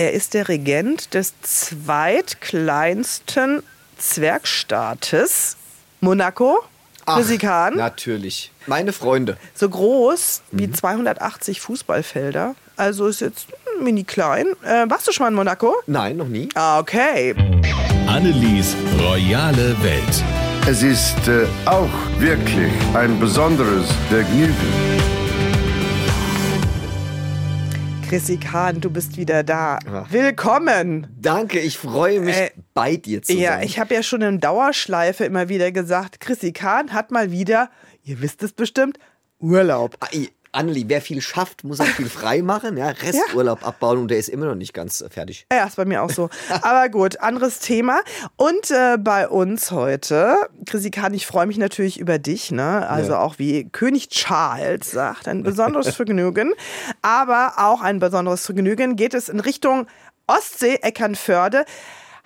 Er 0.00 0.14
ist 0.14 0.32
der 0.32 0.48
Regent 0.48 1.12
des 1.12 1.34
zweitkleinsten 1.42 3.62
Zwergstaates 3.98 5.58
Monaco. 6.00 6.60
Physikan. 7.06 7.76
Natürlich. 7.76 8.50
Meine 8.66 8.94
Freunde. 8.94 9.36
So 9.52 9.68
groß 9.68 10.40
wie 10.52 10.70
280 10.70 11.60
Fußballfelder. 11.60 12.54
Also 12.78 13.08
ist 13.08 13.20
jetzt 13.20 13.48
mini 13.82 14.04
klein. 14.04 14.46
Äh, 14.62 14.86
warst 14.88 15.06
du 15.06 15.12
schon 15.12 15.24
mal 15.24 15.28
in 15.28 15.34
Monaco? 15.34 15.74
Nein, 15.86 16.16
noch 16.16 16.28
nie. 16.28 16.48
Ah, 16.54 16.78
okay. 16.78 17.34
Annelies 18.06 18.74
royale 18.98 19.76
Welt. 19.82 20.24
Es 20.66 20.82
ist 20.82 21.28
äh, 21.28 21.44
auch 21.66 21.90
wirklich 22.18 22.72
ein 22.94 23.20
besonderes 23.20 23.86
Vergnügen. 24.08 25.19
Chrissy 28.10 28.38
Kahn, 28.38 28.80
du 28.80 28.90
bist 28.90 29.16
wieder 29.18 29.44
da. 29.44 29.78
Ja. 29.86 30.04
Willkommen. 30.10 31.06
Danke, 31.20 31.60
ich 31.60 31.78
freue 31.78 32.18
mich, 32.18 32.34
Äh, 32.36 32.50
bei 32.74 32.96
dir 32.96 33.22
zu 33.22 33.32
Ja, 33.34 33.52
sein. 33.52 33.62
ich 33.62 33.78
habe 33.78 33.94
ja 33.94 34.02
schon 34.02 34.20
in 34.22 34.40
Dauerschleife 34.40 35.24
immer 35.24 35.48
wieder 35.48 35.70
gesagt, 35.70 36.18
Chrissy 36.18 36.50
Kahn 36.50 36.92
hat 36.92 37.12
mal 37.12 37.30
wieder, 37.30 37.70
ihr 38.02 38.20
wisst 38.20 38.42
es 38.42 38.52
bestimmt, 38.52 38.98
Urlaub. 39.38 39.96
Anneli, 40.52 40.84
wer 40.88 41.00
viel 41.00 41.20
schafft, 41.20 41.64
muss 41.64 41.80
auch 41.80 41.86
viel 41.86 42.08
frei 42.10 42.42
machen. 42.42 42.76
Ja, 42.76 42.88
Resturlaub 42.88 43.66
abbauen 43.66 43.98
und 43.98 44.08
der 44.10 44.18
ist 44.18 44.28
immer 44.28 44.46
noch 44.46 44.54
nicht 44.54 44.74
ganz 44.74 45.00
äh, 45.00 45.08
fertig. 45.08 45.46
Ja, 45.52 45.64
ist 45.66 45.76
bei 45.76 45.84
mir 45.84 46.02
auch 46.02 46.10
so. 46.10 46.28
Aber 46.62 46.88
gut, 46.88 47.20
anderes 47.20 47.60
Thema. 47.60 48.00
Und 48.36 48.70
äh, 48.70 48.96
bei 48.98 49.28
uns 49.28 49.70
heute, 49.70 50.34
Chrissy 50.66 50.90
Kahn, 50.90 51.14
ich 51.14 51.26
freue 51.26 51.46
mich 51.46 51.58
natürlich 51.58 51.98
über 52.00 52.18
dich, 52.18 52.50
ne? 52.50 52.88
Also 52.88 53.12
Ja. 53.12 53.20
auch 53.20 53.38
wie 53.38 53.68
König 53.68 54.08
Charles 54.08 54.90
sagt, 54.90 55.28
ein 55.28 55.42
besonderes 55.44 55.94
Vergnügen. 55.94 56.52
Aber 57.02 57.54
auch 57.58 57.80
ein 57.82 57.98
besonderes 58.00 58.44
Vergnügen 58.46 58.96
geht 58.96 59.14
es 59.14 59.28
in 59.28 59.40
Richtung 59.40 59.86
Ostsee, 60.26 60.76
Eckernförde. 60.82 61.64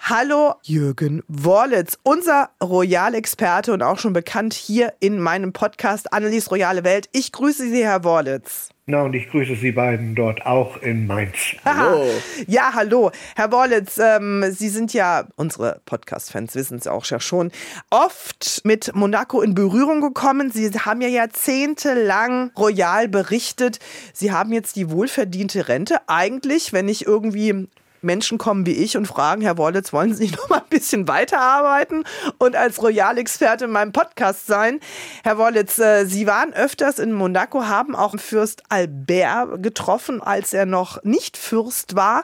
Hallo 0.07 0.57
Jürgen 0.63 1.23
Worlitz, 1.29 1.99
unser 2.03 2.51
Royal-Experte 2.63 3.73
und 3.73 3.83
auch 3.83 3.99
schon 3.99 4.13
bekannt 4.13 4.53
hier 4.53 4.93
in 5.01 5.19
meinem 5.19 5.55
Podcast 5.55 6.13
Annelies 6.13 6.51
Royale 6.51 6.85
Welt. 6.85 7.09
Ich 7.13 7.33
grüße 7.33 7.71
Sie, 7.71 7.83
Herr 7.83 8.05
Worlitz. 8.05 8.69
Na, 8.85 9.01
und 9.01 9.15
ich 9.15 9.31
grüße 9.31 9.57
Sie 9.57 9.73
beiden 9.73 10.15
dort 10.15 10.45
auch 10.45 10.77
in 10.83 11.07
Mainz. 11.07 11.57
Hallo. 11.65 12.05
Ja, 12.47 12.73
hallo. 12.75 13.13
Herr 13.35 13.49
Borlitz, 13.49 13.97
ähm, 13.97 14.45
Sie 14.51 14.69
sind 14.69 14.93
ja, 14.93 15.27
unsere 15.37 15.81
Podcast-Fans 15.87 16.55
wissen 16.55 16.77
es 16.77 16.87
auch 16.87 17.07
ja 17.07 17.19
schon, 17.19 17.51
oft 17.89 18.61
mit 18.65 18.95
Monaco 18.95 19.41
in 19.41 19.55
Berührung 19.55 20.03
gekommen. 20.03 20.51
Sie 20.51 20.71
haben 20.71 21.01
ja 21.01 21.09
jahrzehntelang 21.09 22.51
royal 22.59 23.09
berichtet. 23.09 23.79
Sie 24.13 24.33
haben 24.33 24.53
jetzt 24.53 24.77
die 24.77 24.91
wohlverdiente 24.91 25.69
Rente. 25.69 25.97
Eigentlich, 26.09 26.75
wenn 26.75 26.85
nicht 26.85 27.07
irgendwie 27.07 27.69
Menschen 28.05 28.39
kommen 28.39 28.67
wie 28.67 28.73
ich 28.73 28.97
und 28.97 29.07
fragen, 29.07 29.43
Herr 29.43 29.59
Wollitz, 29.59 29.93
wollen 29.93 30.15
Sie 30.15 30.25
nicht 30.25 30.37
noch 30.37 30.49
mal 30.49 30.59
ein 30.59 30.69
bisschen 30.71 31.09
weiterarbeiten 31.09 32.05
und 32.39 32.55
als 32.57 32.81
Royal-Experte 32.83 33.65
in 33.65 33.71
meinem 33.73 33.93
Podcast 33.93 34.47
sein? 34.47 34.81
Herr 35.25 35.39
Wollitz, 35.39 35.79
äh, 35.79 36.05
Sie 36.05 36.27
waren 36.27 36.53
öfters 36.53 36.99
in 36.99 37.13
Monaco, 37.13 37.65
haben 37.65 37.97
auch 37.97 38.15
Fürst 38.19 38.63
Albert 38.69 39.63
getroffen, 39.63 40.23
als 40.23 40.53
er 40.53 40.67
noch 40.67 41.03
nicht 41.03 41.37
Fürst 41.37 41.97
war. 41.97 42.23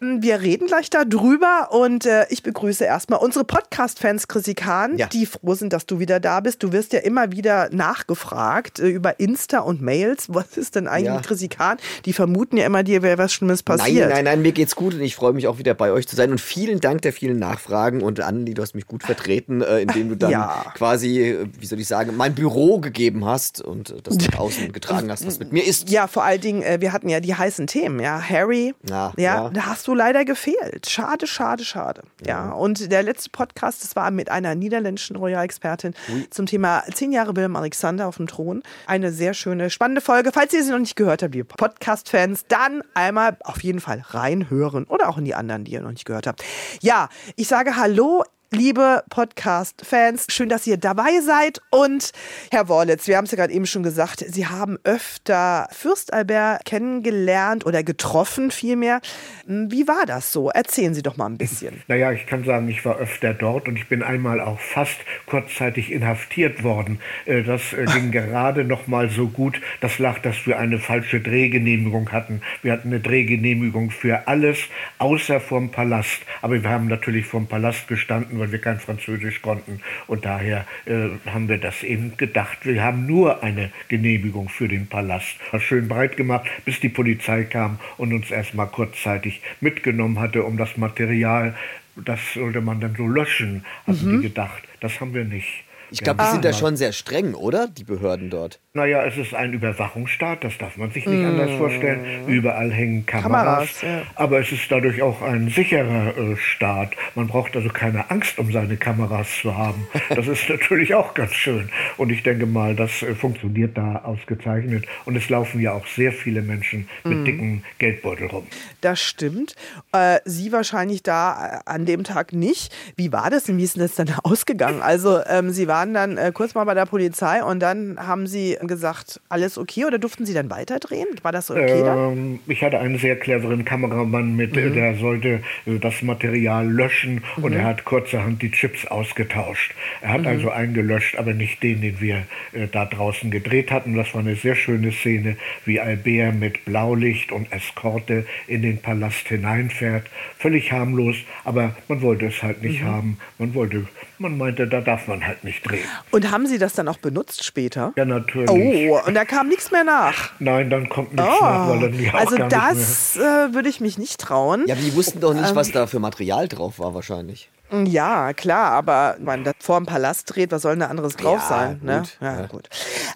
Hm, 0.00 0.22
Wir 0.22 0.40
reden 0.40 0.66
gleich 0.68 0.88
darüber 0.90 1.68
und 1.72 2.06
äh, 2.06 2.26
ich 2.30 2.42
begrüße 2.42 2.84
erstmal 2.84 3.18
unsere 3.20 3.44
Podcast-Fans, 3.44 4.28
Chrissy 4.28 4.54
Kahn, 4.54 4.96
Ja. 4.96 5.06
die 5.08 5.26
froh 5.26 5.54
sind, 5.54 5.72
dass 5.72 5.86
du 5.86 5.98
wieder 5.98 6.20
da 6.20 6.40
bist. 6.40 6.62
Du 6.62 6.72
wirst 6.72 6.92
ja 6.92 7.00
immer 7.00 7.32
wieder 7.32 7.68
nachgefragt 7.72 8.78
äh, 8.78 8.88
über 8.88 9.18
Insta 9.20 9.60
und 9.60 9.80
Mails. 9.82 10.26
Was 10.28 10.56
ist 10.56 10.74
denn 10.76 10.88
eigentlich 10.88 11.06
Ja. 11.06 11.14
mit 11.16 11.26
Chrissy 11.26 11.48
Kahn? 11.48 11.78
Die 12.04 12.12
vermuten 12.12 12.56
ja 12.56 12.66
immer, 12.66 12.82
dir 12.82 13.02
wäre 13.02 13.18
was 13.18 13.32
Schlimmes 13.32 13.62
passiert. 13.62 14.08
Nein, 14.08 14.16
nein, 14.16 14.24
nein, 14.24 14.42
mir 14.42 14.52
geht's 14.52 14.74
gut 14.76 14.94
und 14.94 15.00
ich 15.00 15.15
freue 15.16 15.32
mich 15.32 15.48
auch 15.48 15.58
wieder 15.58 15.74
bei 15.74 15.90
euch 15.90 16.06
zu 16.06 16.14
sein. 16.14 16.30
Und 16.30 16.40
vielen 16.40 16.80
Dank 16.80 17.02
der 17.02 17.12
vielen 17.12 17.38
Nachfragen. 17.38 18.02
Und 18.02 18.20
Anneli, 18.20 18.54
du 18.54 18.62
hast 18.62 18.74
mich 18.74 18.86
gut 18.86 19.02
vertreten, 19.02 19.62
äh, 19.62 19.80
indem 19.80 20.10
du 20.10 20.16
dann 20.16 20.30
Ja. 20.30 20.64
quasi, 20.74 21.22
äh, 21.30 21.46
wie 21.58 21.66
soll 21.66 21.80
ich 21.80 21.88
sagen, 21.88 22.16
mein 22.16 22.34
Büro 22.34 22.78
gegeben 22.78 23.24
hast 23.24 23.60
und 23.60 23.90
äh, 23.90 24.02
das 24.02 24.16
nach 24.16 24.38
außen 24.38 24.72
getragen 24.72 25.10
hast, 25.10 25.26
was 25.26 25.38
mit 25.38 25.52
mir 25.52 25.64
ist. 25.66 25.90
Ja, 25.90 26.06
vor 26.06 26.22
allen 26.24 26.40
Dingen, 26.40 26.62
äh, 26.62 26.80
wir 26.80 26.92
hatten 26.92 27.08
ja 27.08 27.20
die 27.20 27.34
heißen 27.34 27.66
Themen, 27.66 27.98
ja. 28.00 28.20
Harry, 28.20 28.74
Ja, 28.88 29.12
ja, 29.16 29.44
ja. 29.44 29.50
da 29.50 29.66
hast 29.66 29.88
du 29.88 29.94
leider 29.94 30.24
gefehlt. 30.24 30.88
Schade, 30.88 31.26
schade, 31.26 31.64
schade. 31.64 32.02
Ja, 32.24 32.50
und 32.52 32.92
der 32.92 33.02
letzte 33.02 33.30
Podcast, 33.30 33.82
das 33.82 33.96
war 33.96 34.10
mit 34.10 34.30
einer 34.30 34.54
niederländischen 34.54 35.16
Royal-Expertin 35.16 35.94
zum 36.30 36.46
Thema 36.46 36.82
zehn 36.92 37.12
Jahre 37.12 37.34
Willem 37.36 37.56
Alexander 37.56 38.06
auf 38.06 38.16
dem 38.18 38.26
Thron. 38.26 38.62
Eine 38.86 39.10
sehr 39.12 39.32
schöne, 39.34 39.70
spannende 39.70 40.00
Folge. 40.00 40.30
Falls 40.32 40.52
ihr 40.52 40.62
sie 40.62 40.70
noch 40.70 40.78
nicht 40.78 40.96
gehört 40.96 41.22
habt, 41.22 41.34
liebe 41.34 41.46
Podcast-Fans, 41.56 42.44
dann 42.48 42.82
einmal 42.94 43.36
auf 43.44 43.62
jeden 43.62 43.80
Fall 43.80 44.02
reinhören 44.08 44.84
oder 44.84 45.05
auch 45.08 45.18
in 45.18 45.24
die 45.24 45.34
anderen, 45.34 45.64
die 45.64 45.72
ihr 45.72 45.80
noch 45.80 45.90
nicht 45.90 46.04
gehört 46.04 46.26
habt. 46.26 46.42
Ja, 46.80 47.08
ich 47.36 47.48
sage 47.48 47.76
Hallo. 47.76 48.24
Liebe 48.52 49.02
Podcast-Fans, 49.10 50.28
schön, 50.30 50.48
dass 50.48 50.68
ihr 50.68 50.76
dabei 50.76 51.20
seid. 51.20 51.60
Und 51.70 52.12
Herr 52.52 52.68
Worlitz, 52.68 53.08
wir 53.08 53.16
haben 53.16 53.24
es 53.24 53.32
ja 53.32 53.36
gerade 53.36 53.52
eben 53.52 53.66
schon 53.66 53.82
gesagt, 53.82 54.20
Sie 54.24 54.46
haben 54.46 54.78
öfter 54.84 55.66
Fürst 55.72 56.12
Albert 56.12 56.64
kennengelernt 56.64 57.66
oder 57.66 57.82
getroffen 57.82 58.52
vielmehr. 58.52 59.00
Wie 59.46 59.88
war 59.88 60.06
das 60.06 60.32
so? 60.32 60.48
Erzählen 60.50 60.94
Sie 60.94 61.02
doch 61.02 61.16
mal 61.16 61.26
ein 61.26 61.38
bisschen. 61.38 61.82
Naja, 61.88 62.12
ich 62.12 62.26
kann 62.26 62.44
sagen, 62.44 62.68
ich 62.68 62.84
war 62.84 62.98
öfter 62.98 63.32
dort 63.34 63.68
und 63.68 63.76
ich 63.76 63.88
bin 63.88 64.02
einmal 64.02 64.40
auch 64.40 64.60
fast 64.60 64.96
kurzzeitig 65.26 65.90
inhaftiert 65.90 66.62
worden. 66.62 67.00
Äh, 67.24 67.42
Das 67.42 67.72
äh, 67.72 67.84
ging 67.92 68.12
gerade 68.12 68.64
noch 68.64 68.86
mal 68.86 69.08
so 69.10 69.26
gut. 69.28 69.60
Das 69.80 69.98
lag, 69.98 70.20
dass 70.20 70.46
wir 70.46 70.58
eine 70.58 70.78
falsche 70.78 71.20
Drehgenehmigung 71.20 72.12
hatten. 72.12 72.42
Wir 72.62 72.72
hatten 72.72 72.88
eine 72.88 73.00
Drehgenehmigung 73.00 73.90
für 73.90 74.28
alles, 74.28 74.58
außer 74.98 75.40
vom 75.40 75.70
Palast. 75.70 76.20
Aber 76.42 76.62
wir 76.62 76.70
haben 76.70 76.86
natürlich 76.86 77.26
vom 77.26 77.46
Palast 77.46 77.88
gestanden, 77.88 78.35
weil 78.38 78.52
wir 78.52 78.60
kein 78.60 78.80
Französisch 78.80 79.42
konnten. 79.42 79.80
Und 80.06 80.24
daher 80.24 80.66
äh, 80.84 81.08
haben 81.26 81.48
wir 81.48 81.58
das 81.58 81.82
eben 81.82 82.16
gedacht. 82.16 82.58
Wir 82.64 82.82
haben 82.82 83.06
nur 83.06 83.42
eine 83.42 83.70
Genehmigung 83.88 84.48
für 84.48 84.68
den 84.68 84.86
Palast. 84.86 85.36
War 85.50 85.60
schön 85.60 85.88
breit 85.88 86.16
gemacht, 86.16 86.46
bis 86.64 86.80
die 86.80 86.88
Polizei 86.88 87.44
kam 87.44 87.78
und 87.96 88.12
uns 88.12 88.30
erstmal 88.30 88.68
kurzzeitig 88.68 89.40
mitgenommen 89.60 90.18
hatte, 90.18 90.44
um 90.44 90.56
das 90.56 90.76
Material, 90.76 91.54
das 91.96 92.20
sollte 92.34 92.60
man 92.60 92.80
dann 92.80 92.94
so 92.96 93.06
löschen, 93.06 93.64
hatten 93.86 94.16
die 94.20 94.28
gedacht. 94.28 94.62
Das 94.80 95.00
haben 95.00 95.14
wir 95.14 95.24
nicht. 95.24 95.64
Ich 95.90 96.00
glaube, 96.00 96.22
die 96.22 96.30
sind 96.30 96.44
da 96.44 96.52
schon 96.52 96.76
sehr 96.76 96.92
streng, 96.92 97.34
oder? 97.34 97.68
Die 97.68 97.84
Behörden 97.84 98.30
dort. 98.30 98.60
Naja, 98.76 99.04
es 99.04 99.16
ist 99.16 99.34
ein 99.34 99.54
Überwachungsstaat, 99.54 100.44
das 100.44 100.56
darf 100.58 100.76
man 100.76 100.90
sich 100.90 101.06
nicht 101.06 101.24
anders 101.24 101.50
vorstellen. 101.52 102.28
Überall 102.28 102.70
hängen 102.70 103.06
Kameras. 103.06 103.80
Kameras, 103.80 103.82
ja. 103.82 104.02
Aber 104.14 104.38
es 104.38 104.52
ist 104.52 104.70
dadurch 104.70 105.02
auch 105.02 105.22
ein 105.22 105.48
sicherer 105.48 106.16
äh, 106.16 106.36
Staat. 106.36 106.90
Man 107.14 107.26
braucht 107.26 107.56
also 107.56 107.70
keine 107.70 108.10
Angst, 108.10 108.38
um 108.38 108.52
seine 108.52 108.76
Kameras 108.76 109.28
zu 109.40 109.56
haben. 109.56 109.86
Das 110.10 110.28
ist 110.28 110.48
natürlich 110.48 110.94
auch 110.94 111.14
ganz 111.14 111.32
schön. 111.32 111.70
Und 111.96 112.10
ich 112.10 112.22
denke 112.22 112.46
mal, 112.46 112.76
das 112.76 113.02
äh, 113.02 113.14
funktioniert 113.14 113.76
da 113.78 114.02
ausgezeichnet. 114.04 114.84
Und 115.06 115.16
es 115.16 115.28
laufen 115.30 115.60
ja 115.60 115.72
auch 115.72 115.86
sehr 115.86 116.12
viele 116.12 116.42
Menschen 116.42 116.88
mit 117.04 117.26
dicken 117.26 117.64
Geldbeutel 117.78 118.26
rum. 118.26 118.46
Das 118.82 119.00
stimmt. 119.00 119.56
Äh, 119.92 120.20
Sie 120.26 120.52
wahrscheinlich 120.52 121.02
da 121.02 121.46
äh, 121.46 121.58
an 121.64 121.86
dem 121.86 122.04
Tag 122.04 122.34
nicht. 122.34 122.74
Wie 122.96 123.10
war 123.10 123.30
das 123.30 123.44
denn? 123.44 123.56
Wie 123.56 123.64
ist 123.64 123.76
denn 123.76 123.82
das 123.82 123.94
dann 123.94 124.14
ausgegangen? 124.22 124.82
Also, 124.82 125.20
ähm, 125.26 125.50
Sie 125.50 125.66
waren 125.66 125.94
dann 125.94 126.18
äh, 126.18 126.30
kurz 126.34 126.54
mal 126.54 126.64
bei 126.64 126.74
der 126.74 126.86
Polizei 126.86 127.42
und 127.42 127.60
dann 127.60 127.96
haben 127.98 128.26
Sie 128.26 128.58
gesagt, 128.66 129.20
alles 129.28 129.58
okay 129.58 129.84
oder 129.84 129.98
durften 129.98 130.26
Sie 130.26 130.34
dann 130.34 130.50
weiterdrehen? 130.50 131.06
War 131.22 131.32
das 131.32 131.50
okay? 131.50 131.82
Ähm, 131.86 132.40
ich 132.46 132.62
hatte 132.62 132.78
einen 132.78 132.98
sehr 132.98 133.16
cleveren 133.18 133.64
Kameramann 133.64 134.36
mit, 134.36 134.56
äh, 134.56 134.70
der 134.70 134.96
sollte 134.96 135.40
äh, 135.66 135.78
das 135.78 136.02
Material 136.02 136.70
löschen 136.70 137.22
und 137.36 137.52
er 137.52 137.64
hat 137.64 137.84
kurzerhand 137.84 138.42
die 138.42 138.50
Chips 138.50 138.86
ausgetauscht. 138.86 139.74
Er 140.00 140.12
hat 140.12 140.26
also 140.26 140.50
eingelöscht, 140.50 141.16
aber 141.16 141.34
nicht 141.34 141.62
den, 141.62 141.80
den 141.80 142.00
wir 142.00 142.26
äh, 142.52 142.66
da 142.70 142.84
draußen 142.84 143.30
gedreht 143.30 143.70
hatten. 143.70 143.96
Das 143.96 144.14
war 144.14 144.20
eine 144.20 144.36
sehr 144.36 144.54
schöne 144.54 144.92
Szene, 144.92 145.36
wie 145.64 145.80
Albert 145.80 146.34
mit 146.34 146.64
Blaulicht 146.64 147.32
und 147.32 147.52
Eskorte 147.52 148.26
in 148.46 148.62
den 148.62 148.78
Palast 148.78 149.28
hineinfährt. 149.28 150.06
Völlig 150.38 150.72
harmlos, 150.72 151.16
aber 151.44 151.76
man 151.88 152.02
wollte 152.02 152.26
es 152.26 152.42
halt 152.42 152.62
nicht 152.62 152.82
haben. 152.82 153.18
Man 153.38 153.54
wollte, 153.54 153.86
man 154.20 154.36
meinte, 154.38 154.66
da 154.66 154.80
darf 154.80 155.06
man 155.08 155.26
halt 155.26 155.44
nicht 155.44 155.62
drehen. 155.68 155.84
Und 156.10 156.30
haben 156.30 156.46
Sie 156.46 156.58
das 156.58 156.74
dann 156.74 156.88
auch 156.88 156.98
benutzt 156.98 157.44
später? 157.44 157.92
Ja, 157.96 158.04
natürlich. 158.04 158.50
Oh, 158.50 158.98
und 159.06 159.14
da 159.14 159.24
kam 159.24 159.48
nichts 159.48 159.70
mehr 159.70 159.84
nach. 159.84 160.30
Nein, 160.38 160.70
dann 160.70 160.88
kommt 160.88 161.12
nichts 161.14 161.40
nach, 161.40 161.68
weil 161.68 161.80
dann 161.80 162.00
ja 162.02 162.10
auch 162.14 162.18
also 162.20 162.36
gar 162.36 162.46
nicht 162.46 162.56
mehr. 162.56 162.68
das 162.70 163.16
äh, 163.16 163.54
würde 163.54 163.68
ich 163.68 163.80
mich 163.80 163.98
nicht 163.98 164.18
trauen. 164.20 164.64
Ja, 164.66 164.74
aber 164.74 164.82
die 164.82 164.94
wussten 164.94 165.20
doch 165.20 165.34
nicht, 165.34 165.50
Ähm. 165.50 165.56
was 165.56 165.72
da 165.72 165.86
für 165.86 165.98
Material 165.98 166.48
drauf 166.48 166.78
war, 166.78 166.94
wahrscheinlich. 166.94 167.50
Ja, 167.84 168.32
klar, 168.32 168.72
aber 168.72 169.16
man 169.20 169.42
das 169.44 169.54
vor 169.60 169.78
dem 169.78 169.86
Palast 169.86 170.34
dreht, 170.34 170.52
was 170.52 170.62
soll 170.62 170.72
denn 170.72 170.80
da 170.80 170.86
anderes 170.86 171.16
drauf 171.16 171.40
Ja, 171.42 171.48
sein? 171.48 171.80
Ne? 171.82 171.98
gut, 172.00 172.18
Ja, 172.20 172.40
ja. 172.40 172.46
gut. 172.46 172.68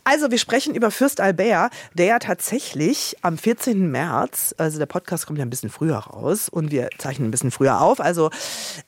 Also, 0.04 0.30
wir 0.30 0.38
sprechen 0.38 0.74
über 0.74 0.90
Fürst 0.90 1.20
Albert, 1.20 1.72
der 1.94 2.06
ja 2.06 2.18
tatsächlich 2.18 3.16
am 3.22 3.38
14. 3.38 3.90
März, 3.90 4.54
also 4.58 4.78
der 4.78 4.86
Podcast 4.86 5.26
kommt 5.26 5.38
ja 5.38 5.44
ein 5.44 5.50
bisschen 5.50 5.70
früher 5.70 5.98
raus 5.98 6.48
und 6.48 6.70
wir 6.72 6.88
zeichnen 6.98 7.28
ein 7.28 7.30
bisschen 7.30 7.50
früher 7.52 7.80
auf. 7.80 8.00
Also, 8.00 8.30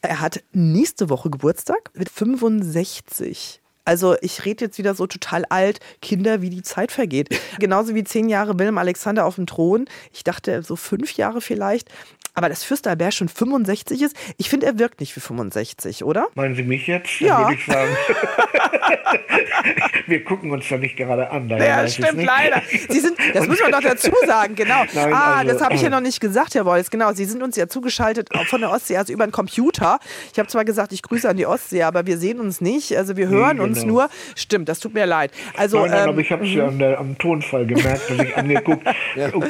er 0.01 0.19
hat 0.19 0.43
nächste 0.51 1.09
Woche 1.09 1.29
Geburtstag 1.29 1.91
mit 1.93 2.09
65. 2.09 3.61
Also 3.85 4.15
ich 4.21 4.45
rede 4.45 4.65
jetzt 4.65 4.77
wieder 4.77 4.95
so 4.95 5.07
total 5.07 5.43
alt, 5.49 5.79
Kinder, 6.01 6.41
wie 6.41 6.49
die 6.49 6.61
Zeit 6.61 6.91
vergeht. 6.91 7.29
Genauso 7.59 7.93
wie 7.95 8.05
zehn 8.05 8.29
Jahre 8.29 8.57
Willem 8.57 8.77
Alexander 8.77 9.25
auf 9.25 9.35
dem 9.35 9.45
Thron. 9.45 9.85
Ich 10.13 10.23
dachte 10.23 10.63
so 10.63 10.77
fünf 10.77 11.17
Jahre 11.17 11.41
vielleicht. 11.41 11.89
Aber 12.33 12.49
dass 12.49 12.63
Fürst 12.63 12.87
Albert 12.87 13.13
schon 13.13 13.29
65 13.29 14.01
ist, 14.01 14.15
ich 14.37 14.49
finde, 14.49 14.65
er 14.65 14.79
wirkt 14.79 14.99
nicht 14.99 15.15
wie 15.15 15.19
65, 15.19 16.03
oder? 16.03 16.27
Meinen 16.35 16.55
Sie 16.55 16.63
mich 16.63 16.87
jetzt? 16.87 17.19
Ja. 17.19 17.39
Würde 17.39 17.55
ich 17.55 17.65
sagen. 17.65 17.91
Wir 20.07 20.23
gucken 20.23 20.51
uns 20.51 20.67
da 20.67 20.77
nicht 20.77 20.97
gerade 20.97 21.29
an. 21.31 21.49
Ja, 21.49 21.87
stimmt, 21.87 22.23
leider. 22.23 22.61
Sie 22.89 22.99
sind, 22.99 23.17
das 23.33 23.47
muss 23.47 23.61
man 23.61 23.71
doch 23.71 23.81
dazu 23.81 24.11
sagen, 24.25 24.55
genau. 24.55 24.83
Nein, 24.93 25.13
ah, 25.13 25.35
also, 25.37 25.53
das 25.53 25.61
habe 25.61 25.75
ich 25.75 25.81
ja 25.81 25.87
äh, 25.87 25.91
noch 25.91 26.01
nicht 26.01 26.19
gesagt, 26.19 26.55
Herr 26.55 26.65
Wolz. 26.65 26.89
Genau, 26.89 27.13
Sie 27.13 27.25
sind 27.25 27.43
uns 27.43 27.55
ja 27.55 27.67
zugeschaltet 27.67 28.29
auch 28.35 28.45
von 28.45 28.61
der 28.61 28.71
Ostsee, 28.71 28.97
also 28.97 29.13
über 29.13 29.23
einen 29.23 29.31
Computer. 29.31 29.99
Ich 30.31 30.39
habe 30.39 30.49
zwar 30.49 30.65
gesagt, 30.65 30.91
ich 30.91 31.01
grüße 31.01 31.29
an 31.29 31.37
die 31.37 31.45
Ostsee, 31.45 31.83
aber 31.83 32.05
wir 32.05 32.17
sehen 32.17 32.39
uns 32.39 32.61
nicht. 32.61 32.95
Also 32.97 33.17
wir 33.17 33.27
hören 33.27 33.59
uns 33.59 33.81
genau. 33.81 33.93
nur. 33.93 34.09
Stimmt, 34.35 34.69
das 34.69 34.79
tut 34.79 34.93
mir 34.93 35.05
leid. 35.05 35.31
Also, 35.55 35.79
Nein, 35.79 35.91
nein, 35.91 36.03
ähm, 36.03 36.09
aber 36.09 36.19
ich 36.19 36.31
habe 36.31 36.45
es 36.45 36.53
ja 36.53 36.67
an 36.67 36.79
der, 36.79 36.99
am 36.99 37.17
Tonfall 37.17 37.65
gemerkt, 37.65 38.09
dass 38.09 38.19
ich 38.19 38.35
angeguckt, 38.35 38.87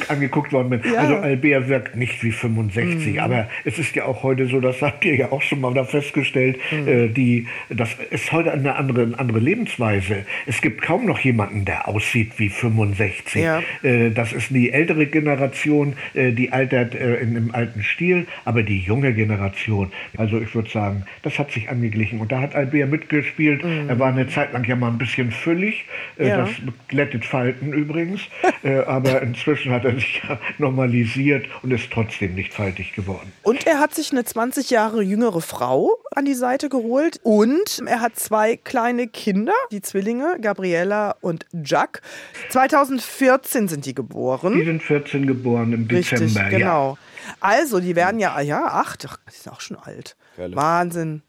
angeguckt 0.10 0.54
worden 0.54 0.70
bin. 0.70 0.94
Ja. 0.94 1.00
Also 1.00 1.16
Albert 1.16 1.68
wirkt 1.68 1.96
nicht 1.96 2.22
wie 2.24 2.32
65, 2.32 2.73
aber 3.20 3.50
es 3.66 3.80
ist 3.80 3.96
ja 3.96 4.06
auch 4.06 4.24
heute 4.24 4.48
so, 4.48 4.60
das 4.60 4.81
habt 4.81 5.04
ihr 5.06 5.16
ja 5.16 5.31
auch 5.31 5.42
schon 5.42 5.62
mal 5.62 5.74
da 5.74 5.84
festgestellt, 5.84 6.60
äh, 6.72 7.08
die, 7.08 7.48
das 7.70 7.96
ist 8.10 8.31
heute 8.31 8.52
eine 8.52 8.75
andere, 8.75 9.04
eine 9.04 9.20
andere 9.20 9.40
Lebensweise. 9.40 10.25
Es 10.46 10.62
gibt 10.62 10.81
kaum 10.81 11.06
noch 11.06 11.20
jemanden, 11.20 11.66
der 11.66 11.88
aussieht 11.88 12.31
wie 12.38 12.50
65. 12.50 13.42
Ja. 13.44 13.62
Äh, 13.84 14.12
das 14.12 14.34
ist 14.34 14.50
die 14.50 14.72
ältere 14.72 15.06
Generation, 15.08 15.94
äh, 16.14 16.31
die 16.31 16.52
altert 16.52 16.96
äh, 16.96 17.16
in 17.16 17.36
einem 17.36 17.52
alten 17.52 17.84
Stil, 17.84 18.28
aber 18.46 18.64
die 18.64 18.80
junge 18.80 19.14
Generation, 19.14 19.92
also 20.18 20.40
ich 20.40 20.54
würde 20.56 20.70
sagen, 20.70 21.06
das 21.22 21.40
hat 21.40 21.52
sich 21.52 21.70
angeglichen. 21.70 22.20
Und 22.20 22.31
da 22.31 22.42
hat 22.42 22.56
Albert 22.56 22.90
mitgespielt. 22.90 23.64
Er 23.88 24.00
war 24.00 24.10
eine 24.10 24.28
Zeit 24.28 24.54
lang 24.54 24.64
ja 24.66 24.75
mal 24.75 24.90
ein 24.90 24.98
bisschen 24.98 25.31
füllig, 25.31 25.86
äh, 26.18 26.28
Ja. 26.28 26.38
das 26.38 26.50
glättet 26.88 27.25
Falten 27.25 27.74
übrigens, 27.74 28.22
äh, 28.64 28.78
aber 28.80 29.22
inzwischen 29.22 29.72
hat 29.72 29.86
er 29.86 29.96
sich 29.96 30.22
ja 30.28 30.40
normalisiert 30.58 31.46
und 31.62 31.72
ist 31.72 31.92
trotzdem 31.92 32.36
nicht 32.36 32.54
faltig 32.63 32.94
geworden. 32.94 33.31
Und 33.44 33.68
er 33.68 33.80
hat 33.80 33.94
sich 33.94 34.12
eine 34.12 34.24
20 34.24 34.69
Jahre 34.69 35.01
jüngere 35.01 35.42
Frau 35.42 35.98
an 36.15 36.25
die 36.25 36.33
Seite 36.33 36.69
geholt 36.69 37.19
und 37.24 37.81
er 37.86 38.00
hat 38.01 38.15
zwei 38.18 38.56
kleine 38.57 39.07
Kinder, 39.07 39.54
die 39.71 39.81
Zwillinge, 39.81 40.38
Gabriella 40.39 41.15
und 41.21 41.45
Jack. 41.63 42.01
2014 42.50 43.68
sind 43.68 43.86
die 43.86 43.89
Die 43.89 43.95
geboren. 43.95 44.63
sind 44.63 44.81
14 44.81 45.27
geboren 45.27 45.74
im 45.74 45.88
Richtig, 45.88 46.19
Dezember. 46.19 46.44
Ja. 46.51 46.57
genau. 46.57 46.98
Also, 47.39 47.80
die 47.80 47.95
werden 47.95 48.19
ja, 48.19 48.39
ja, 48.42 48.65
acht, 48.65 49.06
ach, 49.10 49.18
die 49.31 49.36
sind 49.42 49.54
auch 49.54 49.62
schon 49.62 49.77
alt. 49.77 50.15
Geile. 50.36 50.56
Wahnsinn. 50.56 51.22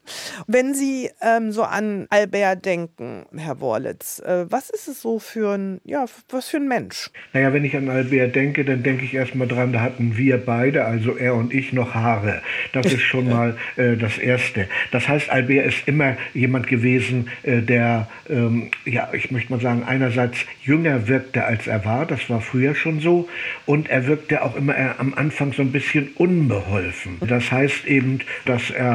Wenn 0.47 0.73
Sie 0.73 1.11
ähm, 1.21 1.51
so 1.51 1.63
an 1.63 2.07
Albert 2.09 2.65
denken, 2.65 3.25
Herr 3.35 3.59
Worlitz, 3.61 4.19
äh, 4.19 4.45
was 4.49 4.71
ist 4.71 4.87
es 4.87 5.01
so 5.01 5.19
für 5.19 5.55
ein, 5.55 5.79
ja, 5.83 6.05
was 6.29 6.47
für 6.47 6.57
ein 6.57 6.67
Mensch? 6.67 7.11
Naja, 7.31 7.53
wenn 7.53 7.63
ich 7.63 7.75
an 7.75 7.89
Albert 7.89 8.35
denke, 8.35 8.65
dann 8.65 8.81
denke 8.81 9.05
ich 9.05 9.13
erstmal 9.13 9.47
dran, 9.47 9.73
da 9.73 9.81
hatten 9.81 10.17
wir 10.17 10.43
beide, 10.43 10.85
also 10.85 11.15
er 11.15 11.35
und 11.35 11.53
ich, 11.53 11.71
noch 11.71 11.93
Haare. 11.93 12.41
Das 12.73 12.87
ist 12.87 13.01
schon 13.01 13.29
mal 13.29 13.57
äh, 13.75 13.95
das 13.95 14.17
Erste. 14.17 14.67
Das 14.91 15.07
heißt, 15.07 15.29
Albert 15.29 15.67
ist 15.67 15.87
immer 15.87 16.17
jemand 16.33 16.67
gewesen, 16.67 17.29
äh, 17.43 17.61
der, 17.61 18.07
ähm, 18.27 18.71
ja, 18.85 19.09
ich 19.13 19.29
möchte 19.29 19.51
mal 19.51 19.61
sagen, 19.61 19.83
einerseits 19.85 20.39
jünger 20.63 21.07
wirkte, 21.07 21.45
als 21.45 21.67
er 21.67 21.85
war. 21.85 22.07
Das 22.07 22.27
war 22.29 22.41
früher 22.41 22.73
schon 22.73 22.99
so. 22.99 23.29
Und 23.67 23.89
er 23.89 24.07
wirkte 24.07 24.43
auch 24.43 24.55
immer 24.55 24.75
äh, 24.75 24.89
am 24.97 25.13
Anfang 25.13 25.53
so 25.53 25.61
ein 25.61 25.71
bisschen 25.71 26.09
unbeholfen. 26.15 27.17
Das 27.27 27.51
heißt 27.51 27.85
eben, 27.85 28.19
dass 28.45 28.71
er, 28.71 28.94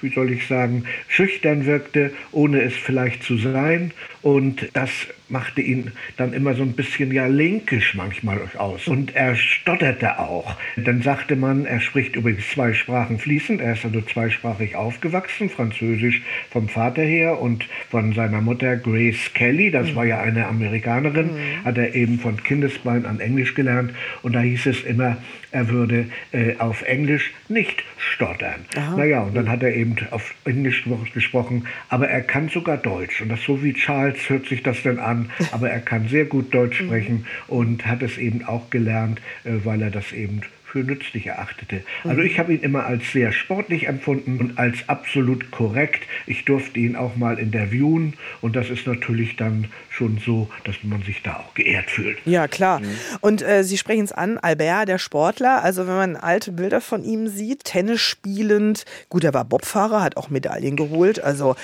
wie 0.00 0.12
soll 0.12 0.32
ich 0.32 0.46
sagen, 0.46 0.84
schüchtern 1.08 1.66
wirkte, 1.66 2.12
ohne 2.32 2.62
es 2.62 2.74
vielleicht 2.74 3.22
zu 3.22 3.36
sein. 3.36 3.92
Und 4.22 4.68
das 4.72 4.90
machte 5.28 5.62
ihn 5.62 5.90
dann 6.16 6.32
immer 6.32 6.54
so 6.54 6.62
ein 6.62 6.74
bisschen 6.74 7.10
ja 7.10 7.26
linkisch 7.26 7.94
manchmal 7.94 8.40
aus. 8.56 8.86
Und 8.86 9.16
er 9.16 9.34
stotterte 9.34 10.18
auch. 10.18 10.56
Dann 10.76 11.02
sagte 11.02 11.34
man, 11.34 11.64
er 11.64 11.80
spricht 11.80 12.14
übrigens 12.14 12.48
zwei 12.50 12.72
Sprachen 12.72 13.18
fließend. 13.18 13.60
Er 13.60 13.72
ist 13.72 13.84
also 13.84 14.00
zweisprachig 14.02 14.76
aufgewachsen, 14.76 15.48
Französisch 15.48 16.22
vom 16.50 16.68
Vater 16.68 17.02
her 17.02 17.40
und 17.40 17.66
von 17.90 18.12
seiner 18.12 18.40
Mutter 18.40 18.76
Grace 18.76 19.32
Kelly, 19.34 19.70
das 19.70 19.94
war 19.94 20.04
ja 20.04 20.20
eine 20.20 20.46
Amerikanerin, 20.46 21.30
hat 21.64 21.78
er 21.78 21.94
eben 21.94 22.18
von 22.18 22.42
Kindesbein 22.42 23.06
an 23.06 23.20
Englisch 23.20 23.54
gelernt. 23.54 23.92
Und 24.22 24.34
da 24.34 24.40
hieß 24.40 24.66
es 24.66 24.82
immer, 24.84 25.16
er 25.50 25.68
würde 25.68 26.06
äh, 26.32 26.56
auf 26.58 26.82
Englisch 26.82 27.32
nicht 27.48 27.84
stottern. 27.98 28.66
Naja, 28.96 29.22
und 29.22 29.34
dann 29.34 29.48
hat 29.50 29.62
er 29.62 29.74
eben 29.74 29.96
auf 30.10 30.34
Englisch 30.44 30.84
gesprochen, 31.12 31.66
aber 31.88 32.08
er 32.08 32.22
kann 32.22 32.48
sogar 32.48 32.78
Deutsch. 32.78 33.20
Und 33.20 33.28
das 33.28 33.42
so 33.42 33.62
wie 33.62 33.74
Charles 33.74 34.11
hört 34.28 34.46
sich 34.46 34.62
das 34.62 34.82
dann 34.82 34.98
an, 34.98 35.30
aber 35.52 35.70
er 35.70 35.80
kann 35.80 36.08
sehr 36.08 36.24
gut 36.24 36.52
Deutsch 36.54 36.78
sprechen 36.78 37.26
und 37.48 37.86
hat 37.86 38.02
es 38.02 38.18
eben 38.18 38.44
auch 38.44 38.70
gelernt, 38.70 39.20
äh, 39.44 39.52
weil 39.64 39.82
er 39.82 39.90
das 39.90 40.12
eben 40.12 40.42
für 40.72 40.78
nützlich 40.78 41.26
erachtete. 41.26 41.82
Also 42.02 42.22
ich 42.22 42.38
habe 42.38 42.54
ihn 42.54 42.60
immer 42.60 42.86
als 42.86 43.12
sehr 43.12 43.30
sportlich 43.30 43.88
empfunden 43.88 44.38
und 44.38 44.58
als 44.58 44.88
absolut 44.88 45.50
korrekt. 45.50 46.04
Ich 46.26 46.46
durfte 46.46 46.80
ihn 46.80 46.96
auch 46.96 47.14
mal 47.14 47.38
interviewen 47.38 48.14
und 48.40 48.56
das 48.56 48.70
ist 48.70 48.86
natürlich 48.86 49.36
dann 49.36 49.68
schon 49.90 50.18
so, 50.24 50.48
dass 50.64 50.76
man 50.82 51.02
sich 51.02 51.22
da 51.22 51.36
auch 51.36 51.52
geehrt 51.52 51.90
fühlt. 51.90 52.16
Ja, 52.24 52.48
klar. 52.48 52.80
Und 53.20 53.42
äh, 53.42 53.62
Sie 53.64 53.76
sprechen 53.76 54.04
es 54.04 54.12
an, 54.12 54.38
Albert, 54.38 54.88
der 54.88 54.98
Sportler. 54.98 55.62
Also 55.62 55.86
wenn 55.86 55.94
man 55.94 56.16
alte 56.16 56.52
Bilder 56.52 56.80
von 56.80 57.04
ihm 57.04 57.28
sieht, 57.28 57.64
Tennis 57.64 58.00
spielend. 58.00 58.86
Gut, 59.10 59.24
er 59.24 59.34
war 59.34 59.44
Bobfahrer, 59.44 60.02
hat 60.02 60.16
auch 60.16 60.30
Medaillen 60.30 60.76
geholt. 60.76 61.22
Also 61.22 61.54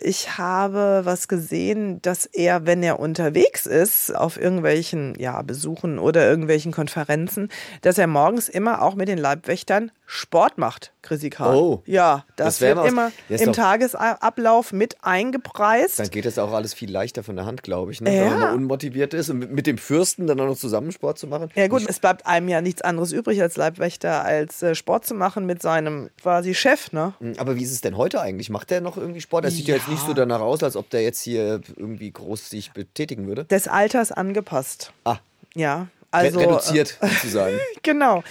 ich 0.00 0.36
habe 0.36 1.02
was 1.04 1.28
gesehen, 1.28 2.02
dass 2.02 2.26
er, 2.26 2.66
wenn 2.66 2.82
er 2.82 2.98
unterwegs 2.98 3.66
ist, 3.66 4.14
auf 4.14 4.40
irgendwelchen 4.40 5.14
ja, 5.16 5.40
Besuchen 5.42 6.00
oder 6.00 6.28
irgendwelchen 6.28 6.72
Konferenzen, 6.72 7.48
dass 7.82 7.98
er 7.98 8.08
morgens 8.08 8.47
immer 8.48 8.82
auch 8.82 8.94
mit 8.94 9.08
den 9.08 9.18
Leibwächtern 9.18 9.90
Sport 10.10 10.56
macht, 10.56 10.92
Chrissy 11.02 11.28
Karl. 11.28 11.54
Oh. 11.54 11.82
Ja, 11.84 12.24
das, 12.36 12.58
Das 12.58 12.60
wird 12.62 12.76
was- 12.78 12.88
immer 12.90 13.12
Ja, 13.28 13.34
ist 13.34 13.42
im 13.42 13.52
Tagesablauf 13.52 14.72
mit 14.72 14.96
eingepreist. 15.02 15.98
Dann 15.98 16.08
geht 16.10 16.24
das 16.24 16.38
auch 16.38 16.52
alles 16.52 16.72
viel 16.74 16.90
leichter 16.90 17.22
von 17.22 17.36
der 17.36 17.44
Hand, 17.44 17.62
glaube 17.62 17.92
ich. 17.92 18.00
Ne? 18.00 18.16
Ja. 18.16 18.30
Wenn 18.30 18.38
man 18.38 18.54
unmotiviert 18.54 19.12
ist 19.12 19.28
und 19.28 19.38
mit, 19.38 19.52
mit 19.52 19.66
dem 19.66 19.76
Fürsten 19.76 20.26
dann 20.26 20.40
auch 20.40 20.46
noch 20.46 20.56
zusammen 20.56 20.92
Sport 20.92 21.18
zu 21.18 21.26
machen. 21.26 21.50
Ja 21.54 21.68
gut, 21.68 21.84
es 21.86 22.00
bleibt 22.00 22.26
einem 22.26 22.48
ja 22.48 22.60
nichts 22.60 22.80
anderes 22.82 23.12
übrig 23.12 23.42
als 23.42 23.56
Leibwächter, 23.56 24.24
als 24.24 24.62
äh, 24.62 24.74
Sport 24.74 25.04
zu 25.06 25.14
machen 25.14 25.44
mit 25.46 25.60
seinem 25.60 26.08
quasi 26.22 26.54
Chef, 26.54 26.92
ne? 26.92 27.12
Aber 27.36 27.56
wie 27.56 27.62
ist 27.62 27.72
es 27.72 27.82
denn 27.82 27.96
heute 27.96 28.20
eigentlich? 28.20 28.48
Macht 28.50 28.70
der 28.70 28.80
noch 28.80 28.96
irgendwie 28.96 29.20
Sport? 29.20 29.44
Er 29.44 29.50
sieht 29.50 29.66
ja. 29.68 29.74
jetzt 29.76 29.88
nicht 29.88 30.04
so 30.06 30.14
danach 30.14 30.40
aus, 30.40 30.62
als 30.62 30.76
ob 30.76 30.88
der 30.90 31.02
jetzt 31.02 31.20
hier 31.20 31.60
irgendwie 31.76 32.10
groß 32.10 32.48
sich 32.48 32.72
betätigen 32.72 33.26
würde. 33.26 33.44
Des 33.44 33.68
Alters 33.68 34.10
angepasst. 34.12 34.92
Ah, 35.04 35.18
Ja. 35.54 35.88
Also, 36.10 36.40
reduziert 36.40 36.98
sozusagen. 37.02 37.58
Genau. 37.82 38.22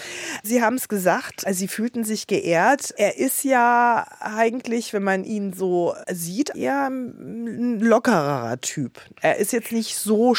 Sie 0.44 0.64
haben 0.64 0.76
es 0.76 0.88
gesagt, 0.88 1.46
also 1.46 1.60
Sie 1.60 1.68
fühlten 1.68 2.04
sich 2.04 2.26
geehrt. 2.26 2.94
Er 2.98 3.18
ist 3.18 3.44
ja 3.44 4.06
eigentlich, 4.20 4.94
wenn 4.94 5.04
man 5.04 5.24
ihn 5.24 5.54
so 5.54 5.96
sieht, 6.10 6.56
eher 6.56 6.90
ein 6.90 7.80
lockerer 7.80 8.60
Typ. 8.62 9.00
Er 9.22 9.38
ist 9.38 9.54
jetzt 9.54 9.72
nicht 9.72 9.96
so 9.98 10.34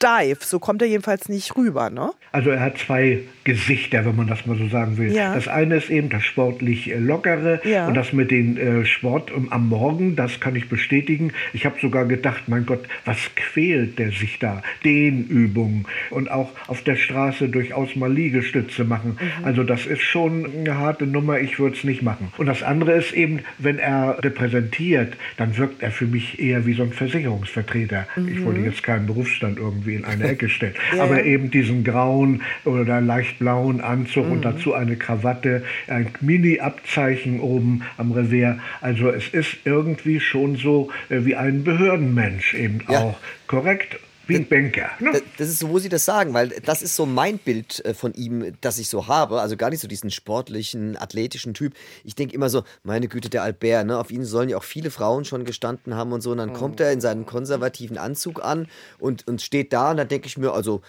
steif, 0.00 0.42
so 0.44 0.58
kommt 0.58 0.80
er 0.80 0.88
jedenfalls 0.88 1.28
nicht 1.28 1.54
rüber, 1.56 1.90
ne? 1.90 2.10
Also 2.32 2.48
er 2.50 2.60
hat 2.60 2.78
zwei 2.78 3.18
Gesichter, 3.44 4.04
wenn 4.06 4.16
man 4.16 4.28
das 4.28 4.46
mal 4.46 4.56
so 4.56 4.66
sagen 4.68 4.96
will. 4.96 5.12
Ja. 5.12 5.34
Das 5.34 5.46
eine 5.46 5.76
ist 5.76 5.90
eben 5.90 6.08
das 6.08 6.22
sportlich 6.24 6.90
äh, 6.90 6.96
lockere 6.98 7.60
Ja. 7.64 7.86
und 7.86 7.94
das 7.94 8.12
mit 8.14 8.30
dem 8.30 8.56
äh, 8.56 8.86
Sport 8.86 9.30
am 9.50 9.68
Morgen, 9.68 10.16
das 10.16 10.40
kann 10.40 10.56
ich 10.56 10.68
bestätigen. 10.70 11.32
Ich 11.52 11.66
habe 11.66 11.76
sogar 11.80 12.06
gedacht, 12.06 12.44
mein 12.46 12.64
Gott, 12.64 12.84
was 13.04 13.18
quält 13.34 13.98
der 13.98 14.10
sich 14.12 14.38
da? 14.38 14.62
Dehnübungen 14.84 15.84
und 16.10 16.30
auch 16.30 16.50
auf 16.66 16.82
der 16.82 16.96
Straße 16.96 17.48
durchaus 17.50 17.94
mal 17.94 18.10
Liegestütze 18.12 18.84
machen. 18.84 19.18
Mhm. 19.20 19.44
Also 19.44 19.64
das 19.64 19.84
ist 19.86 20.02
schon 20.02 20.46
eine 20.60 20.78
harte 20.78 21.06
Nummer, 21.06 21.40
ich 21.40 21.58
würde 21.58 21.76
es 21.76 21.84
nicht 21.84 22.02
machen. 22.02 22.32
Und 22.38 22.46
das 22.46 22.62
andere 22.62 22.92
ist 22.92 23.12
eben, 23.12 23.40
wenn 23.58 23.78
er 23.78 24.16
repräsentiert, 24.22 25.14
dann 25.36 25.56
wirkt 25.58 25.82
er 25.82 25.90
für 25.90 26.06
mich 26.06 26.38
eher 26.40 26.64
wie 26.64 26.72
so 26.74 26.84
ein 26.84 26.92
Versicherungsvertreter. 26.92 28.06
Ich 28.28 28.42
wollte 28.44 28.60
jetzt 28.60 28.82
keinen 28.82 29.06
Berufsstand 29.06 29.58
irgendwie 29.58 29.89
in 29.96 30.04
eine 30.04 30.24
Ecke 30.28 30.48
stellen. 30.48 30.74
Mhm. 30.92 30.96
Ja, 30.98 31.04
Aber 31.04 31.18
ja. 31.18 31.24
eben 31.24 31.50
diesen 31.50 31.84
grauen 31.84 32.42
oder 32.64 33.00
leicht 33.00 33.38
blauen 33.38 33.80
Anzug 33.80 34.26
Mhm. 34.26 34.32
und 34.32 34.44
dazu 34.44 34.74
eine 34.74 34.96
Krawatte, 34.96 35.62
ein 35.88 36.08
Mini-Abzeichen 36.20 37.40
oben 37.40 37.82
am 37.96 38.12
Revers. 38.12 38.56
Also 38.80 39.10
es 39.10 39.28
ist 39.28 39.56
irgendwie 39.64 40.20
schon 40.20 40.56
so 40.56 40.90
äh, 41.08 41.24
wie 41.24 41.36
ein 41.36 41.64
Behördenmensch 41.64 42.54
eben 42.54 42.80
Ja. 42.88 42.98
auch. 43.00 43.18
Korrekt? 43.46 43.98
Wie 44.30 44.36
ein 44.36 44.48
Banker. 44.48 44.90
Ne? 44.98 45.10
Das- 45.12 45.22
Das 45.38 45.48
ist 45.48 45.58
so, 45.58 45.68
wo 45.68 45.78
Sie 45.78 45.88
das 45.88 46.04
sagen, 46.04 46.32
weil 46.34 46.48
das 46.64 46.80
ist 46.82 46.96
so 46.96 47.04
mein 47.06 47.38
Bild 47.38 47.84
äh, 47.84 47.92
von 47.94 48.14
ihm, 48.14 48.54
das 48.60 48.78
ich 48.78 48.88
so 48.88 49.06
habe. 49.08 49.40
Also 49.40 49.56
gar 49.56 49.70
nicht 49.70 49.80
so 49.80 49.88
diesen 49.88 50.10
sportlichen, 50.10 50.96
athletischen 50.96 51.52
Typ. 51.54 51.74
Ich 52.04 52.14
denke 52.14 52.34
immer 52.34 52.48
so, 52.48 52.64
meine 52.82 53.08
Güte, 53.08 53.28
der 53.30 53.42
Albert, 53.42 53.86
ne? 53.86 53.98
auf 53.98 54.10
ihn 54.10 54.24
sollen 54.24 54.48
ja 54.48 54.56
auch 54.56 54.64
viele 54.64 54.90
Frauen 54.90 55.24
schon 55.24 55.44
gestanden 55.44 55.94
haben 55.94 56.12
und 56.12 56.20
so. 56.22 56.30
Und 56.32 56.38
dann 56.38 56.52
kommt 56.52 56.80
er 56.80 56.92
in 56.92 57.00
seinem 57.00 57.26
konservativen 57.26 57.98
Anzug 57.98 58.42
an 58.44 58.68
und, 58.98 59.26
und 59.28 59.42
steht 59.42 59.72
da 59.72 59.90
und 59.90 59.96
dann 59.98 60.08
denke 60.08 60.26
ich 60.26 60.38
mir, 60.38 60.52
also 60.52 60.82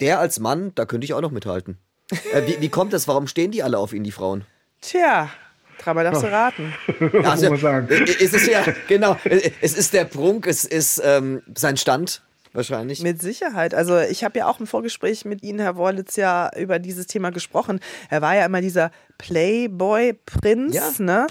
der 0.00 0.20
als 0.20 0.40
Mann, 0.40 0.72
da 0.74 0.84
könnte 0.86 1.04
ich 1.04 1.14
auch 1.14 1.20
noch 1.20 1.30
mithalten. 1.30 1.78
äh, 2.32 2.42
wie, 2.46 2.60
wie 2.60 2.68
kommt 2.68 2.92
das? 2.92 3.08
Warum 3.08 3.26
stehen 3.26 3.50
die 3.50 3.62
alle 3.62 3.78
auf 3.78 3.92
ihn, 3.92 4.04
die 4.04 4.12
Frauen? 4.12 4.44
Tja, 4.80 5.30
dreimal 5.82 6.04
darfst 6.04 6.22
du 6.22 6.30
raten. 6.30 6.72
Also, 7.24 7.48
man 7.50 7.58
sagen. 7.58 7.88
es 8.04 8.32
ist 8.32 8.46
ja, 8.46 8.64
genau, 8.88 9.16
es 9.24 9.74
ist 9.74 9.92
der 9.94 10.04
Prunk, 10.04 10.46
es 10.46 10.64
ist 10.64 11.00
ähm, 11.04 11.42
sein 11.54 11.76
Stand. 11.76 12.22
Wahrscheinlich. 12.56 13.02
Mit 13.02 13.20
Sicherheit. 13.22 13.74
Also 13.74 13.98
ich 13.98 14.24
habe 14.24 14.38
ja 14.38 14.48
auch 14.48 14.58
im 14.60 14.66
Vorgespräch 14.66 15.24
mit 15.24 15.42
Ihnen, 15.42 15.58
Herr 15.60 15.76
Wollitz, 15.76 16.16
ja 16.16 16.50
über 16.56 16.78
dieses 16.78 17.06
Thema 17.06 17.30
gesprochen. 17.30 17.80
Er 18.10 18.22
war 18.22 18.34
ja 18.34 18.44
immer 18.46 18.60
dieser 18.60 18.90
Playboy-Prinz 19.18 20.74
Ja. 20.74 20.90
ne? 20.98 21.26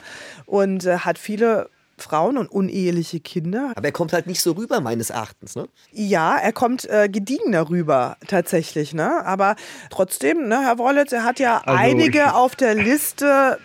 und 0.45 0.85
äh, 0.85 0.99
hat 0.99 1.17
viele 1.17 1.69
Frauen 1.97 2.37
und 2.37 2.51
uneheliche 2.51 3.21
Kinder. 3.21 3.71
Aber 3.75 3.85
er 3.87 3.91
kommt 3.93 4.11
halt 4.11 4.27
nicht 4.27 4.41
so 4.41 4.51
rüber, 4.51 4.81
meines 4.81 5.09
Erachtens. 5.11 5.55
Ne? 5.55 5.67
Ja, 5.91 6.35
er 6.37 6.51
kommt 6.51 6.89
äh, 6.89 7.07
gediegener 7.09 7.69
rüber 7.69 8.17
tatsächlich, 8.27 8.93
ne? 8.93 9.25
Aber 9.25 9.55
trotzdem, 9.89 10.49
ne, 10.49 10.59
Herr 10.65 10.77
Wollitz, 10.77 11.13
er 11.13 11.23
hat 11.23 11.39
ja 11.39 11.61
Also 11.65 11.79
einige 11.79 12.33
auf 12.35 12.55
der 12.57 12.75
Liste 12.75 13.59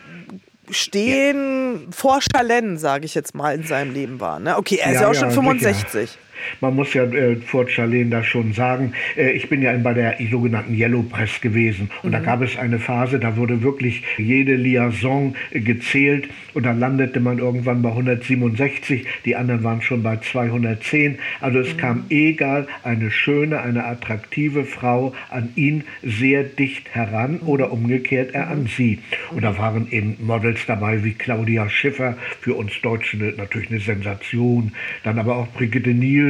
stehen 0.71 1.88
vor 1.90 2.21
Chalen, 2.21 2.79
sage 2.79 3.05
ich 3.05 3.14
jetzt 3.17 3.35
mal, 3.35 3.52
in 3.55 3.64
seinem 3.67 3.93
Leben 3.93 4.21
war. 4.21 4.38
Ne? 4.38 4.57
Okay, 4.57 4.76
er 4.76 4.90
ist 4.93 4.95
ja, 4.97 5.02
Ja, 5.02 5.09
auch 5.11 5.14
schon 5.14 5.29
ja, 5.31 5.35
65. 5.35 6.17
Man 6.61 6.77
muss 6.77 6.95
ja 6.95 7.05
äh, 7.05 7.37
vor 7.37 7.69
Charlene 7.69 8.11
da 8.11 8.25
schon 8.25 8.53
sagen, 8.53 8.93
äh, 9.17 9.31
ich 9.33 9.49
bin 9.49 9.63
ja 9.63 9.77
bei 9.79 9.95
der 9.95 10.17
sogenannten 10.31 10.75
Yellow 10.75 11.03
Press 11.03 11.41
gewesen. 11.41 11.91
Und 12.03 12.13
da 12.13 12.21
gab 12.21 12.43
es 12.43 12.57
eine 12.59 12.79
Phase, 12.79 13.19
da 13.19 13.37
wurde 13.37 13.63
wirklich 13.63 14.03
jede 14.19 14.55
Liaison 14.55 15.35
äh, 15.51 15.61
gezählt. 15.61 16.29
Und 16.55 16.67
dann 16.67 16.81
landete 16.81 17.21
man 17.21 17.39
irgendwann 17.39 17.83
bei 17.83 17.91
167. 17.91 19.07
Die 19.25 19.37
anderen 19.37 19.63
waren 19.63 19.83
schon 19.83 20.03
bei 20.03 20.17
210. 20.17 21.19
Also 21.41 21.61
es 21.61 21.77
kam 21.77 22.05
egal 22.11 22.67
eine 22.83 23.11
schöne, 23.11 23.61
eine 23.61 23.85
attraktive 23.85 24.65
Frau 24.65 25.15
an 25.31 25.51
ihn 25.55 25.85
sehr 26.03 26.45
dicht 26.45 26.95
heran 26.95 27.41
oder 27.41 27.73
umgekehrt 27.73 28.35
er 28.35 28.49
an 28.49 28.67
sie. 28.67 28.99
Und 29.31 29.43
da 29.43 29.57
waren 29.59 29.91
eben 29.91 30.17
Models 30.21 30.61
dabei 30.67 31.05
wie 31.05 31.13
Claudia 31.13 31.69
Schiffer, 31.69 32.17
für 32.41 32.55
uns 32.55 32.73
Deutschen 32.83 33.35
natürlich 33.37 33.71
eine 33.71 33.81
Sensation. 33.81 34.73
Dann 35.05 35.19
aber 35.19 35.37
auch 35.37 35.49
Brigitte 35.49 35.91
Nielsen, 35.91 36.30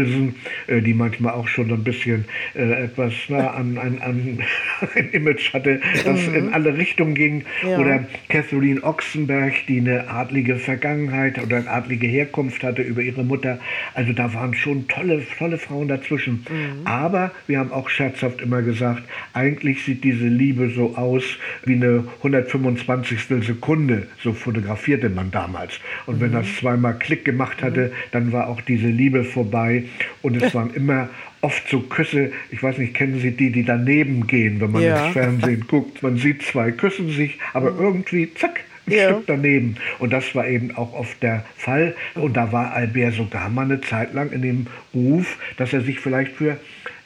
äh, 0.67 0.81
die 0.81 0.95
manchmal 0.95 1.35
auch 1.35 1.49
schon 1.49 1.71
ein 1.71 1.85
bisschen 1.85 2.25
äh, 2.55 2.85
etwas 2.85 3.13
na, 3.29 3.51
an, 3.51 3.79
an, 3.79 3.99
an 4.01 4.39
ein 4.95 5.11
Image 5.11 5.53
hatte, 5.53 5.81
das 6.05 6.27
in 6.27 6.53
alle 6.53 6.77
Richtungen 6.77 7.15
ging. 7.15 7.45
Ja. 7.63 7.79
Oder 7.79 8.07
Catherine 8.29 8.83
Oxenberg, 8.83 9.55
die 9.69 9.79
eine 9.81 10.09
adlige 10.09 10.57
Vergangenheit 10.57 11.43
oder 11.43 11.59
eine 11.59 11.71
adlige 11.71 12.07
Herkunft 12.07 12.63
hatte 12.63 12.83
über 12.83 13.03
ihre 13.03 13.25
Mutter. 13.25 13.59
Also 13.95 14.13
da 14.13 14.33
waren 14.35 14.55
schon 14.55 14.89
tolle, 14.89 15.23
tolle 15.39 15.59
Frauen 15.59 15.89
dazwischen. 15.89 16.45
Aber 16.85 17.33
wir 17.47 17.59
haben 17.59 17.73
auch 17.73 17.89
scherzhaft 17.89 18.41
immer 18.41 18.63
gesagt, 18.63 19.03
eigentlich 19.33 19.85
sieht 19.85 20.05
diese 20.05 20.27
Liebe 20.27 20.71
so 20.71 20.97
aus 20.97 21.25
wie 21.65 21.75
eine 21.75 22.05
125. 22.19 23.45
Sekunde. 23.45 24.09
So 24.23 24.33
fotografierte 24.33 25.09
man 25.09 25.31
damals. 25.31 25.81
Und 26.07 26.21
wenn 26.21 26.33
das 26.33 26.47
zweimal 26.57 26.99
Klick 26.99 27.25
gemacht 27.25 27.63
hatte, 27.63 27.93
dann 28.13 28.33
war 28.33 28.49
auch 28.49 28.61
diese 28.61 28.89
Liebe 28.89 29.25
vorbei. 29.25 29.85
Und 30.23 30.41
es 30.41 30.55
waren 30.55 30.73
immer 30.75 31.09
oft 31.41 31.69
so 31.69 31.81
Küsse, 31.81 32.33
ich 32.51 32.63
weiß 32.63 32.79
nicht, 32.79 32.95
kennen 32.95 33.21
Sie 33.21 33.31
die, 33.33 33.51
die 33.51 33.65
daneben 33.65 34.27
gehen, 34.27 34.61
wenn 34.61 34.73
man 34.73 34.83
Ja. 34.83 35.05
ins 35.07 35.13
Fernsehen 35.15 35.65
guckt. 35.67 36.03
Man 36.03 36.17
sieht 36.17 36.43
zwei 36.43 36.71
küssen 36.71 37.11
sich, 37.11 37.39
aber 37.55 37.75
irgendwie, 37.79 38.33
zack, 38.35 38.61
ein 38.87 38.93
Ja. 38.93 39.05
Stück 39.11 39.27
daneben. 39.27 39.77
Und 39.99 40.13
das 40.13 40.35
war 40.35 40.47
eben 40.47 40.75
auch 40.77 40.93
oft 40.93 41.23
der 41.23 41.45
Fall. 41.57 41.95
Und 42.15 42.37
da 42.37 42.53
war 42.53 42.73
Albert 42.73 43.15
sogar 43.15 43.49
mal 43.49 43.65
eine 43.65 43.81
Zeit 43.81 44.13
lang 44.15 44.31
in 44.33 44.43
dem 44.43 44.67
Ruf, 44.95 45.39
dass 45.57 45.73
er 45.73 45.81
sich 45.83 46.01
vielleicht 46.01 46.33
für 46.33 46.59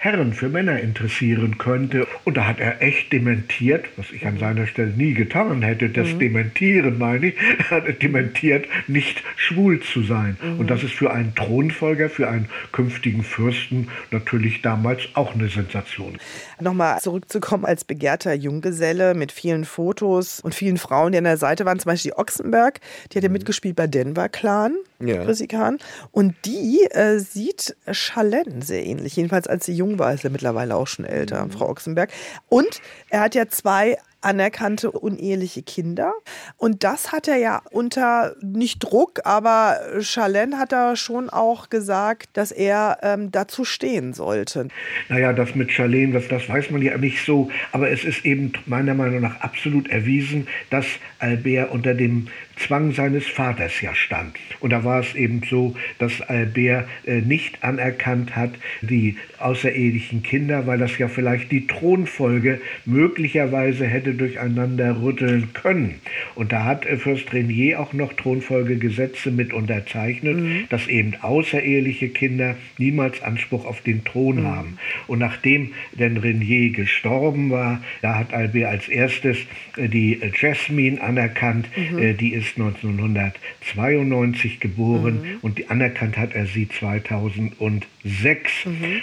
Herren, 0.04 0.34
für 0.34 0.50
Männer 0.50 0.80
interessieren 0.80 1.56
könnte. 1.56 2.06
Und 2.24 2.36
da 2.36 2.46
hat 2.46 2.60
er 2.60 2.82
echt 2.82 3.10
dementiert, 3.10 3.86
was 3.96 4.12
ich 4.12 4.26
an 4.26 4.38
seiner 4.38 4.66
Stelle 4.66 4.90
nie 4.90 5.14
getan 5.14 5.62
hätte, 5.62 5.88
das 5.88 6.18
Dementieren 6.18 6.98
meine 6.98 7.28
ich, 7.28 7.34
er 7.70 7.70
hat 7.70 8.02
dementiert, 8.02 8.66
nicht 8.86 9.22
schwul 9.36 9.80
zu 9.80 10.02
sein. 10.02 10.36
Und 10.58 10.68
das 10.68 10.82
ist 10.82 10.92
für 10.92 11.10
einen 11.10 11.34
Thronfolger, 11.34 12.10
für 12.10 12.28
einen 12.28 12.50
künftigen 12.72 13.22
Fürsten 13.22 13.88
natürlich 14.10 14.60
damals 14.60 15.00
auch 15.14 15.32
eine 15.32 15.48
Sensation. 15.48 16.18
Nochmal 16.60 17.00
zurückzukommen 17.00 17.64
als 17.64 17.84
begehrter 17.84 18.34
Junggeselle 18.34 19.14
mit 19.14 19.32
vielen 19.32 19.64
Fotos 19.64 20.40
und 20.40 20.54
vielen 20.54 20.76
Frauen, 20.76 21.12
die 21.12 21.18
an 21.18 21.24
der 21.24 21.38
Seite 21.38 21.64
waren, 21.64 21.78
zum 21.78 21.92
Beispiel 21.92 22.10
die 22.10 22.18
Ochsenberg, 22.18 22.78
die 23.10 23.16
hat 23.16 23.22
ja 23.22 23.30
mitgespielt 23.30 23.76
bei 23.76 23.86
Denver 23.86 24.28
Clan, 24.28 24.74
Ja. 25.00 25.24
Chrissy 25.24 25.46
Kahn. 25.46 25.78
Und 26.12 26.34
die 26.44 26.86
äh, 26.90 27.18
sieht 27.18 27.76
Chalen 27.90 28.62
sehr 28.62 28.84
ähnlich. 28.84 29.16
Jedenfalls 29.16 29.46
als 29.46 29.66
sie 29.66 29.74
jung 29.74 29.98
war, 29.98 30.12
ist 30.12 30.24
er 30.24 30.30
mittlerweile 30.30 30.76
auch 30.76 30.86
schon 30.86 31.04
älter, 31.04 31.46
Frau 31.50 31.68
Ochsenberg. 31.68 32.10
Und 32.48 32.80
er 33.10 33.20
hat 33.20 33.34
ja 33.34 33.48
zwei 33.48 33.96
anerkannte 34.24 34.90
uneheliche 34.90 35.62
Kinder. 35.62 36.14
Und 36.56 36.82
das 36.82 37.12
hat 37.12 37.28
er 37.28 37.36
ja 37.36 37.62
unter 37.70 38.34
nicht 38.40 38.80
Druck, 38.80 39.20
aber 39.24 39.78
Chalen 40.00 40.58
hat 40.58 40.72
da 40.72 40.96
schon 40.96 41.28
auch 41.30 41.68
gesagt, 41.68 42.30
dass 42.32 42.50
er 42.50 42.98
ähm, 43.02 43.30
dazu 43.30 43.64
stehen 43.64 44.14
sollte. 44.14 44.68
Naja, 45.08 45.32
das 45.32 45.54
mit 45.54 45.70
Charlene, 45.70 46.14
das, 46.14 46.28
das 46.28 46.48
weiß 46.48 46.70
man 46.70 46.80
ja 46.82 46.96
nicht 46.96 47.24
so, 47.24 47.50
aber 47.72 47.90
es 47.90 48.04
ist 48.04 48.24
eben 48.24 48.52
meiner 48.66 48.94
Meinung 48.94 49.20
nach 49.20 49.40
absolut 49.40 49.88
erwiesen, 49.88 50.48
dass 50.70 50.86
Albert 51.18 51.70
unter 51.70 51.94
dem 51.94 52.28
Zwang 52.56 52.92
seines 52.92 53.26
Vaters 53.26 53.80
ja 53.80 53.94
stand. 53.94 54.36
Und 54.60 54.70
da 54.70 54.84
war 54.84 55.00
es 55.00 55.14
eben 55.14 55.42
so, 55.48 55.74
dass 55.98 56.20
Albert 56.20 56.88
äh, 57.04 57.20
nicht 57.20 57.62
anerkannt 57.62 58.36
hat, 58.36 58.52
die 58.80 59.16
außerehelichen 59.38 60.22
Kinder, 60.22 60.66
weil 60.66 60.78
das 60.78 60.96
ja 60.98 61.08
vielleicht 61.08 61.50
die 61.52 61.66
Thronfolge 61.66 62.60
möglicherweise 62.84 63.86
hätte 63.86 64.14
durcheinander 64.14 65.02
rütteln 65.02 65.50
können. 65.52 66.00
Und 66.34 66.52
da 66.52 66.64
hat 66.64 66.86
äh, 66.86 66.96
Fürst 66.96 67.32
Renier 67.32 67.80
auch 67.80 67.92
noch 67.92 68.12
Thronfolgegesetze 68.14 69.30
mit 69.30 69.52
unterzeichnet, 69.52 70.70
dass 70.70 70.86
eben 70.86 71.14
außereheliche 71.20 72.08
Kinder 72.08 72.56
niemals 72.78 73.22
Anspruch 73.22 73.64
auf 73.66 73.80
den 73.80 74.04
Thron 74.04 74.44
haben. 74.44 74.78
Und 75.06 75.18
nachdem 75.18 75.72
denn 75.92 76.16
Renier 76.16 76.70
gestorben 76.70 77.50
war, 77.50 77.82
da 78.02 78.18
hat 78.18 78.32
Albert 78.32 78.70
als 78.70 78.88
erstes 78.88 79.38
äh, 79.76 79.88
die 79.88 80.20
Jasmine 80.40 81.00
anerkannt, 81.00 81.68
äh, 81.98 82.14
die 82.14 82.32
ist 82.32 82.43
1992 82.56 84.60
geboren 84.60 85.38
und 85.42 85.58
die, 85.58 85.68
anerkannt 85.68 86.16
hat 86.16 86.34
er 86.34 86.46
sie 86.46 86.68
2006. 86.68 87.86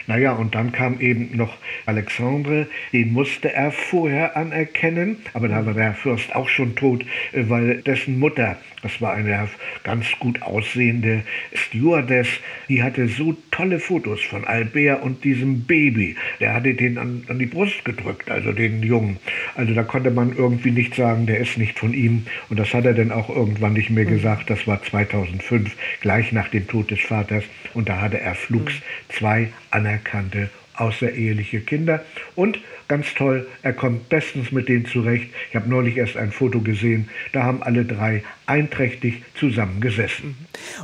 Naja, 0.08 0.34
und 0.34 0.56
dann 0.56 0.72
kam 0.72 1.00
eben 1.00 1.36
noch 1.36 1.58
Alexandre, 1.86 2.68
den 2.94 3.14
musste 3.14 3.54
er 3.54 3.72
vorher 3.72 4.38
anerkennen, 4.38 5.18
aber 5.34 5.48
da 5.48 5.66
war 5.66 5.74
der 5.74 5.94
Fürst 5.94 6.36
auch 6.36 6.50
schon 6.50 6.76
tot, 6.76 7.04
äh, 7.32 7.44
weil 7.48 7.82
dessen 7.82 8.20
Mutter, 8.20 8.58
das 8.82 9.00
war 9.02 9.14
eine 9.14 9.50
ganz 9.84 10.08
gut 10.20 10.42
aussehende 10.42 11.24
Stewardess, 11.54 12.28
die 12.68 12.82
hatte 12.84 13.08
so 13.08 13.36
tolle 13.52 13.80
Fotos 13.80 14.22
von 14.22 14.46
Albert 14.46 15.04
und 15.04 15.24
diesem 15.24 15.64
Baby. 15.66 16.16
Der 16.40 16.54
hatte 16.54 16.74
den 16.74 16.98
an, 16.98 17.24
an 17.28 17.40
die 17.40 17.46
Brust 17.46 17.86
gedrückt, 17.86 18.30
also 18.30 18.52
den 18.52 18.82
Jungen. 18.84 19.18
Also 19.56 19.74
da 19.74 19.84
konnte 19.84 20.12
man 20.12 20.36
irgendwie 20.36 20.72
nicht 20.72 20.96
sagen, 20.96 21.26
der 21.26 21.40
ist 21.40 21.58
nicht 21.58 21.78
von 21.78 21.94
ihm. 21.94 22.26
Und 22.50 22.60
das 22.60 22.74
hat 22.74 22.86
er 22.86 22.94
dann 22.94 23.12
auch 23.12 23.30
irgendwann 23.30 23.74
nicht 23.74 23.90
mehr 23.90 24.06
gesagt. 24.06 24.50
Das 24.50 24.66
war 24.68 24.82
2005, 24.82 25.76
gleich 26.02 26.32
nach 26.32 26.50
dem 26.50 26.68
Tod 26.68 26.92
des 26.92 27.02
Vaters. 27.02 27.44
Und 27.74 27.90
da 27.90 28.02
hatte 28.02 28.20
er 28.20 28.36
flugs 28.36 28.74
zwei 29.10 29.50
anerkannte 29.70 30.50
außereheliche 30.82 31.62
Kinder. 31.62 32.04
Und 32.36 32.60
ganz 32.92 33.14
toll, 33.16 33.48
er 33.62 33.72
kommt 33.72 34.10
bestens 34.10 34.52
mit 34.52 34.68
denen 34.68 34.86
zurecht. 34.86 35.30
Ich 35.50 35.56
habe 35.56 35.70
neulich 35.70 35.96
erst 35.96 36.18
ein 36.18 36.34
Foto 36.34 36.60
gesehen, 36.60 37.10
da 37.32 37.44
haben 37.44 37.64
alle 37.64 37.86
drei 37.86 38.22
einträchtig 38.48 39.24
zusammengesessen. 39.40 40.36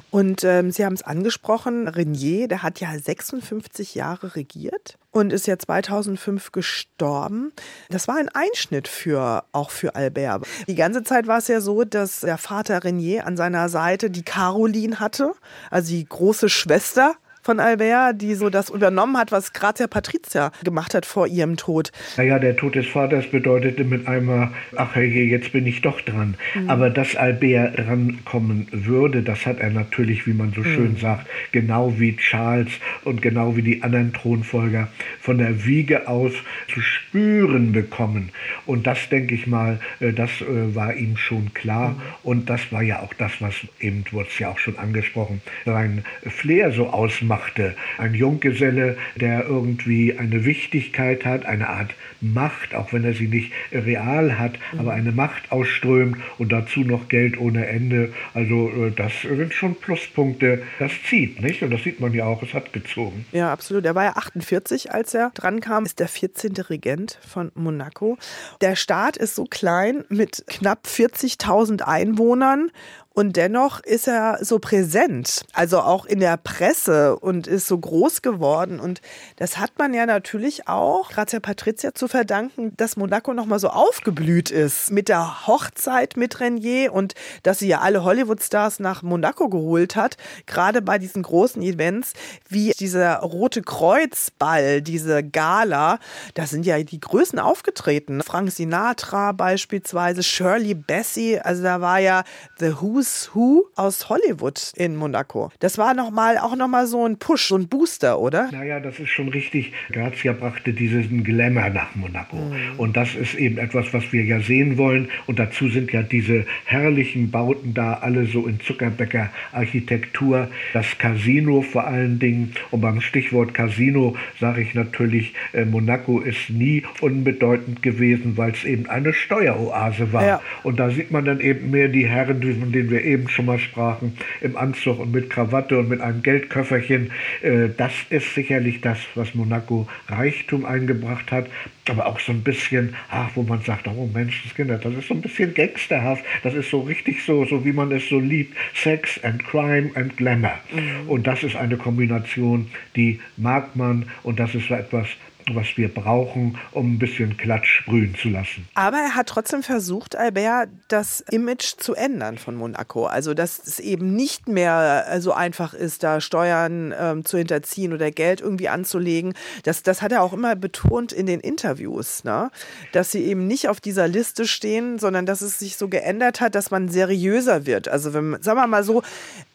Und 0.10 0.46
ähm, 0.46 0.72
Sie 0.72 0.86
haben 0.86 0.94
es 0.94 1.04
angesprochen, 1.04 1.90
Renier, 1.90 2.48
der 2.48 2.64
hat 2.64 2.80
ja 2.80 2.98
56 2.98 3.94
Jahre 3.96 4.38
regiert 4.38 4.98
und 5.12 5.34
ist 5.34 5.48
ja 5.48 5.60
2005 5.60 6.54
gestorben. 6.54 7.52
Das 7.90 8.08
war 8.08 8.16
ein 8.16 8.30
Einschnitt 8.30 8.88
für 8.88 9.44
auch 9.52 9.70
für 9.70 9.96
Albert. 9.96 10.48
Die 10.68 10.76
ganze 10.76 11.04
Zeit 11.04 11.28
war 11.28 11.40
es 11.40 11.50
ja 11.50 11.60
so, 11.60 11.84
dass 11.84 12.22
der 12.22 12.38
Vater 12.38 12.86
Renier 12.86 13.28
an 13.28 13.36
seiner 13.36 13.68
Seite 13.68 14.10
die 14.10 14.24
Caroline 14.24 15.02
hatte, 15.02 15.34
also 15.72 15.92
die 15.92 16.06
große 16.06 16.48
Schwester 16.48 17.16
von 17.48 17.62
Albert, 17.62 18.22
die 18.22 18.36
so 18.36 18.50
das 18.50 18.70
übernommen 18.70 19.16
hat, 19.16 19.32
was 19.32 19.54
Grazia 19.54 19.88
Patrizia 19.88 20.52
gemacht 20.66 20.94
hat 20.94 21.06
vor 21.06 21.28
ihrem 21.28 21.56
Tod. 21.56 21.94
Naja, 22.18 22.40
der 22.40 22.58
Tod 22.58 22.76
des 22.76 22.88
Vaters 22.88 23.26
bedeutete 23.28 23.86
mit 23.86 24.06
einmal, 24.06 24.52
ach 24.76 24.96
hey, 24.96 25.08
jetzt 25.30 25.54
bin 25.54 25.66
ich 25.66 25.82
doch 25.82 26.02
dran. 26.02 26.36
Aber 26.68 26.90
dass 26.90 27.16
Albert 27.16 27.80
rankommen 27.80 28.68
würde, 28.74 29.24
das 29.24 29.46
hat 29.46 29.60
er 29.60 29.70
natürlich, 29.70 30.28
wie 30.28 30.34
man 30.34 30.52
so 30.52 30.62
schön 30.62 30.98
sagt, 30.98 31.26
genau 31.54 31.98
wie 31.98 32.18
Charles 32.18 32.74
und 33.06 33.22
genau 33.22 33.56
wie 33.56 33.62
die 33.62 33.82
anderen 33.82 34.12
Thronfolger 34.12 34.90
von 35.22 35.38
der 35.38 35.64
Wiege 35.64 36.10
aus 36.10 36.34
zu 36.68 36.82
spüren 36.82 37.72
bekommen. 37.72 38.32
Und 38.66 38.88
das, 38.88 39.08
denke 39.08 39.36
ich 39.36 39.48
mal, 39.48 39.80
äh, 40.02 40.12
das 40.12 40.32
äh, 40.42 40.76
war 40.76 40.94
ihm 40.96 41.16
schon 41.16 41.54
klar. 41.54 41.96
Und 42.24 42.50
das 42.50 42.74
war 42.74 42.82
ja 42.82 43.00
auch 43.00 43.14
das, 43.14 43.32
was 43.40 43.54
eben, 43.80 44.04
wurde 44.12 44.28
es 44.30 44.38
ja 44.38 44.50
auch 44.50 44.60
schon 44.60 44.78
angesprochen, 44.78 45.42
sein 45.64 46.04
Flair 46.26 46.74
so 46.74 46.88
ausmacht 46.88 47.37
beobachte. 47.38 47.76
Ein 47.98 48.14
Junggeselle, 48.14 48.98
der 49.16 49.46
irgendwie 49.46 50.18
eine 50.18 50.46
Wichtigkeit 50.46 51.26
hat, 51.26 51.46
eine 51.46 51.70
Art 51.70 51.94
Macht, 52.20 52.74
auch 52.74 52.94
wenn 52.94 53.04
er 53.04 53.14
sie 53.14 53.28
nicht 53.28 53.52
real 53.72 54.40
hat, 54.40 54.54
aber 54.78 54.94
eine 54.94 55.12
Macht 55.12 55.52
ausströmt 55.52 56.18
und 56.40 56.52
dazu 56.52 56.80
noch 56.80 57.10
Geld 57.10 57.40
ohne 57.40 57.68
Ende. 57.68 58.12
Also 58.34 58.70
äh, 58.70 58.92
das 58.92 59.12
sind 59.22 59.54
schon 59.54 59.76
Pluspunkte. 59.76 60.64
Das 60.80 60.92
zieht, 61.08 61.42
nicht? 61.42 61.62
Und 61.62 61.72
das 61.72 61.84
sieht 61.84 62.00
man 62.00 62.14
ja 62.14 62.26
auch, 62.26 62.42
es 62.42 62.54
hat 62.54 62.74
gezogen. 62.74 63.26
Ja, 63.32 63.52
absolut. 63.54 63.86
Er 63.86 63.94
war 63.94 64.06
ja 64.06 64.14
48, 64.16 64.92
als 64.92 65.14
er 65.14 65.32
dran 65.36 65.60
kam, 65.60 65.86
ist 65.86 66.00
der 66.00 66.08
14. 66.08 66.54
Regent 66.70 67.20
von 67.28 67.52
Monaco. 67.54 68.18
Der 68.62 68.76
Staat 68.76 69.18
ist 69.18 69.36
so 69.36 69.46
klein 69.46 70.04
mit 70.10 70.44
knapp 70.48 70.88
40.000 70.88 71.84
Einwohnern 71.84 72.72
und 73.18 73.36
dennoch 73.36 73.80
ist 73.80 74.08
er 74.08 74.38
so 74.42 74.60
präsent, 74.60 75.44
also 75.52 75.80
auch 75.80 76.06
in 76.06 76.20
der 76.20 76.38
Presse 76.38 77.18
und 77.18 77.48
ist 77.48 77.66
so 77.66 77.76
groß 77.76 78.22
geworden. 78.22 78.80
Und 78.80 79.02
das 79.38 79.58
hat 79.58 79.72
man 79.80 79.96
ja 79.96 80.06
natürlich 80.06 80.68
auch 80.68 81.10
Grazia 81.10 81.40
Patricia 81.40 81.96
zu 81.96 82.08
verdanken, 82.08 82.74
dass 82.78 82.96
Monaco 82.96 83.34
nochmal 83.34 83.58
so 83.58 83.70
aufgeblüht 83.70 84.52
ist 84.52 84.92
mit 84.92 85.10
der 85.10 85.48
Hochzeit 85.48 86.16
mit 86.16 86.40
Renier 86.40 86.94
und 86.94 87.16
dass 87.42 87.58
sie 87.58 87.68
ja 87.68 87.80
alle 87.80 88.04
Hollywood-Stars 88.04 88.80
nach 88.82 89.02
Monaco 89.02 89.50
geholt 89.50 89.96
hat. 89.96 90.18
Gerade 90.46 90.84
bei 90.84 91.00
diesen 91.00 91.24
großen 91.24 91.64
Events 91.64 92.14
wie 92.48 92.72
dieser 92.74 93.16
Rote 93.22 93.64
Kreuzball, 93.64 94.84
diese 94.84 95.24
Gala, 95.24 95.98
da 96.36 96.46
sind 96.46 96.68
ja 96.68 96.78
die 96.84 97.00
Größen 97.00 97.40
aufgetreten. 97.40 98.22
Frank 98.22 98.52
Sinatra 98.52 99.32
beispielsweise, 99.32 100.22
Shirley 100.22 100.76
Bassey, 100.76 101.40
also 101.40 101.64
da 101.64 101.82
war 101.82 101.98
ja 101.98 102.24
The 102.60 102.80
Who's 102.80 103.07
Who's 103.08 103.30
Who 103.34 103.68
aus 103.76 104.10
Hollywood 104.10 104.74
in 104.76 104.98
Monaco. 104.98 105.50
Das 105.60 105.78
war 105.78 105.94
noch 105.94 106.12
mal, 106.12 106.38
auch 106.38 106.58
nochmal 106.58 106.88
so 106.88 107.06
ein 107.06 107.18
Push, 107.18 107.48
so 107.48 107.56
ein 107.56 107.70
Booster, 107.70 108.20
oder? 108.20 108.50
Naja, 108.52 108.82
das 108.82 109.00
ist 109.00 109.10
schon 109.10 109.30
richtig. 109.30 109.72
Grazia 109.92 110.34
brachte 110.34 110.74
diesen 110.74 111.24
Glamour 111.24 111.70
nach 111.70 111.96
Monaco. 111.96 112.36
Mhm. 112.36 112.78
Und 112.78 112.98
das 112.98 113.16
ist 113.16 113.36
eben 113.36 113.60
etwas, 113.60 113.94
was 113.94 114.12
wir 114.12 114.26
ja 114.26 114.42
sehen 114.42 114.78
wollen. 114.78 115.10
Und 115.26 115.40
dazu 115.40 115.70
sind 115.70 115.94
ja 115.94 116.02
diese 116.02 116.46
herrlichen 116.66 117.32
Bauten 117.32 117.74
da, 117.74 117.94
alle 117.94 118.26
so 118.26 118.46
in 118.46 118.60
Zuckerbäcker-Architektur. 118.60 120.50
Das 120.74 120.98
Casino 120.98 121.62
vor 121.62 121.88
allen 121.88 122.20
Dingen. 122.20 122.54
Und 122.72 122.82
beim 122.82 123.00
Stichwort 123.00 123.54
Casino 123.54 124.18
sage 124.40 124.62
ich 124.62 124.74
natürlich, 124.74 125.34
äh, 125.54 125.64
Monaco 125.64 126.20
ist 126.20 126.50
nie 126.50 126.84
unbedeutend 127.00 127.82
gewesen, 127.82 128.36
weil 128.36 128.52
es 128.52 128.66
eben 128.66 128.88
eine 128.88 129.14
Steueroase 129.14 130.12
war. 130.12 130.26
Ja. 130.26 130.42
Und 130.64 130.80
da 130.80 130.90
sieht 130.90 131.12
man 131.12 131.24
dann 131.24 131.40
eben 131.40 131.72
mehr 131.72 131.88
die 131.88 132.06
Herren, 132.06 132.42
von 132.42 132.72
denen 132.72 132.90
wir 132.90 132.97
wir 132.98 133.06
eben 133.06 133.30
schon 133.30 133.46
mal 133.46 133.60
sprachen, 133.60 134.18
im 134.42 134.58
Anzug 134.58 135.00
und 135.00 135.12
mit 135.12 135.30
Krawatte 135.30 135.78
und 135.78 135.90
mit 135.90 136.02
einem 136.02 136.24
Geldköfferchen. 136.24 137.12
Äh, 137.42 137.70
das 137.76 137.94
ist 138.10 138.34
sicherlich 138.34 138.82
das, 138.82 138.98
was 139.16 139.36
Monaco 139.36 139.88
Reichtum 140.08 140.66
eingebracht 140.66 141.32
hat, 141.32 141.48
aber 141.88 142.08
auch 142.08 142.20
so 142.20 142.32
ein 142.32 142.42
bisschen, 142.42 142.96
ach, 143.10 143.30
wo 143.36 143.44
man 143.44 143.62
sagt, 143.62 143.88
oh 143.88 144.10
Menschenskinder, 144.12 144.78
das 144.78 144.94
ist 144.96 145.08
so 145.08 145.14
ein 145.14 145.22
bisschen 145.22 145.54
gangsterhaft, 145.54 146.24
das 146.44 146.54
ist 146.54 146.70
so 146.70 146.82
richtig 146.82 147.24
so, 147.24 147.46
so 147.46 147.64
wie 147.64 147.72
man 147.72 147.92
es 147.92 148.10
so 148.10 148.20
liebt, 148.20 148.56
Sex 148.74 149.24
and 149.24 149.44
Crime 149.46 149.92
and 149.94 150.18
Glamour. 150.18 150.60
Mhm. 150.74 151.10
Und 151.10 151.28
das 151.28 151.44
ist 151.44 151.56
eine 151.56 151.78
Kombination, 151.78 152.68
die 152.96 153.20
mag 153.38 153.76
man 153.76 154.10
und 154.24 154.40
das 154.40 154.56
ist 154.56 154.72
etwas, 154.72 155.08
was 155.54 155.78
wir 155.78 155.94
brauchen, 155.94 156.58
um 156.72 156.94
ein 156.94 157.00
bisschen 157.00 157.38
Klatsch 157.38 157.82
sprühen 157.82 158.16
zu 158.16 158.30
lassen. 158.30 158.68
Aber 158.74 158.98
er 158.98 159.16
hat 159.16 159.28
trotzdem 159.28 159.64
versucht, 159.64 160.16
Albert, 160.16 160.70
das 160.88 161.22
Image 161.32 161.76
zu 161.78 161.96
ändern 161.96 162.38
von 162.38 162.56
Monaco. 162.56 163.06
Also, 163.06 163.34
dass 163.34 163.60
es 163.66 163.80
eben 163.80 164.16
nicht 164.16 164.48
mehr 164.48 165.06
äh, 165.10 165.22
so 165.22 165.34
einfach 165.34 165.74
ist, 165.74 166.04
da 166.04 166.22
Steuern 166.22 166.94
ähm, 166.98 167.26
zu 167.26 167.38
hinterziehen 167.38 167.94
oder 167.94 168.12
Geld 168.12 168.42
irgendwie 168.42 168.70
anzulegen. 168.70 169.34
Das, 169.64 169.84
das 169.84 170.02
hat 170.02 170.12
er 170.12 170.22
auch 170.24 170.34
immer 170.34 170.56
betont 170.56 171.12
in 171.12 171.26
den 171.26 171.40
Interviews, 171.40 172.24
ne? 172.24 172.52
dass 172.92 173.12
sie 173.12 173.24
eben 173.24 173.48
nicht 173.48 173.70
auf 173.70 173.80
dieser 173.80 174.08
Liste 174.08 174.48
stehen, 174.48 175.00
sondern 175.00 175.26
dass 175.26 175.42
es 175.42 175.60
sich 175.60 175.78
so 175.78 175.88
geändert 175.88 176.42
hat, 176.42 176.56
dass 176.56 176.72
man 176.72 176.90
seriöser 176.90 177.66
wird. 177.66 177.88
Also, 177.88 178.14
wenn, 178.14 178.42
sagen 178.42 178.60
wir 178.60 178.68
mal 178.68 178.84
so, 178.84 179.04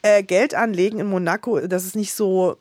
äh, 0.02 0.22
Geld 0.22 0.54
anlegen 0.54 0.99
in 0.99 1.06
Monaco, 1.06 1.61
das 1.61 1.84
ist 1.84 1.96
nicht 1.96 2.14
so 2.14 2.56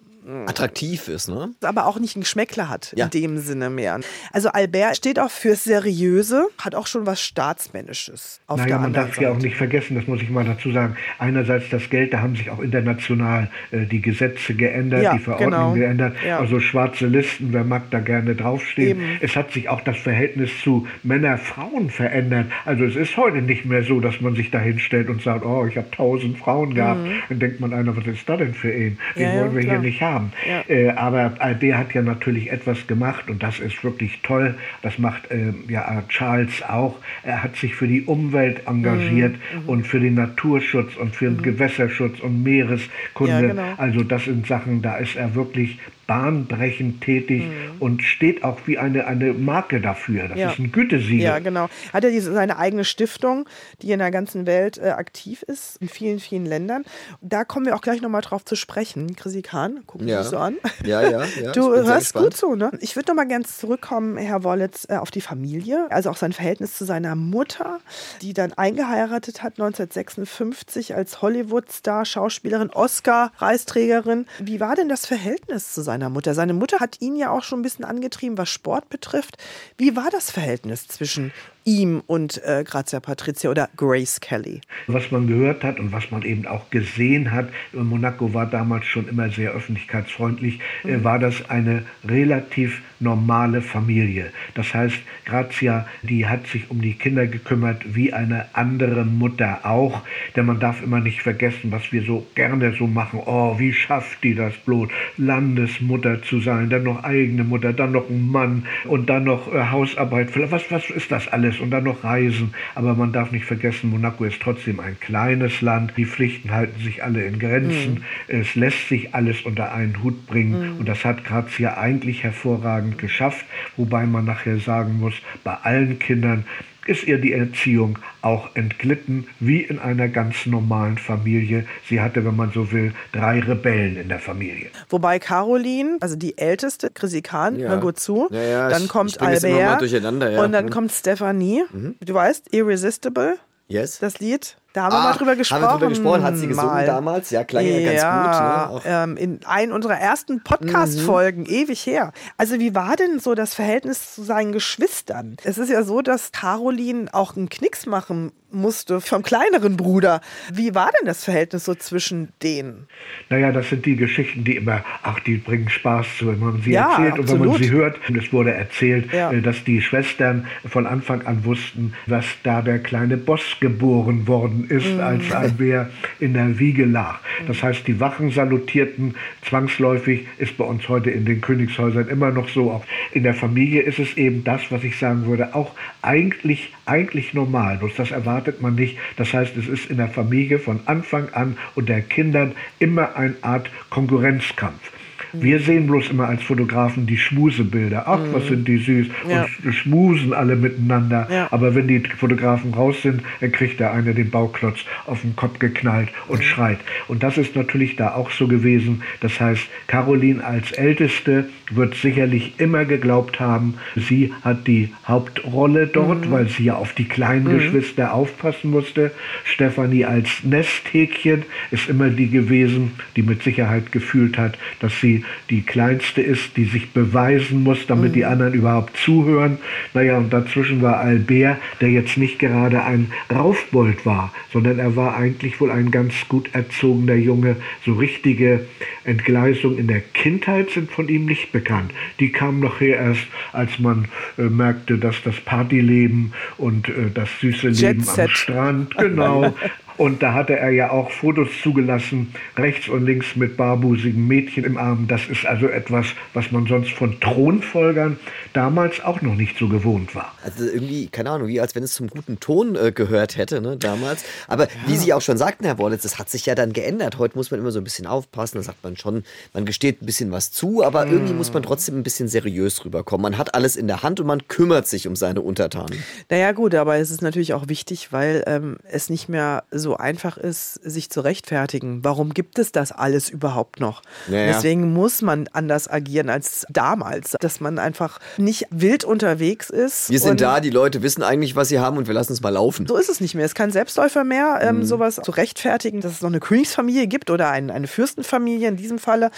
attraktiv 0.45 1.07
ist, 1.07 1.29
ne? 1.29 1.51
Aber 1.61 1.87
auch 1.87 1.99
nicht 1.99 2.15
einen 2.15 2.21
Geschmäckler 2.21 2.69
hat 2.69 2.93
ja. 2.95 3.05
in 3.05 3.11
dem 3.11 3.37
Sinne 3.39 3.69
mehr. 3.69 3.99
Also 4.31 4.49
Albert 4.49 4.97
steht 4.97 5.19
auch 5.19 5.31
fürs 5.31 5.63
Seriöse, 5.63 6.47
hat 6.59 6.75
auch 6.75 6.85
schon 6.85 7.07
was 7.07 7.21
Staatsmännisches. 7.21 8.39
Auf 8.45 8.59
naja, 8.59 8.77
man 8.77 8.93
darf 8.93 9.19
ja 9.19 9.31
auch 9.31 9.37
nicht 9.37 9.55
vergessen, 9.55 9.95
das 9.95 10.05
muss 10.07 10.21
ich 10.21 10.29
mal 10.29 10.45
dazu 10.45 10.71
sagen. 10.71 10.95
Einerseits 11.17 11.69
das 11.69 11.89
Geld, 11.89 12.13
da 12.13 12.21
haben 12.21 12.35
sich 12.35 12.51
auch 12.51 12.59
international 12.59 13.49
äh, 13.71 13.85
die 13.85 14.01
Gesetze 14.01 14.53
geändert, 14.53 15.01
ja, 15.01 15.13
die 15.13 15.19
Verordnungen 15.19 15.73
genau. 15.73 15.73
geändert. 15.73 16.15
Ja. 16.25 16.39
Also 16.39 16.59
schwarze 16.59 17.07
Listen, 17.07 17.51
wer 17.51 17.63
mag 17.63 17.89
da 17.89 17.99
gerne 17.99 18.35
draufstehen. 18.35 18.99
Eben. 18.99 19.17
Es 19.21 19.35
hat 19.35 19.51
sich 19.51 19.69
auch 19.69 19.81
das 19.81 19.97
Verhältnis 19.97 20.51
zu 20.63 20.87
Männer-Frauen 21.01 21.89
verändert. 21.89 22.45
Also 22.65 22.85
es 22.85 22.95
ist 22.95 23.17
heute 23.17 23.41
nicht 23.41 23.65
mehr 23.65 23.83
so, 23.83 23.99
dass 23.99 24.21
man 24.21 24.35
sich 24.35 24.51
da 24.51 24.59
hinstellt 24.59 25.09
und 25.09 25.23
sagt, 25.23 25.45
oh, 25.45 25.65
ich 25.65 25.77
habe 25.77 25.89
tausend 25.89 26.37
Frauen 26.37 26.75
gehabt. 26.75 27.01
Mhm. 27.01 27.13
Dann 27.29 27.39
denkt 27.39 27.59
man 27.59 27.73
einer, 27.73 27.97
was 27.97 28.05
ist 28.05 28.29
da 28.29 28.37
denn 28.37 28.53
für 28.53 28.71
ihn? 28.71 28.99
Den 29.15 29.39
wollen 29.39 29.55
wir 29.55 29.61
klar. 29.61 29.75
hier 29.75 29.81
nicht 29.81 30.01
haben 30.01 30.10
haben. 30.11 30.33
Ja. 30.47 30.63
Äh, 30.67 30.89
aber 30.91 31.33
Albert 31.39 31.77
hat 31.77 31.93
ja 31.93 32.01
natürlich 32.01 32.51
etwas 32.51 32.87
gemacht 32.87 33.29
und 33.29 33.41
das 33.41 33.59
ist 33.59 33.83
wirklich 33.83 34.19
toll. 34.23 34.55
Das 34.81 34.97
macht 34.97 35.31
äh, 35.31 35.53
ja 35.67 36.03
Charles 36.09 36.63
auch. 36.63 36.95
Er 37.23 37.43
hat 37.43 37.55
sich 37.55 37.75
für 37.75 37.87
die 37.87 38.03
Umwelt 38.03 38.67
engagiert 38.67 39.33
mhm. 39.33 39.63
mhm. 39.63 39.69
und 39.69 39.87
für 39.87 39.99
den 39.99 40.15
Naturschutz 40.15 40.95
und 40.97 41.15
für 41.15 41.25
den 41.25 41.37
mhm. 41.37 41.43
Gewässerschutz 41.43 42.19
und 42.19 42.43
Meereskunde. 42.43 43.33
Ja, 43.33 43.41
genau. 43.41 43.73
Also 43.77 44.03
das 44.03 44.25
sind 44.25 44.47
Sachen, 44.47 44.81
da 44.81 44.97
ist 44.97 45.15
er 45.15 45.35
wirklich 45.35 45.79
bahnbrechend 46.11 46.99
tätig 46.99 47.43
mhm. 47.43 47.79
und 47.79 48.03
steht 48.03 48.43
auch 48.43 48.57
wie 48.65 48.77
eine, 48.77 49.07
eine 49.07 49.31
Marke 49.31 49.79
dafür. 49.79 50.27
Das 50.27 50.37
ja. 50.37 50.51
ist 50.51 50.59
ein 50.59 50.73
Gütesiegel. 50.73 51.21
Ja, 51.21 51.39
genau. 51.39 51.69
Hat 51.93 52.03
er 52.03 52.09
diese, 52.11 52.33
seine 52.33 52.57
eigene 52.57 52.83
Stiftung, 52.83 53.47
die 53.81 53.93
in 53.93 53.99
der 53.99 54.11
ganzen 54.11 54.45
Welt 54.45 54.77
äh, 54.77 54.89
aktiv 54.89 55.41
ist, 55.43 55.77
in 55.77 55.87
vielen, 55.87 56.19
vielen 56.19 56.45
Ländern. 56.45 56.83
Da 57.21 57.45
kommen 57.45 57.65
wir 57.65 57.77
auch 57.77 57.81
gleich 57.81 58.01
nochmal 58.01 58.19
drauf 58.19 58.43
zu 58.43 58.57
sprechen. 58.57 59.15
Chrissy 59.15 59.41
Kahn, 59.41 59.85
gucken 59.87 60.09
ja. 60.09 60.21
Sie 60.21 60.31
so 60.31 60.37
an. 60.37 60.57
Ja, 60.83 61.01
ja, 61.01 61.23
ja. 61.41 61.51
Du 61.53 61.73
hörst 61.73 62.13
gut 62.13 62.35
zu, 62.35 62.55
ne? 62.55 62.71
Ich 62.81 62.97
würde 62.97 63.11
nochmal 63.11 63.29
ganz 63.29 63.57
zurückkommen, 63.57 64.17
Herr 64.17 64.43
Wollitz, 64.43 64.87
äh, 64.89 64.97
auf 64.97 65.11
die 65.11 65.21
Familie, 65.21 65.87
also 65.91 66.09
auch 66.09 66.17
sein 66.17 66.33
Verhältnis 66.33 66.75
zu 66.75 66.83
seiner 66.83 67.15
Mutter, 67.15 67.79
die 68.21 68.33
dann 68.33 68.51
eingeheiratet 68.51 69.43
hat 69.43 69.53
1956 69.53 70.93
als 70.93 71.21
Hollywood-Star, 71.21 72.03
Schauspielerin, 72.03 72.69
Oscar-Preisträgerin. 72.69 74.25
Wie 74.39 74.59
war 74.59 74.75
denn 74.75 74.89
das 74.89 75.05
Verhältnis 75.05 75.71
zu 75.71 75.81
seiner 75.81 76.00
seiner 76.01 76.09
Mutter. 76.09 76.33
Seine 76.33 76.53
Mutter 76.53 76.79
hat 76.79 76.99
ihn 76.99 77.15
ja 77.15 77.29
auch 77.29 77.43
schon 77.43 77.59
ein 77.59 77.61
bisschen 77.61 77.85
angetrieben, 77.85 78.37
was 78.37 78.49
Sport 78.49 78.89
betrifft. 78.89 79.37
Wie 79.77 79.95
war 79.95 80.09
das 80.09 80.31
Verhältnis 80.31 80.87
zwischen 80.87 81.31
ihm 81.65 82.01
und 82.07 82.41
äh, 82.43 82.63
Grazia 82.65 82.99
Patricia 82.99 83.49
oder 83.49 83.69
Grace 83.75 84.19
Kelly. 84.19 84.61
Was 84.87 85.11
man 85.11 85.27
gehört 85.27 85.63
hat 85.63 85.79
und 85.79 85.91
was 85.91 86.11
man 86.11 86.23
eben 86.23 86.47
auch 86.47 86.69
gesehen 86.69 87.31
hat, 87.31 87.49
Monaco 87.73 88.33
war 88.33 88.45
damals 88.45 88.85
schon 88.85 89.07
immer 89.07 89.29
sehr 89.29 89.51
öffentlichkeitsfreundlich, 89.51 90.59
äh, 90.83 90.97
mhm. 90.97 91.03
war 91.03 91.19
das 91.19 91.49
eine 91.49 91.83
relativ 92.07 92.81
normale 92.99 93.61
Familie. 93.61 94.31
Das 94.53 94.73
heißt, 94.73 94.97
Grazia, 95.25 95.87
die 96.03 96.27
hat 96.27 96.47
sich 96.47 96.69
um 96.69 96.81
die 96.81 96.93
Kinder 96.93 97.27
gekümmert 97.27 97.95
wie 97.95 98.13
eine 98.13 98.45
andere 98.53 99.05
Mutter 99.05 99.59
auch, 99.63 100.01
denn 100.35 100.45
man 100.45 100.59
darf 100.59 100.83
immer 100.83 100.99
nicht 100.99 101.21
vergessen, 101.21 101.71
was 101.71 101.91
wir 101.91 102.03
so 102.03 102.25
gerne 102.35 102.73
so 102.77 102.87
machen. 102.87 103.21
Oh, 103.25 103.57
wie 103.57 103.73
schafft 103.73 104.23
die 104.23 104.35
das 104.35 104.53
bloß, 104.65 104.89
Landesmutter 105.17 106.21
zu 106.21 106.39
sein, 106.41 106.69
dann 106.69 106.83
noch 106.83 107.03
eigene 107.03 107.43
Mutter, 107.43 107.73
dann 107.73 107.91
noch 107.91 108.09
ein 108.09 108.29
Mann 108.29 108.65
und 108.85 109.09
dann 109.09 109.23
noch 109.23 109.53
äh, 109.53 109.65
Hausarbeit. 109.71 110.29
Was, 110.51 110.69
was 110.69 110.89
ist 110.89 111.11
das 111.11 111.27
alles? 111.27 111.50
Alles 111.51 111.59
und 111.61 111.71
dann 111.71 111.83
noch 111.83 112.03
Reisen. 112.03 112.53
Aber 112.75 112.95
man 112.95 113.11
darf 113.11 113.31
nicht 113.31 113.45
vergessen, 113.45 113.89
Monaco 113.89 114.23
ist 114.23 114.41
trotzdem 114.41 114.79
ein 114.79 114.99
kleines 114.99 115.61
Land. 115.61 115.93
Die 115.97 116.05
Pflichten 116.05 116.51
halten 116.51 116.81
sich 116.81 117.03
alle 117.03 117.23
in 117.23 117.39
Grenzen. 117.39 117.95
Mhm. 117.95 118.03
Es 118.27 118.55
lässt 118.55 118.89
sich 118.89 119.13
alles 119.13 119.41
unter 119.41 119.73
einen 119.73 120.01
Hut 120.03 120.27
bringen. 120.27 120.73
Mhm. 120.73 120.79
Und 120.79 120.89
das 120.89 121.03
hat 121.05 121.23
Grazia 121.23 121.77
eigentlich 121.77 122.23
hervorragend 122.23 122.97
geschafft. 122.97 123.45
Wobei 123.77 124.05
man 124.05 124.25
nachher 124.25 124.57
sagen 124.59 124.99
muss, 124.99 125.15
bei 125.43 125.53
allen 125.53 125.99
Kindern 125.99 126.45
ist 126.87 127.03
ihr 127.03 127.17
die 127.17 127.33
Erziehung 127.33 127.99
auch 128.21 128.55
entglitten, 128.55 129.27
wie 129.39 129.61
in 129.61 129.79
einer 129.79 130.07
ganz 130.07 130.45
normalen 130.45 130.97
Familie. 130.97 131.65
Sie 131.87 132.01
hatte, 132.01 132.25
wenn 132.25 132.35
man 132.35 132.51
so 132.51 132.71
will, 132.71 132.93
drei 133.11 133.39
Rebellen 133.39 133.97
in 133.97 134.09
der 134.09 134.19
Familie. 134.19 134.67
Wobei 134.89 135.19
Caroline, 135.19 135.97
also 135.99 136.15
die 136.15 136.37
älteste, 136.37 136.89
Chrissy 136.93 137.21
Kahn, 137.21 137.59
ja. 137.59 137.69
hör 137.69 137.77
gut 137.77 137.99
zu, 137.99 138.27
ja, 138.31 138.41
ja, 138.41 138.69
dann 138.69 138.87
kommt 138.87 139.11
ich 139.11 139.21
Albert 139.21 139.81
und 139.81 140.51
dann 140.51 140.65
mhm. 140.65 140.69
kommt 140.69 140.91
Stephanie. 140.91 141.63
Mhm. 141.71 141.95
Du 141.99 142.13
weißt, 142.13 142.53
Irresistible. 142.53 143.37
Yes. 143.67 143.99
Das 143.99 144.19
Lied 144.19 144.57
Da 144.73 144.83
haben 144.83 144.93
wir 144.93 144.99
mal 145.01 145.13
drüber 145.13 145.35
gesprochen. 145.35 145.61
Haben 145.63 145.73
wir 145.73 145.77
drüber 145.79 145.89
gesprochen, 145.89 146.23
hat 146.23 146.37
sie 146.37 146.47
gesungen 146.47 146.69
mal. 146.73 146.85
damals? 146.85 147.29
Ja, 147.29 147.43
klang 147.43 147.65
ja, 147.65 147.79
ganz 147.91 148.01
Ja, 148.01 148.65
gut. 148.67 148.85
Ne? 148.85 148.91
Ähm, 148.91 149.17
in 149.17 149.45
einem 149.45 149.73
unserer 149.73 149.97
ersten 149.99 150.41
Podcast-Folgen, 150.43 151.45
ewig 151.45 151.85
her. 151.85 152.13
Also 152.37 152.59
wie 152.59 152.73
war 152.73 152.95
denn 152.95 153.19
so 153.19 153.35
das 153.35 153.53
Verhältnis 153.53 154.15
zu 154.15 154.23
seinen 154.23 154.51
Geschwistern? 154.53 155.35
Es 155.43 155.57
ist 155.57 155.69
ja 155.69 155.83
so, 155.83 156.01
dass 156.01 156.31
Caroline 156.31 157.07
auch 157.13 157.35
einen 157.35 157.49
Knicks 157.49 157.85
machen 157.85 158.31
musste 158.53 158.99
vom 158.99 159.23
kleineren 159.23 159.77
Bruder. 159.77 160.19
Wie 160.51 160.75
war 160.75 160.89
denn 160.99 161.05
das 161.05 161.23
Verhältnis 161.23 161.63
so 161.63 161.73
zwischen 161.73 162.29
denen? 162.43 162.87
Naja, 163.29 163.53
das 163.53 163.69
sind 163.69 163.85
die 163.85 163.95
Geschichten, 163.95 164.43
die 164.43 164.57
immer, 164.57 164.83
ach, 165.03 165.21
die 165.21 165.37
bringen 165.37 165.69
Spaß 165.69 166.05
zu, 166.19 166.27
wenn 166.27 166.39
man 166.39 166.61
sie 166.61 166.71
Ja, 166.71 166.91
erzählt 166.91 167.19
und 167.19 167.29
wenn 167.31 167.39
man 167.39 167.47
absolut. 167.49 167.63
sie 167.69 167.71
hört. 167.71 167.97
Und 168.09 168.17
es 168.17 168.33
wurde 168.33 168.53
erzählt, 168.53 169.13
Ja. 169.13 169.31
äh, 169.31 169.41
dass 169.41 169.63
die 169.63 169.81
Schwestern 169.81 170.47
von 170.67 170.85
Anfang 170.85 171.25
an 171.25 171.45
wussten, 171.45 171.93
dass 172.07 172.25
da 172.43 172.61
der 172.61 172.79
kleine 172.79 173.15
Boss 173.15 173.41
geboren 173.61 174.27
worden 174.27 174.60
ist, 174.69 174.93
Mhm. 174.93 174.99
als 174.99 175.31
Albert 175.31 175.91
in 176.19 176.33
der 176.33 176.59
Wiege 176.59 176.85
lag. 176.85 177.19
Das 177.47 177.61
heißt, 177.63 177.87
die 177.87 177.99
Wachen 177.99 178.31
salutierten 178.31 179.15
zwangsläufig, 179.43 180.27
ist 180.37 180.57
bei 180.57 180.63
uns 180.63 180.87
heute 180.89 181.11
in 181.11 181.25
den 181.25 181.41
Königshäusern 181.41 182.07
immer 182.07 182.31
noch 182.31 182.49
so. 182.49 182.71
Auch 182.71 182.85
in 183.11 183.23
der 183.23 183.33
Familie 183.33 183.81
ist 183.81 183.99
es 183.99 184.17
eben 184.17 184.43
das, 184.43 184.61
was 184.71 184.83
ich 184.83 184.97
sagen 184.97 185.25
würde, 185.25 185.55
auch 185.55 185.73
eigentlich, 186.01 186.73
eigentlich 186.85 187.33
normal. 187.33 187.77
Bloß 187.77 187.95
das 187.95 188.11
erwartet 188.11 188.61
man 188.61 188.75
nicht. 188.75 188.97
Das 189.17 189.33
heißt, 189.33 189.55
es 189.57 189.67
ist 189.67 189.89
in 189.89 189.97
der 189.97 190.09
Familie 190.09 190.59
von 190.59 190.79
Anfang 190.85 191.29
an 191.33 191.57
unter 191.75 192.01
Kindern 192.01 192.53
immer 192.79 193.15
eine 193.15 193.35
Art 193.41 193.69
Konkurrenzkampf. 193.89 194.91
Wir 195.33 195.59
sehen 195.59 195.87
bloß 195.87 196.09
immer 196.09 196.27
als 196.27 196.43
Fotografen 196.43 197.05
die 197.05 197.17
Schmusebilder. 197.17 198.03
Ach, 198.07 198.19
was 198.33 198.47
sind 198.47 198.67
die 198.67 198.77
süß. 198.77 199.07
Ja. 199.29 199.47
Und 199.63 199.73
schmusen 199.73 200.33
alle 200.33 200.55
miteinander. 200.55 201.27
Ja. 201.31 201.47
Aber 201.51 201.75
wenn 201.75 201.87
die 201.87 201.99
Fotografen 201.99 202.73
raus 202.73 203.01
sind, 203.01 203.21
dann 203.39 203.51
kriegt 203.51 203.79
der 203.79 203.93
eine 203.93 204.13
den 204.13 204.29
Bauklotz 204.29 204.79
auf 205.05 205.21
den 205.21 205.35
Kopf 205.35 205.59
geknallt 205.59 206.09
und 206.27 206.43
schreit. 206.43 206.79
Und 207.07 207.23
das 207.23 207.37
ist 207.37 207.55
natürlich 207.55 207.95
da 207.95 208.13
auch 208.15 208.31
so 208.31 208.47
gewesen. 208.47 209.03
Das 209.21 209.39
heißt, 209.39 209.67
Caroline 209.87 210.43
als 210.43 210.71
Älteste 210.71 211.45
wird 211.69 211.95
sicherlich 211.95 212.53
immer 212.57 212.85
geglaubt 212.85 213.39
haben, 213.39 213.75
sie 213.95 214.33
hat 214.43 214.67
die 214.67 214.89
Hauptrolle 215.07 215.87
dort, 215.87 216.29
weil 216.29 216.49
sie 216.49 216.65
ja 216.65 216.75
auf 216.75 216.93
die 216.93 217.05
kleinen 217.05 217.45
Geschwister 217.45 218.13
aufpassen 218.13 218.71
musste. 218.71 219.11
Stefanie 219.45 220.05
als 220.05 220.43
Nesthäkchen 220.43 221.43
ist 221.71 221.89
immer 221.89 222.09
die 222.09 222.29
gewesen, 222.29 222.91
die 223.15 223.23
mit 223.23 223.43
Sicherheit 223.43 223.91
gefühlt 223.91 224.37
hat, 224.37 224.57
dass 224.79 224.99
sie 224.99 225.20
die 225.49 225.61
Kleinste 225.61 226.21
ist, 226.21 226.57
die 226.57 226.65
sich 226.65 226.91
beweisen 226.91 227.63
muss, 227.63 227.87
damit 227.87 228.15
die 228.15 228.25
anderen 228.25 228.53
überhaupt 228.53 228.97
zuhören. 228.97 229.57
Naja, 229.93 230.17
und 230.17 230.31
dazwischen 230.31 230.81
war 230.81 230.99
Albert, 230.99 231.57
der 231.79 231.89
jetzt 231.89 232.17
nicht 232.17 232.39
gerade 232.39 232.83
ein 232.83 233.11
Raufbold 233.33 234.05
war, 234.05 234.33
sondern 234.51 234.79
er 234.79 234.95
war 234.95 235.15
eigentlich 235.15 235.59
wohl 235.59 235.71
ein 235.71 235.91
ganz 235.91 236.13
gut 236.27 236.49
erzogener 236.53 237.15
Junge. 237.15 237.57
So 237.85 237.93
richtige 237.93 238.65
Entgleisungen 239.03 239.77
in 239.77 239.87
der 239.87 240.01
Kindheit 240.01 240.69
sind 240.71 240.91
von 240.91 241.07
ihm 241.07 241.25
nicht 241.25 241.51
bekannt. 241.51 241.91
Die 242.19 242.31
kamen 242.31 242.59
nachher 242.59 242.97
erst, 242.97 243.27
als 243.51 243.79
man 243.79 244.07
äh, 244.37 244.43
merkte, 244.43 244.97
dass 244.97 245.21
das 245.23 245.39
Partyleben 245.39 246.33
und 246.57 246.89
äh, 246.89 247.09
das 247.13 247.29
süße 247.39 247.69
Leben 247.69 248.03
am. 248.07 248.27
Strand, 248.29 248.97
genau. 248.97 249.55
Und 250.01 250.23
da 250.23 250.33
hatte 250.33 250.57
er 250.57 250.71
ja 250.71 250.89
auch 250.89 251.11
Fotos 251.11 251.49
zugelassen, 251.61 252.33
rechts 252.57 252.89
und 252.89 253.05
links 253.05 253.35
mit 253.35 253.55
barbusigen 253.55 254.27
Mädchen 254.27 254.63
im 254.63 254.75
Arm. 254.75 255.05
Das 255.07 255.27
ist 255.29 255.45
also 255.45 255.67
etwas, 255.67 256.07
was 256.33 256.51
man 256.51 256.65
sonst 256.65 256.89
von 256.93 257.19
Thronfolgern 257.19 258.17
damals 258.53 258.99
auch 259.03 259.21
noch 259.21 259.35
nicht 259.35 259.59
so 259.59 259.69
gewohnt 259.69 260.15
war. 260.15 260.33
Also 260.43 260.63
irgendwie, 260.63 261.05
keine 261.05 261.29
Ahnung, 261.29 261.49
wie 261.49 261.61
als 261.61 261.75
wenn 261.75 261.83
es 261.83 261.93
zum 261.93 262.07
guten 262.07 262.39
Ton 262.39 262.75
äh, 262.75 262.91
gehört 262.91 263.37
hätte, 263.37 263.61
ne, 263.61 263.77
damals. 263.77 264.25
Aber 264.47 264.69
wie 264.87 264.97
Sie 264.97 265.13
auch 265.13 265.21
schon 265.21 265.37
sagten, 265.37 265.65
Herr 265.65 265.77
Wollitz, 265.77 266.01
das 266.01 266.17
hat 266.17 266.31
sich 266.31 266.47
ja 266.47 266.55
dann 266.55 266.73
geändert. 266.73 267.19
Heute 267.19 267.37
muss 267.37 267.51
man 267.51 267.59
immer 267.59 267.69
so 267.69 267.79
ein 267.79 267.83
bisschen 267.83 268.07
aufpassen. 268.07 268.57
Da 268.57 268.63
sagt 268.63 268.83
man 268.83 268.97
schon, 268.97 269.23
man 269.53 269.65
gesteht 269.65 270.01
ein 270.01 270.07
bisschen 270.07 270.31
was 270.31 270.51
zu, 270.51 270.83
aber 270.83 271.05
irgendwie 271.05 271.33
muss 271.33 271.53
man 271.53 271.61
trotzdem 271.61 271.99
ein 271.99 272.03
bisschen 272.03 272.27
seriös 272.27 272.83
rüberkommen. 272.85 273.21
Man 273.21 273.37
hat 273.37 273.53
alles 273.53 273.75
in 273.75 273.85
der 273.85 274.01
Hand 274.01 274.19
und 274.19 274.25
man 274.25 274.47
kümmert 274.47 274.87
sich 274.87 275.07
um 275.07 275.15
seine 275.15 275.41
Untertanen. 275.41 276.01
Naja 276.31 276.53
gut, 276.53 276.73
aber 276.73 276.97
es 276.97 277.11
ist 277.11 277.21
natürlich 277.21 277.53
auch 277.53 277.67
wichtig, 277.67 278.11
weil 278.11 278.43
ähm, 278.47 278.77
es 278.89 279.11
nicht 279.11 279.29
mehr 279.29 279.63
so 279.69 279.90
einfach 279.95 280.37
ist, 280.37 280.75
sich 280.75 281.09
zu 281.09 281.21
rechtfertigen. 281.21 282.03
Warum 282.03 282.33
gibt 282.33 282.59
es 282.59 282.71
das 282.71 282.91
alles 282.91 283.29
überhaupt 283.29 283.79
noch? 283.79 284.01
Ja, 284.27 284.39
ja. 284.39 284.45
Deswegen 284.47 284.93
muss 284.93 285.21
man 285.21 285.47
anders 285.53 285.89
agieren 285.89 286.29
als 286.29 286.65
damals, 286.69 287.35
dass 287.39 287.59
man 287.59 287.79
einfach 287.79 288.19
nicht 288.37 288.67
wild 288.71 289.03
unterwegs 289.03 289.69
ist. 289.69 290.09
Wir 290.09 290.19
sind 290.19 290.41
da, 290.41 290.59
die 290.59 290.69
Leute 290.69 291.01
wissen 291.01 291.23
eigentlich, 291.23 291.55
was 291.55 291.69
sie 291.69 291.79
haben 291.79 291.97
und 291.97 292.07
wir 292.07 292.13
lassen 292.13 292.33
es 292.33 292.41
mal 292.41 292.49
laufen. 292.49 292.87
So 292.87 292.97
ist 292.97 293.09
es 293.09 293.21
nicht 293.21 293.35
mehr. 293.35 293.45
Es 293.45 293.51
ist 293.51 293.55
kein 293.55 293.71
Selbstläufer 293.71 294.23
mehr, 294.23 294.59
ähm, 294.61 294.77
Mhm. 294.77 294.85
sowas 294.85 295.19
zu 295.23 295.31
rechtfertigen, 295.31 296.01
dass 296.01 296.13
es 296.13 296.21
noch 296.21 296.29
eine 296.29 296.39
Königsfamilie 296.39 297.07
gibt 297.07 297.29
oder 297.29 297.49
ein, 297.49 297.69
eine 297.71 297.87
Fürstenfamilie 297.87 298.67
in 298.67 298.77
diesem 298.77 298.99
Falle. 298.99 299.31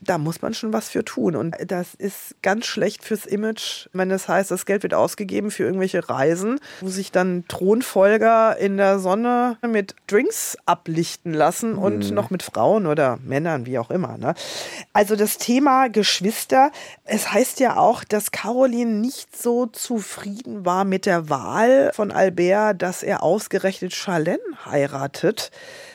Da 0.00 0.18
muss 0.18 0.42
man 0.42 0.54
schon 0.54 0.72
was 0.72 0.88
für 0.88 1.04
tun. 1.04 1.36
Und 1.36 1.54
das 1.66 1.94
ist 1.94 2.34
ganz 2.42 2.66
schlecht 2.66 3.04
fürs 3.04 3.26
Image, 3.26 3.86
wenn 3.92 4.10
es 4.10 4.28
heißt, 4.28 4.50
das 4.50 4.66
Geld 4.66 4.82
wird 4.82 4.94
ausgegeben 4.94 5.50
für 5.50 5.64
irgendwelche 5.64 6.08
Reisen, 6.08 6.58
wo 6.80 6.88
sich 6.88 7.12
dann 7.12 7.44
Thronfolger 7.48 8.56
in 8.58 8.76
der 8.76 8.98
Sonne 8.98 9.56
mit 9.66 9.94
Drinks 10.06 10.56
ablichten 10.66 11.32
lassen 11.32 11.74
und 11.76 12.08
Mhm. 12.10 12.14
noch 12.14 12.30
mit 12.30 12.42
Frauen 12.42 12.86
oder 12.86 13.18
Männern, 13.22 13.64
wie 13.66 13.78
auch 13.78 13.90
immer. 13.90 14.18
Ne? 14.18 14.34
Also 14.92 15.14
das 15.14 15.38
Thema 15.38 15.88
Geschwister, 15.88 16.72
es 17.04 17.32
heißt 17.32 17.60
ja 17.60 17.76
auch, 17.76 18.02
dass 18.02 18.32
Caroline 18.32 18.90
nicht 18.90 19.40
so 19.40 19.66
zufrieden 19.66 20.64
war 20.64 20.84
mit 20.84 21.06
der 21.06 21.28
Wahl 21.30 21.92
von 21.94 22.10
Albert, 22.10 22.82
dass 22.82 23.02
er 23.02 23.22
ausgerechnet 23.22 23.94
Charlene 23.94 24.40
heiratet. 24.66 25.50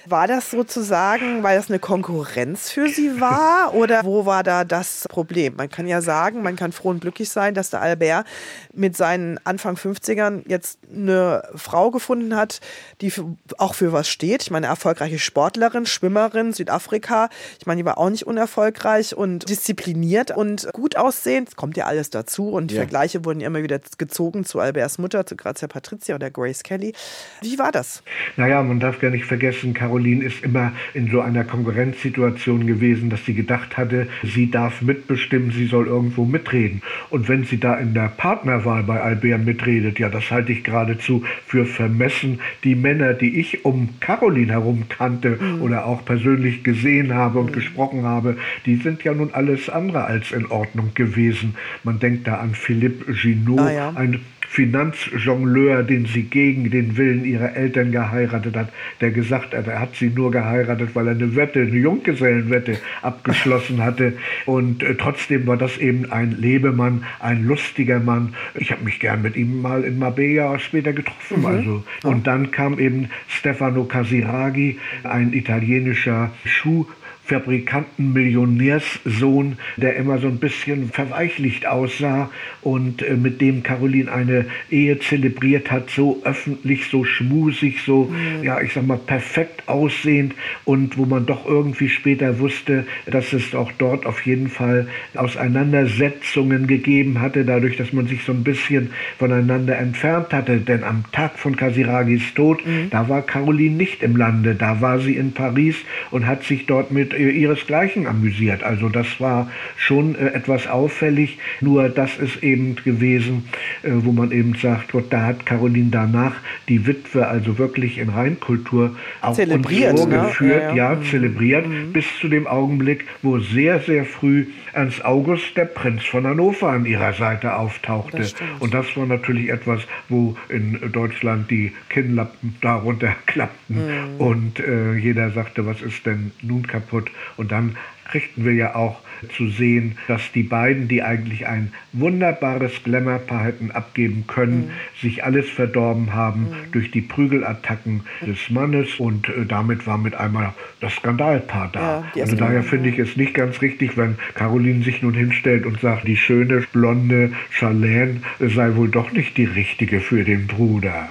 War 0.08 0.28
das 0.28 0.52
sozusagen, 0.52 1.44
weil 1.44 1.58
das 1.58 1.70
eine 1.70 1.80
Konkurrenz 1.80 2.70
für 2.72 2.88
sie 2.90 3.20
war 3.20 3.74
oder 3.76 4.04
wo 4.04 4.26
war 4.26 4.44
da 4.44 4.64
das 4.64 5.08
Problem? 5.10 5.56
Man 5.58 5.70
kann 5.70 5.88
ja 5.88 6.02
sagen, 6.02 6.44
man 6.44 6.56
kann 6.56 6.72
froh 6.72 6.90
und 6.90 7.02
glücklich 7.02 7.30
sein, 7.30 7.54
dass 7.54 7.70
der 7.72 7.82
Albert 7.82 8.26
mit 8.74 8.96
seinen 8.96 9.40
Anfang 9.46 9.76
50ern 9.76 10.44
jetzt 10.48 10.80
eine 10.94 11.44
Frau 11.56 11.92
gefunden 11.92 12.36
hat, 12.36 12.60
die 13.02 13.10
für, 13.12 13.36
auch 13.58 13.74
für 13.74 13.94
was 13.94 14.08
steht. 14.08 14.44
Ich 14.44 14.52
meine, 14.52 14.68
erfolgreiche 14.68 15.18
Sportlerin, 15.20 15.86
Schwimmerin, 15.86 16.54
Südafrika. 16.54 17.30
Ich 17.60 17.66
meine, 17.66 17.82
die 17.82 17.86
war 17.86 17.98
auch 17.98 18.10
nicht 18.10 18.28
unerfolgreich 18.28 19.16
und 19.16 19.50
diszipliniert 19.50 20.32
und 20.32 20.68
gut 20.74 20.98
aussehend. 20.98 21.50
Es 21.50 21.56
kommt 21.56 21.78
ja 21.78 21.86
alles 21.86 22.10
dazu 22.10 22.50
und 22.50 22.72
die 22.72 22.76
Ja. 22.76 22.82
Vergleiche 22.82 23.26
wurden 23.26 23.40
ja 23.40 23.48
immer 23.48 23.64
wieder 23.64 23.80
gezogen 23.98 24.46
zu 24.46 24.60
Alberts 24.60 24.98
Mutter, 24.98 25.26
zu 25.26 25.36
Grazia 25.36 25.68
Patricia 25.68 26.16
oder 26.16 26.30
Grace 26.30 26.64
Kelly. 26.64 26.94
Wie 27.42 27.58
war 27.58 27.72
das? 27.72 28.04
Naja, 28.36 28.62
man 28.62 28.80
darf 28.80 29.00
gar 29.00 29.10
nicht 29.10 29.26
vergessen, 29.26 29.74
Caroline 29.74 29.95
ist 29.98 30.44
immer 30.44 30.74
in 30.94 31.10
so 31.10 31.22
einer 31.22 31.44
Konkurrenzsituation 31.44 32.68
gewesen, 32.68 33.10
dass 33.10 33.24
sie 33.26 33.34
gedacht 33.34 33.78
hatte, 33.78 34.08
sie 34.24 34.52
darf 34.52 34.82
mitbestimmen, 34.82 35.52
sie 35.52 35.66
soll 35.68 35.88
irgendwo 35.88 36.26
mitreden. 36.26 36.82
Und 37.10 37.30
wenn 37.30 37.46
sie 37.46 37.60
da 37.60 37.76
in 37.76 37.94
der 37.94 38.10
Partnerwahl 38.10 38.84
bei 38.84 39.00
Albert 39.02 39.46
mitredet, 39.46 40.00
ja, 40.00 40.10
das 40.10 40.30
halte 40.32 40.52
ich 40.52 40.64
geradezu 40.64 41.24
für 41.48 41.66
vermessen. 41.66 42.40
Die 42.64 42.76
Männer, 42.76 43.14
die 43.14 43.40
ich 43.40 43.64
um 43.66 43.90
Caroline 44.00 44.52
herum 44.52 44.84
kannte 44.90 45.40
oder 45.62 45.86
auch 45.86 46.04
persönlich 46.06 46.64
gesehen 46.64 47.14
habe 47.14 47.40
und 47.40 47.54
gesprochen 47.54 48.04
habe, 48.04 48.38
die 48.66 48.76
sind 48.76 49.04
ja 49.04 49.14
nun 49.14 49.30
alles 49.34 49.70
andere 49.70 50.06
als 50.06 50.32
in 50.32 50.46
Ordnung 50.48 50.92
gewesen. 50.94 51.56
Man 51.84 52.00
denkt 52.00 52.28
da 52.28 52.36
an 52.36 52.54
Philippe 52.54 53.14
Ginot, 53.14 53.60
Ah, 53.60 53.72
ja. 53.72 53.94
ein 53.96 54.20
Finanzjongleur, 54.48 55.84
den 55.84 56.06
sie 56.06 56.24
gegen 56.24 56.70
den 56.70 56.98
Willen 56.98 57.26
ihrer 57.26 57.56
Eltern 57.56 57.92
geheiratet 57.92 58.56
hat, 58.56 58.70
der 59.02 59.12
gesagt 59.12 59.54
hat, 59.54 59.68
er 59.68 59.80
hat 59.80 59.96
sie 59.96 60.10
nur 60.10 60.32
geheiratet, 60.32 60.90
weil 60.94 61.08
er 61.08 61.14
eine 61.14 61.36
Wette, 61.36 61.62
eine 61.62 61.78
Junggesellenwette 61.78 62.78
abgeschlossen 63.02 63.84
hatte. 63.84 64.14
Und 64.46 64.84
äh, 64.84 64.96
trotzdem 64.96 65.48
war 65.48 65.58
das 65.58 65.78
eben 65.78 66.12
ein 66.12 66.32
Lebemann, 66.40 67.04
ein 67.20 67.46
lustiger 67.46 68.00
Mann. 68.00 68.36
Ich 68.54 68.72
habe 68.72 68.84
mich 68.84 69.00
gern 69.00 69.22
mit 69.22 69.36
ihm 69.36 69.62
mal 69.62 69.84
in 69.84 70.00
Marbella 70.00 70.58
später 70.60 70.94
getroffen. 70.94 71.46
Also. 71.46 71.84
Und 72.04 72.28
dann 72.28 72.52
kam 72.52 72.80
eben 72.80 73.10
Stefano 73.28 73.84
Casiraghi, 73.86 74.78
ein 75.04 75.34
italienischer 75.34 76.32
Schuh. 76.46 76.86
Fabrikanten-Millionärssohn, 77.26 79.58
der 79.78 79.96
immer 79.96 80.20
so 80.20 80.28
ein 80.28 80.38
bisschen 80.38 80.90
verweichlicht 80.90 81.66
aussah 81.66 82.30
und 82.62 83.02
äh, 83.02 83.16
mit 83.16 83.42
dem 83.42 83.64
Caroline 83.64 84.12
eine 84.12 84.46
Ehe 84.70 85.00
zelebriert 85.00 85.72
hat, 85.72 85.90
so 85.90 86.22
öffentlich, 86.24 86.90
so 86.90 87.04
schmusig, 87.04 87.82
so, 87.86 88.14
ja, 88.44 88.62
ich 88.62 88.74
sag 88.74 88.86
mal, 88.86 88.98
perfekt 88.98 89.68
aussehend 89.68 90.36
und 90.66 90.98
wo 90.98 91.06
man 91.06 91.26
doch 91.26 91.46
irgendwie 91.46 91.90
später 91.90 92.40
wusste, 92.40 92.86
dass 93.06 93.34
es 93.34 93.54
auch 93.56 93.72
dort 93.78 94.06
auf 94.06 94.26
jeden 94.26 94.50
Fall 94.50 94.88
Auseinandersetzungen 95.16 96.68
gegeben 96.68 97.22
hatte, 97.22 97.46
dadurch, 97.46 97.78
dass 97.78 97.94
man 97.94 98.08
sich 98.08 98.24
so 98.24 98.32
ein 98.32 98.44
bisschen 98.44 98.90
voneinander 99.18 99.78
entfernt 99.78 100.34
hatte. 100.34 100.58
Denn 100.58 100.84
am 100.84 101.06
Tag 101.12 101.40
von 101.40 101.56
Casiragis 101.56 102.34
Tod, 102.36 102.62
da 102.90 103.10
war 103.10 103.22
Caroline 103.22 103.76
nicht 103.76 104.04
im 104.04 104.16
Lande, 104.16 104.56
da 104.56 104.82
war 104.82 105.00
sie 105.00 105.16
in 105.16 105.34
Paris 105.34 105.76
und 106.12 106.28
hat 106.28 106.44
sich 106.44 106.66
dort 106.66 106.92
mit 106.92 107.14
ihresgleichen 107.18 108.08
amüsiert. 108.08 108.64
Also 108.64 108.90
das 108.90 109.20
war 109.20 109.50
schon 109.78 110.16
äh, 110.16 110.28
etwas 110.28 110.68
auffällig. 110.68 111.38
Nur 111.62 111.90
das 111.90 112.18
ist 112.18 112.44
eben 112.44 112.76
gewesen, 112.76 113.46
äh, 113.84 113.90
wo 113.94 114.12
man 114.12 114.32
eben 114.32 114.56
sagt, 114.56 114.92
Gott, 114.92 115.06
da 115.12 115.26
hat 115.26 115.46
Caroline 115.46 115.90
danach 115.92 116.36
die 116.70 116.86
Witwe 116.88 117.28
also 117.28 117.58
wirklich 117.58 117.98
in 117.98 118.10
Reinkultur 118.10 118.96
auch 119.22 119.34
Zelebriert, 119.34 120.00
uns 120.00 120.08
ne? 120.08 120.32
Ja, 120.42 120.48
ja, 120.48 120.76
ja. 120.94 121.02
zelebriert, 121.10 121.68
Mhm. 121.68 121.94
bis 121.94 122.06
zu 122.20 122.28
dem 122.28 122.48
Augenblick, 122.48 123.06
wo 123.22 123.40
sehr, 123.40 123.80
sehr 123.80 124.06
früh 124.06 124.46
Ernst 124.74 125.06
August, 125.06 125.56
der 125.56 125.66
Prinz 125.66 126.04
von 126.04 126.28
Hannover, 126.28 126.70
an 126.70 126.86
ihrer 126.86 127.14
Seite 127.14 127.56
auftauchte. 127.56 128.18
Das. 128.18 128.36
Und 128.60 128.74
das 128.74 128.86
war 128.98 129.06
natürlich 129.06 129.50
etwas, 129.50 129.82
wo 130.10 130.36
in 130.50 130.78
Deutschland 130.92 131.50
die 131.50 131.72
Kinnlappen 131.90 132.56
darunter 132.62 133.16
klappten 133.26 133.78
Mhm. 133.78 134.18
und 134.18 134.60
äh, 134.60 134.94
jeder 134.96 135.32
sagte, 135.32 135.66
was 135.66 135.82
ist 135.82 136.06
denn 136.06 136.32
nun 136.42 136.68
kaputt? 136.68 137.05
Und 137.38 137.52
dann 137.52 137.76
kriegten 138.06 138.46
wir 138.46 138.54
ja 138.54 138.76
auch 138.76 139.02
zu 139.36 139.50
sehen, 139.50 139.98
dass 140.08 140.32
die 140.32 140.44
beiden, 140.44 140.88
die 140.88 141.02
eigentlich 141.02 141.48
ein 141.48 141.74
wunderbares 141.94 142.84
Glamour-Paar 142.84 143.44
hätten 143.44 143.72
abgeben 143.72 144.26
können, 144.28 144.72
sich 145.02 145.24
alles 145.24 145.50
verdorben 145.50 146.14
haben 146.14 146.48
durch 146.72 146.92
die 146.92 147.02
Prügelattacken 147.02 148.02
des 148.26 148.50
Mannes. 148.50 149.00
Und 149.00 149.30
äh, 149.30 149.46
damit 149.48 149.88
war 149.88 149.98
mit 149.98 150.16
einmal 150.16 150.54
das 150.82 150.94
Skandalpaar 150.96 151.70
da. 151.72 152.04
Ja, 152.16 152.24
also 152.24 152.36
daher 152.36 152.64
finde 152.64 152.90
ich 152.90 153.00
es 153.00 153.16
nicht 153.16 153.34
ganz 153.34 153.62
richtig, 153.62 153.98
wenn 153.98 154.16
Caroline 154.36 154.84
sich 154.84 155.02
nun 155.02 155.14
hinstellt 155.14 155.66
und 155.66 155.80
sagt, 155.82 156.08
die 156.08 156.18
schöne, 156.18 156.64
blonde 156.74 157.32
Charlene 157.50 158.22
sei 158.40 158.76
wohl 158.76 158.90
doch 158.90 159.12
nicht 159.12 159.38
die 159.38 159.46
richtige 159.46 160.00
für 160.00 160.24
den 160.24 160.48
Bruder. 160.48 161.10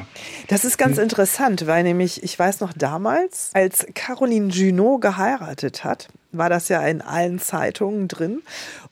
Das 0.48 0.64
ist 0.64 0.76
ganz 0.76 0.98
interessant, 0.98 1.66
weil 1.66 1.82
nämlich, 1.82 2.22
ich 2.22 2.38
weiß 2.38 2.60
noch 2.60 2.72
damals, 2.74 3.50
als 3.54 3.86
Caroline 3.94 4.48
Junot 4.48 5.00
geheiratet 5.00 5.84
hat, 5.84 6.08
war 6.32 6.50
das 6.50 6.68
ja 6.68 6.84
in 6.86 7.00
allen 7.00 7.38
Zeitungen 7.38 8.08
drin. 8.08 8.42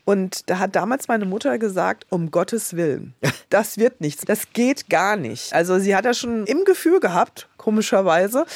Und 0.05 0.49
da 0.49 0.59
hat 0.59 0.75
damals 0.75 1.09
meine 1.09 1.27
Mutter 1.27 1.59
gesagt, 1.59 2.07
um 2.09 2.31
Gottes 2.31 2.75
Willen, 2.77 3.15
das 3.51 3.77
wird 3.77 4.01
nichts. 4.01 4.25
Das 4.25 4.53
geht 4.53 4.89
gar 4.89 5.17
nicht. 5.17 5.53
Also 5.53 5.79
sie 5.79 5.95
hat 5.95 6.05
ja 6.05 6.15
schon 6.15 6.47
im 6.47 6.65
Gefühl 6.65 7.01
gehabt, 7.01 7.49
komischerweise. 7.59 8.47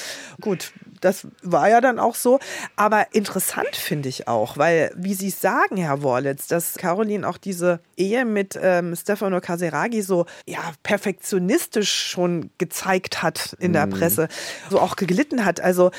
Gut, 0.41 0.73
das 1.01 1.27
war 1.43 1.69
ja 1.69 1.81
dann 1.81 1.99
auch 1.99 2.15
so. 2.15 2.39
Aber 2.77 3.07
interessant 3.13 3.75
finde 3.75 4.09
ich 4.09 4.29
auch, 4.29 4.57
weil, 4.57 4.93
wie 4.97 5.15
Sie 5.15 5.29
es 5.29 5.41
sagen, 5.41 5.77
Herr 5.77 6.03
Worlitz, 6.03 6.47
dass 6.47 6.75
Caroline 6.75 7.29
auch 7.29 7.39
diese 7.39 7.81
Ehe 7.97 8.25
mit 8.25 8.59
ähm, 8.61 8.95
Stefano 8.97 9.41
Caseragi 9.41 10.03
so 10.03 10.27
ja, 10.47 10.61
perfektionistisch 10.83 11.93
schon 11.93 12.51
gezeigt 12.59 13.23
hat 13.23 13.57
in 13.59 13.73
der 13.73 13.87
Presse, 13.87 14.29
so 14.71 14.81
auch 14.81 14.97
geglitten 14.97 15.45
hat. 15.45 15.61
Also 15.61 15.91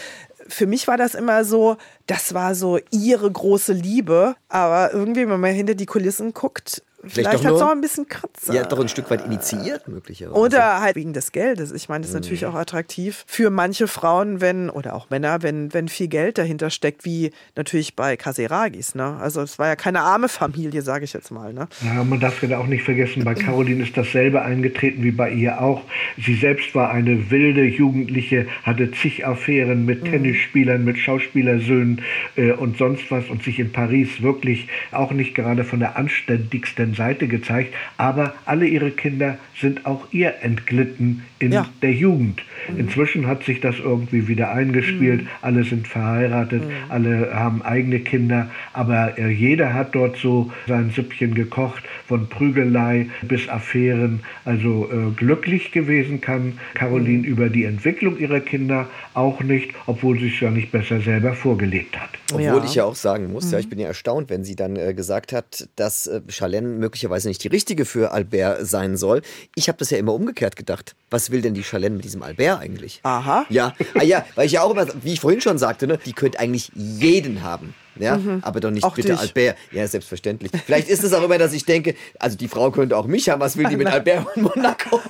für 0.48 0.66
mich 0.66 0.88
war 0.88 0.98
das 0.98 1.16
immer 1.16 1.44
so, 1.44 1.78
das 2.06 2.34
war 2.34 2.56
so 2.56 2.80
ihre 2.92 3.30
große 3.30 3.74
Liebe. 3.74 4.36
Aber 4.50 4.94
irgendwie, 4.94 5.28
wenn 5.28 5.40
man 5.40 5.54
hinter 5.54 5.76
die 5.76 5.86
Kulissen 5.86 6.34
guckt, 6.34 6.84
vielleicht, 7.04 7.34
doch 7.34 7.44
hat 7.46 7.54
es 7.54 7.62
auch 7.62 7.72
ein 7.72 7.82
bisschen 7.82 8.08
Kratzer. 8.08 8.54
Ja, 8.54 8.64
doch 8.64 8.80
ein 8.80 8.90
Stück 8.90 9.10
weit 9.10 9.26
initiiert, 9.26 9.88
möglicherweise. 9.88 10.40
Oder 10.40 10.82
halt 10.82 10.96
wegen 10.96 11.14
des 11.14 11.32
Geldes. 11.32 11.72
Ich 11.72 11.90
meine, 11.90 12.02
das 12.02 12.10
ist 12.10 12.16
natürlich 12.16 12.46
auch 12.46 12.56
attraktiv 12.56 13.24
für 13.28 13.50
manche 13.50 13.88
Frauen, 13.88 14.42
wenn, 14.42 14.70
oder 14.70 14.96
auch 14.96 15.10
Männer, 15.10 15.44
wenn, 15.44 15.74
wenn 15.74 15.88
viel 15.88 16.08
Geld 16.08 16.38
dahinter 16.38 16.70
steckt, 16.70 17.06
wie 17.06 17.32
natürlich 17.56 17.96
bei 17.96 18.18
Caseragis. 18.18 18.96
Ne? 18.96 19.18
Also 19.22 19.42
es 19.42 19.60
war 19.60 19.68
ja 19.68 19.76
keine 19.76 20.02
arme 20.02 20.30
Familie, 20.30 20.82
sage 20.82 21.06
ich 21.06 21.14
jetzt 21.14 21.32
mal. 21.32 21.54
Ne? 21.54 21.68
Ja, 21.86 22.04
man 22.04 22.20
darf 22.20 22.42
ja 22.44 22.58
auch 22.58 22.68
nicht 22.68 22.84
vergessen, 22.84 23.24
bei 23.24 23.34
Caroline 23.36 23.84
ist 23.84 23.96
dasselbe 23.96 24.42
eingetreten 24.42 25.04
wie 25.04 25.12
bei 25.12 25.32
ihr 25.32 25.62
auch. 25.62 25.82
Sie 26.18 26.36
selbst 26.36 26.74
war 26.76 26.90
eine 26.90 27.30
wilde 27.30 27.64
Jugendliche, 27.64 28.48
hatte 28.64 28.92
zig 28.92 29.26
Affären 29.26 29.86
mit 29.86 30.06
Tennisspielern, 30.06 30.84
mit 30.84 30.98
Schauspielersöhnen 30.98 32.02
äh, 32.36 32.52
und 32.52 32.78
sonst 32.78 33.10
was 33.12 33.30
und 33.30 33.44
sich 33.44 33.60
in 33.60 33.72
Paris 33.72 34.22
wirklich 34.22 34.68
auch 34.92 35.12
nicht 35.12 35.36
gerade 35.36 35.64
von 35.64 35.80
der 35.80 35.98
anständigsten 35.98 36.96
Seite 36.98 37.30
gezeigt. 37.30 37.74
Aber 37.96 38.34
alle 38.46 38.68
ihre 38.68 38.92
Kinder 38.92 39.38
sind 39.60 39.86
auch 39.86 40.08
ihr 40.12 40.42
entglitten 40.42 41.24
in 41.40 41.52
Ja. 41.52 41.68
der 41.82 41.94
Jugend. 41.94 42.42
Inzwischen 42.78 43.28
hat 43.28 43.44
sich 43.44 43.62
das 43.62 43.76
irgendwie 43.80 44.28
wieder 44.28 44.52
eingespielt. 44.52 45.26
Alle 45.42 45.64
sind 45.64 45.88
verheiratet, 45.88 46.64
alle 46.90 47.32
haben 47.34 47.62
eigene 47.62 48.00
Kinder, 48.00 48.50
aber 48.74 49.18
äh, 49.18 49.30
jeder 49.30 49.74
hat 49.74 49.96
dort 49.96 50.18
so 50.18 50.52
sein 50.68 50.92
Süppchen 50.94 51.34
gekocht, 51.34 51.84
von 52.08 52.28
Prügelei 52.28 53.08
bis 53.22 53.48
Affären. 53.50 54.22
Also 54.46 54.90
äh, 54.92 55.12
glücklich 55.16 55.72
gewesen 55.72 56.22
kann 56.22 56.60
Caroline 56.74 57.26
über 57.26 57.50
die 57.50 57.64
Entwicklung 57.66 58.18
ihrer 58.18 58.40
Kinder 58.40 58.88
auch 59.14 59.42
nicht, 59.42 59.72
obwohl 59.86 60.20
sie 60.20 60.28
es 60.28 60.40
ja 60.40 60.50
nicht 60.52 60.72
besser 60.72 61.00
selber 61.02 61.34
vorgelebt 61.34 61.98
hat. 62.00 62.10
Obwohl 62.32 62.44
Ja. 62.44 62.64
ich 62.66 62.76
ja 62.76 62.84
auch 62.84 62.96
sagen 62.96 63.32
muss, 63.32 63.52
ja, 63.52 63.60
ich 63.60 63.70
bin 63.70 63.80
ja 63.80 63.88
erstaunt, 63.88 64.30
wenn 64.30 64.44
sie 64.44 64.56
dann 64.56 64.76
äh, 64.76 64.94
gesagt 64.94 65.32
hat, 65.34 65.68
dass 65.76 66.08
äh, 66.08 66.22
Charlene 66.28 66.68
möglicherweise 66.68 67.28
nicht 67.30 67.44
die 67.44 67.48
richtige 67.48 67.86
für 67.86 68.12
Albert 68.12 68.66
sein 68.68 68.98
soll. 68.98 69.22
Ich 69.56 69.68
habe 69.70 69.78
das 69.78 69.90
ja 69.90 69.98
immer 69.98 70.14
umgekehrt 70.14 70.56
gedacht. 70.56 70.96
Was 71.10 71.27
will 71.32 71.42
denn 71.42 71.54
die 71.54 71.64
Charlene 71.64 71.96
mit 71.96 72.06
diesem 72.06 72.24
Albert 72.24 72.62
eigentlich? 72.62 73.00
Aha. 73.04 73.46
Ja, 73.50 73.74
ah, 73.96 74.04
ja, 74.04 74.26
weil 74.36 74.46
ich 74.46 74.54
ja 74.54 74.62
auch 74.62 74.72
immer, 74.72 74.88
wie 75.02 75.14
ich 75.14 75.20
vorhin 75.20 75.42
schon 75.42 75.58
sagte, 75.58 75.88
ne, 75.88 76.00
die 76.06 76.14
könnte 76.14 76.40
eigentlich 76.40 76.72
jeden 76.76 77.44
haben. 77.44 77.74
Ja, 78.02 78.20
aber 78.42 78.60
doch 78.60 78.72
nicht 78.72 78.84
Auch 78.84 78.96
bitte 78.96 79.10
dich. 79.10 79.20
Albert. 79.20 79.58
Ja, 79.72 79.88
selbstverständlich. 79.88 80.52
Vielleicht 80.66 80.90
ist 80.90 81.04
es 81.04 81.14
auch 81.14 81.24
immer, 81.24 81.38
dass 81.38 81.54
ich 81.54 81.66
denke, 81.66 81.96
also 82.20 82.38
die 82.38 82.48
Frau 82.48 82.72
könnte 82.72 82.98
auch 82.98 83.06
mich 83.06 83.30
haben, 83.30 83.40
was 83.40 83.58
will 83.58 83.68
die 83.68 83.78
mit 83.78 83.88
Albert 83.98 84.26
und 84.36 84.44
Monaco? 84.44 85.02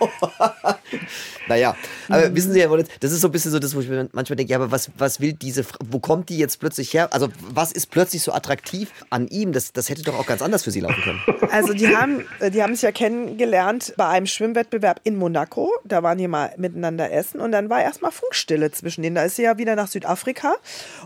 naja, 1.47 1.75
aber 2.09 2.35
wissen 2.35 2.53
Sie, 2.53 2.61
Herr 2.61 2.77
das 2.99 3.11
ist 3.11 3.21
so 3.21 3.27
ein 3.27 3.31
bisschen 3.31 3.51
so 3.51 3.59
das, 3.59 3.75
wo 3.75 3.79
ich 3.79 3.89
mir 3.89 4.09
manchmal 4.11 4.35
denke, 4.35 4.51
ja, 4.51 4.57
aber 4.57 4.71
was, 4.71 4.91
was 4.97 5.19
will 5.19 5.33
diese 5.33 5.63
Frau, 5.63 5.77
wo 5.89 5.99
kommt 5.99 6.29
die 6.29 6.37
jetzt 6.37 6.59
plötzlich 6.59 6.93
her? 6.93 7.13
Also 7.13 7.29
was 7.53 7.71
ist 7.71 7.87
plötzlich 7.91 8.21
so 8.21 8.31
attraktiv 8.33 8.91
an 9.09 9.27
ihm? 9.27 9.53
Das, 9.53 9.73
das 9.73 9.89
hätte 9.89 10.03
doch 10.03 10.17
auch 10.17 10.25
ganz 10.25 10.41
anders 10.41 10.63
für 10.63 10.71
sie 10.71 10.81
laufen 10.81 11.01
können. 11.03 11.21
Also 11.49 11.73
die 11.73 11.95
haben, 11.95 12.25
äh, 12.39 12.51
die 12.51 12.61
haben 12.61 12.73
sich 12.75 12.81
ja 12.81 12.91
kennengelernt 12.91 13.93
bei 13.95 14.07
einem 14.07 14.25
Schwimmwettbewerb 14.25 14.99
in 15.05 15.15
Monaco. 15.15 15.71
Da 15.85 16.03
waren 16.03 16.17
die 16.17 16.27
mal 16.27 16.53
miteinander 16.57 17.09
essen 17.11 17.39
und 17.39 17.53
dann 17.53 17.69
war 17.69 17.81
erstmal 17.81 18.11
Funkstille 18.11 18.69
zwischen 18.71 19.01
denen. 19.01 19.15
Da 19.15 19.23
ist 19.23 19.37
sie 19.37 19.43
ja 19.43 19.57
wieder 19.57 19.75
nach 19.75 19.87
Südafrika 19.87 20.55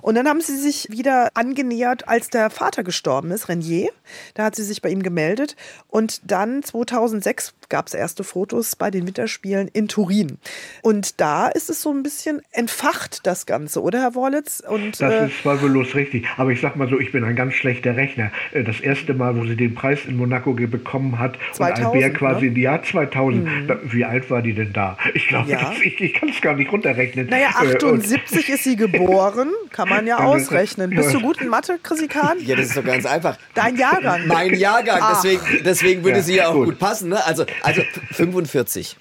und 0.02 0.16
dann 0.16 0.28
haben 0.28 0.42
sie 0.42 0.58
sich 0.58 0.88
wieder 0.90 1.30
angenähert, 1.72 2.08
als 2.08 2.30
der 2.30 2.50
Vater 2.50 2.84
gestorben 2.84 3.32
ist, 3.32 3.48
Renier. 3.48 3.90
Da 4.34 4.44
hat 4.44 4.56
sie 4.56 4.64
sich 4.64 4.82
bei 4.82 4.90
ihm 4.90 5.04
gemeldet 5.04 5.56
und 5.88 6.22
dann 6.30 6.64
2006 6.64 7.54
gab 7.72 7.88
es 7.88 7.96
erste 7.96 8.24
Fotos 8.24 8.76
bei 8.76 8.92
den 8.92 9.08
Winterspielen 9.08 9.68
in 9.74 9.88
Turin. 9.88 10.38
Und 10.84 11.20
da 11.20 11.48
ist 11.48 11.72
es 11.72 11.82
so 11.82 11.92
ein 11.92 12.04
bisschen 12.04 12.42
entfacht, 12.52 13.26
das 13.26 13.48
Ganze, 13.48 13.82
oder 13.82 14.00
Herr 14.02 14.14
Worlitz? 14.14 14.62
Und, 14.68 15.02
Das 15.02 15.12
äh, 15.14 15.26
ist 15.28 15.42
zweifellos 15.42 15.96
richtig. 15.96 16.28
Aber 16.38 16.52
ich 16.52 16.62
sag 16.62 16.76
mal 16.76 16.88
so, 16.90 17.00
ich 17.00 17.12
bin 17.12 17.24
ein 17.24 17.36
ganz 17.36 17.54
schlechter 17.56 17.96
Rechner. 17.96 18.32
Äh, 18.54 18.64
Das 18.64 18.80
erste 18.80 19.14
Mal, 19.16 19.36
wo 19.36 19.46
sie 19.46 19.56
den 19.56 19.74
Preis 19.74 20.00
in 20.08 20.18
Monaco 20.18 20.54
bekommen 20.54 21.18
hat 21.18 21.38
2000, 21.54 21.88
und 21.88 21.94
Albert 22.04 22.18
quasi 22.20 22.42
ne? 22.42 22.48
im 22.52 22.58
Jahr 22.58 22.84
2000, 22.84 23.50
da, 23.70 23.78
wie 23.86 24.06
alt 24.06 24.30
war 24.30 24.42
die 24.44 24.54
denn 24.54 24.74
da? 24.74 24.98
Ich 25.16 25.28
glaube, 25.28 25.50
Ja. 25.50 25.72
ich, 25.84 26.00
ich 26.00 26.14
kann 26.14 26.30
es 26.30 26.40
gar 26.42 26.54
nicht 26.56 26.72
runterrechnen. 26.72 27.28
Naja, 27.28 27.50
Äh, 27.64 27.84
und- 27.86 28.02
78 28.04 28.50
ist 28.50 28.64
sie 28.66 28.76
geboren, 28.76 29.50
kann 29.72 29.88
man 29.90 30.06
ja 30.06 30.18
das- 30.18 30.26
ausrechnen. 30.26 30.90
Bist 30.92 31.14
du 31.14 31.22
gut 31.22 31.42
in 31.42 31.48
Mathe, 31.48 31.80
Chrisikan? 31.82 32.38
Ja, 32.42 32.56
das 32.58 32.68
ist 32.68 32.78
doch 32.78 32.84
ganz 32.84 33.06
einfach. 33.06 33.38
Dein 33.54 33.78
Jahrgang. 33.78 34.28
Mein 34.28 34.54
Jahrgang, 34.54 35.00
Ach. 35.02 35.22
deswegen, 35.24 35.42
deswegen 35.64 36.04
würde 36.04 36.18
Ja, 36.18 36.24
sie 36.24 36.36
ja 36.36 36.48
auch 36.50 36.54
gut. 36.54 36.66
gut 36.66 36.80
passen. 36.80 37.10
Ne? 37.10 37.26
Also, 37.26 37.46
also 37.64 37.84
45. 38.14 38.96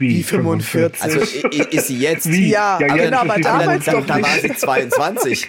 Wie, 0.00 0.22
45? 0.22 1.02
Also 1.02 1.20
ist 1.20 1.86
sie 1.86 1.98
jetzt. 1.98 2.30
Wie? 2.32 2.48
Ja, 2.48 2.78
Ja, 2.80 2.86
genau, 2.96 3.18
aber 3.18 3.34
sie 3.34 3.40
damals 3.42 3.84
dann, 3.84 3.94
doch 3.96 4.06
dann 4.06 4.22
war 4.22 4.30
nicht. 4.32 4.42
sie 4.42 4.54
22. 4.56 5.48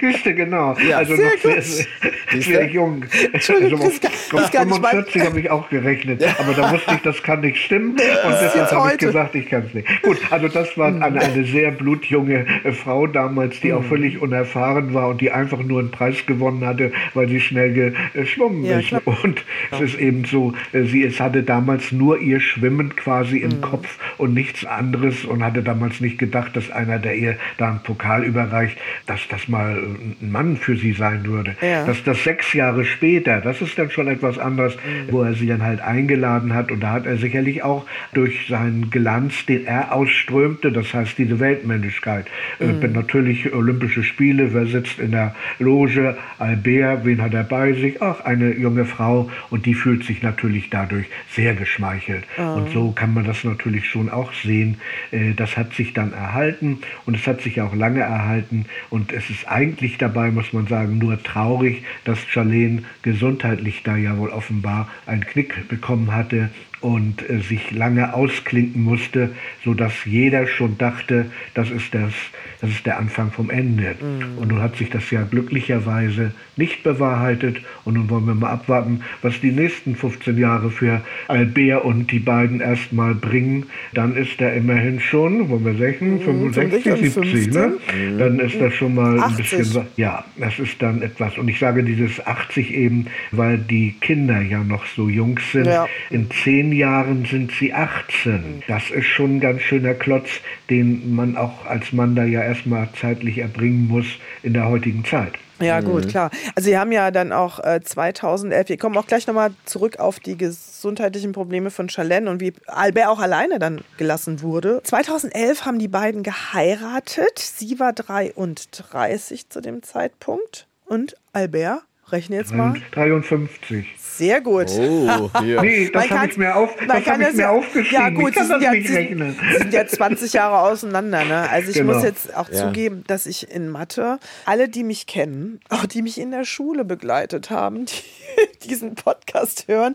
Küste, 0.00 0.34
genau. 0.34 0.76
Ja, 0.88 0.98
also 0.98 1.14
sehr 1.16 1.26
noch 1.26 1.40
sehr, 1.40 1.54
gut. 1.54 1.62
sehr, 1.64 2.42
sehr 2.42 2.66
jung. 2.68 3.04
Entschuldigung, 3.32 3.80
also, 3.80 3.92
das 3.92 4.00
kann- 4.00 4.40
das 4.40 4.50
kann 4.50 4.68
ich 4.68 4.78
mal- 4.80 4.90
45 4.90 5.22
habe 5.26 5.40
ich 5.40 5.50
auch 5.50 5.68
gerechnet, 5.70 6.24
aber 6.38 6.54
da 6.54 6.72
wusste 6.72 6.94
ich, 6.94 7.00
das 7.02 7.22
kann 7.22 7.40
nicht 7.40 7.56
stimmen. 7.58 7.90
Und 7.92 7.98
deshalb 7.98 8.54
jetzt 8.56 8.72
habe 8.72 8.90
ich 8.92 8.98
gesagt, 8.98 9.34
ich 9.36 9.48
kann 9.48 9.64
es 9.68 9.74
nicht. 9.74 10.02
Gut, 10.02 10.18
also 10.30 10.48
das 10.48 10.76
war 10.76 10.88
eine, 10.88 11.20
eine 11.20 11.44
sehr 11.44 11.70
blutjunge 11.70 12.46
äh, 12.64 12.72
Frau 12.72 13.06
damals, 13.06 13.60
die 13.60 13.72
auch 13.72 13.78
Mhm. 13.82 13.88
völlig 13.88 14.20
unerfahren 14.20 14.92
war 14.92 15.08
und 15.08 15.20
die 15.20 15.30
einfach 15.30 15.58
nur 15.62 15.78
einen 15.80 15.90
Preis 15.92 16.16
gewonnen 16.26 16.66
hatte, 16.66 16.90
weil 17.14 17.28
sie 17.28 17.40
schnell 17.40 17.94
geschwommen 18.14 18.64
Ja, 18.64 18.80
ist. 18.80 18.88
klar. 18.88 19.02
Und 19.22 19.44
es 19.70 19.80
ist 19.80 19.94
eben 20.00 20.24
so, 20.24 20.52
äh, 20.72 20.82
sie 20.82 21.04
es 21.04 21.20
hatte 21.20 21.42
damals 21.44 21.92
nur 21.92 22.18
ihr 22.18 22.40
Schwimmen 22.40 22.94
quasi 22.96 23.38
Mhm. 23.38 23.42
Kopf 23.70 23.98
und 24.18 24.34
nichts 24.34 24.64
anderes 24.64 25.24
und 25.24 25.42
hatte 25.44 25.62
damals 25.62 26.00
nicht 26.00 26.18
gedacht, 26.18 26.56
dass 26.56 26.70
einer, 26.70 26.98
der 26.98 27.16
ihr 27.16 27.36
da 27.58 27.68
einen 27.70 27.82
Pokal 27.82 28.24
überreicht, 28.24 28.78
dass 29.06 29.20
das 29.28 29.48
mal 29.48 29.76
äh, 29.76 30.24
ein 30.24 30.30
Mann 30.32 30.56
für 30.56 30.76
sie 30.76 30.92
sein 30.92 31.24
würde. 31.24 31.56
Ja. 31.60 31.84
Dass 31.84 32.02
das 32.04 32.22
sechs 32.24 32.52
Jahre 32.52 32.84
später, 32.84 33.40
das 33.40 33.60
ist 33.60 33.78
dann 33.78 33.90
schon 33.90 34.08
etwas 34.08 34.38
anderes, 34.38 34.76
Mhm. 34.76 35.12
wo 35.12 35.22
er 35.22 35.34
sie 35.34 35.46
dann 35.46 35.62
halt 35.62 35.80
eingeladen 35.80 36.54
hat 36.54 36.70
und 36.70 36.80
da 36.80 36.92
hat 36.92 37.06
er 37.06 37.16
sicherlich 37.16 37.62
auch 37.62 37.84
durch 38.12 38.46
seinen 38.48 38.90
Glanz, 38.90 39.44
den 39.46 39.66
er 39.66 39.92
ausströmte, 39.92 40.72
das 40.72 40.94
heißt 40.94 41.18
diese 41.18 41.40
Weltmännischkeit, 41.40 42.26
äh, 42.60 42.66
Mhm. 42.66 42.92
natürlich 42.92 43.52
Olympische 43.52 44.02
Spiele, 44.02 44.54
wer 44.54 44.66
sitzt 44.66 44.98
in 44.98 45.10
der 45.12 45.34
Loge, 45.58 46.16
Albert, 46.38 47.04
wen 47.04 47.20
hat 47.22 47.34
er 47.34 47.44
bei 47.44 47.72
sich? 47.72 48.00
Ach, 48.02 48.20
eine 48.24 48.54
junge 48.56 48.84
Frau 48.84 49.30
und 49.50 49.66
die 49.66 49.74
fühlt 49.74 50.04
sich 50.04 50.22
natürlich 50.22 50.70
dadurch 50.70 51.06
sehr 51.34 51.54
geschmeichelt. 51.54 52.24
Und 52.36 52.70
so 52.72 52.92
kann 52.92 53.12
man 53.14 53.24
das 53.24 53.44
natürlich 53.44 53.57
natürlich 53.58 53.88
schon 53.88 54.08
auch 54.08 54.32
sehen, 54.32 54.76
äh, 55.10 55.34
das 55.34 55.56
hat 55.56 55.74
sich 55.74 55.92
dann 55.92 56.12
erhalten 56.12 56.78
und 57.06 57.16
es 57.16 57.26
hat 57.26 57.40
sich 57.42 57.60
auch 57.60 57.74
lange 57.74 58.00
erhalten. 58.00 58.66
Und 58.88 59.12
es 59.12 59.28
ist 59.30 59.48
eigentlich 59.48 59.98
dabei, 59.98 60.30
muss 60.30 60.52
man 60.52 60.68
sagen, 60.68 60.98
nur 60.98 61.20
traurig, 61.22 61.82
dass 62.04 62.20
Charlene 62.28 62.82
gesundheitlich 63.02 63.82
da 63.82 63.96
ja 63.96 64.16
wohl 64.16 64.30
offenbar 64.30 64.88
einen 65.06 65.24
Knick 65.24 65.68
bekommen 65.68 66.14
hatte 66.14 66.50
und 66.80 67.28
äh, 67.28 67.40
sich 67.40 67.70
lange 67.72 68.14
ausklinken 68.14 68.82
musste, 68.82 69.30
sodass 69.64 69.92
jeder 70.04 70.46
schon 70.46 70.78
dachte, 70.78 71.26
das 71.54 71.70
ist, 71.70 71.92
das, 71.92 72.12
das 72.60 72.70
ist 72.70 72.86
der 72.86 72.98
Anfang 72.98 73.32
vom 73.32 73.50
Ende. 73.50 73.96
Mhm. 74.00 74.38
Und 74.38 74.48
nun 74.48 74.62
hat 74.62 74.76
sich 74.76 74.90
das 74.90 75.10
ja 75.10 75.22
glücklicherweise 75.22 76.32
nicht 76.56 76.82
bewahrheitet. 76.82 77.58
Und 77.84 77.94
nun 77.94 78.10
wollen 78.10 78.26
wir 78.26 78.34
mal 78.34 78.50
abwarten, 78.50 79.02
was 79.22 79.40
die 79.40 79.50
nächsten 79.50 79.96
15 79.96 80.38
Jahre 80.38 80.70
für 80.70 81.00
Albert 81.28 81.84
und 81.84 82.10
die 82.12 82.18
beiden 82.18 82.60
erstmal 82.60 83.14
bringen. 83.14 83.66
Dann 83.94 84.16
ist 84.16 84.40
er 84.40 84.54
immerhin 84.54 85.00
schon, 85.00 85.48
wollen 85.48 85.64
wir 85.64 85.74
sagen, 85.74 86.20
65, 86.20 87.12
70, 87.12 87.54
ne? 87.54 87.72
Mhm. 87.94 88.18
Dann 88.18 88.38
ist 88.40 88.60
das 88.60 88.74
schon 88.74 88.94
mal 88.94 89.18
80. 89.18 89.30
ein 89.30 89.36
bisschen, 89.58 89.86
ja, 89.96 90.24
das 90.36 90.58
ist 90.58 90.80
dann 90.80 91.02
etwas. 91.02 91.38
Und 91.38 91.48
ich 91.48 91.58
sage 91.58 91.82
dieses 91.82 92.24
80 92.24 92.72
eben, 92.74 93.06
weil 93.32 93.58
die 93.58 93.94
Kinder 94.00 94.40
ja 94.40 94.62
noch 94.62 94.86
so 94.86 95.08
jung 95.08 95.38
sind. 95.52 95.66
Ja. 95.66 95.86
In 96.10 96.30
zehn 96.30 96.67
zehn 96.68 96.72
Jahren 96.72 97.24
sind 97.24 97.52
sie 97.52 97.72
18. 97.72 98.62
Das 98.68 98.90
ist 98.90 99.06
schon 99.06 99.36
ein 99.36 99.40
ganz 99.40 99.62
schöner 99.62 99.94
Klotz, 99.94 100.28
den 100.68 101.14
man 101.14 101.36
auch 101.36 101.66
als 101.66 101.92
Mann 101.92 102.14
da 102.14 102.24
ja 102.24 102.42
erstmal 102.42 102.88
zeitlich 103.00 103.38
erbringen 103.38 103.88
muss 103.88 104.06
in 104.42 104.52
der 104.52 104.68
heutigen 104.68 105.04
Zeit. 105.04 105.32
Ja, 105.60 105.80
gut, 105.80 106.04
mhm. 106.04 106.08
klar. 106.08 106.30
Also 106.54 106.68
Sie 106.68 106.78
haben 106.78 106.92
ja 106.92 107.10
dann 107.10 107.32
auch 107.32 107.58
äh, 107.58 107.80
2011, 107.82 108.68
wir 108.68 108.76
kommen 108.76 108.96
auch 108.96 109.06
gleich 109.06 109.26
nochmal 109.26 109.50
zurück 109.64 109.98
auf 109.98 110.20
die 110.20 110.36
gesundheitlichen 110.36 111.32
Probleme 111.32 111.70
von 111.70 111.88
Charlene 111.88 112.30
und 112.30 112.40
wie 112.40 112.52
Albert 112.66 113.08
auch 113.08 113.18
alleine 113.18 113.58
dann 113.58 113.80
gelassen 113.96 114.40
wurde. 114.42 114.80
2011 114.84 115.64
haben 115.64 115.78
die 115.78 115.88
beiden 115.88 116.22
geheiratet. 116.22 117.38
Sie 117.38 117.80
war 117.80 117.92
33 117.92 119.48
zu 119.48 119.60
dem 119.60 119.82
Zeitpunkt 119.82 120.68
und 120.86 121.16
Albert 121.32 121.87
Rechne 122.12 122.36
jetzt 122.36 122.54
mal. 122.54 122.74
53. 122.92 123.86
Sehr 124.18 124.40
gut. 124.40 124.66
Oh, 124.70 125.30
ja. 125.44 125.62
nee, 125.62 125.90
das 125.90 126.10
habe 126.10 126.28
ich 126.28 126.36
mir, 126.36 126.56
auf, 126.56 126.70
das 126.88 127.06
hab 127.06 127.20
ich 127.20 127.34
mir 127.34 127.40
ja, 127.40 127.50
aufgeschrieben. 127.50 127.92
Ja, 127.92 128.10
gut, 128.10 128.30
ich 128.30 128.34
kann 128.34 128.48
das 128.48 128.62
ja, 128.62 128.72
nicht 128.72 128.90
rechnen. 128.90 129.36
Sind 129.56 129.72
ja 129.72 129.86
20 129.86 130.32
Jahre 130.32 130.68
auseinander. 130.68 131.24
Ne? 131.24 131.48
Also 131.48 131.70
ich 131.70 131.76
genau. 131.76 131.94
muss 131.94 132.02
jetzt 132.02 132.34
auch 132.34 132.48
ja. 132.48 132.66
zugeben, 132.66 133.04
dass 133.06 133.26
ich 133.26 133.48
in 133.48 133.68
Mathe, 133.68 134.18
alle, 134.44 134.68
die 134.68 134.82
mich 134.82 135.06
kennen, 135.06 135.60
auch 135.68 135.86
die 135.86 136.02
mich 136.02 136.18
in 136.18 136.32
der 136.32 136.44
Schule 136.44 136.84
begleitet 136.84 137.50
haben, 137.50 137.86
die 138.64 138.68
diesen 138.68 138.96
Podcast 138.96 139.68
hören, 139.68 139.94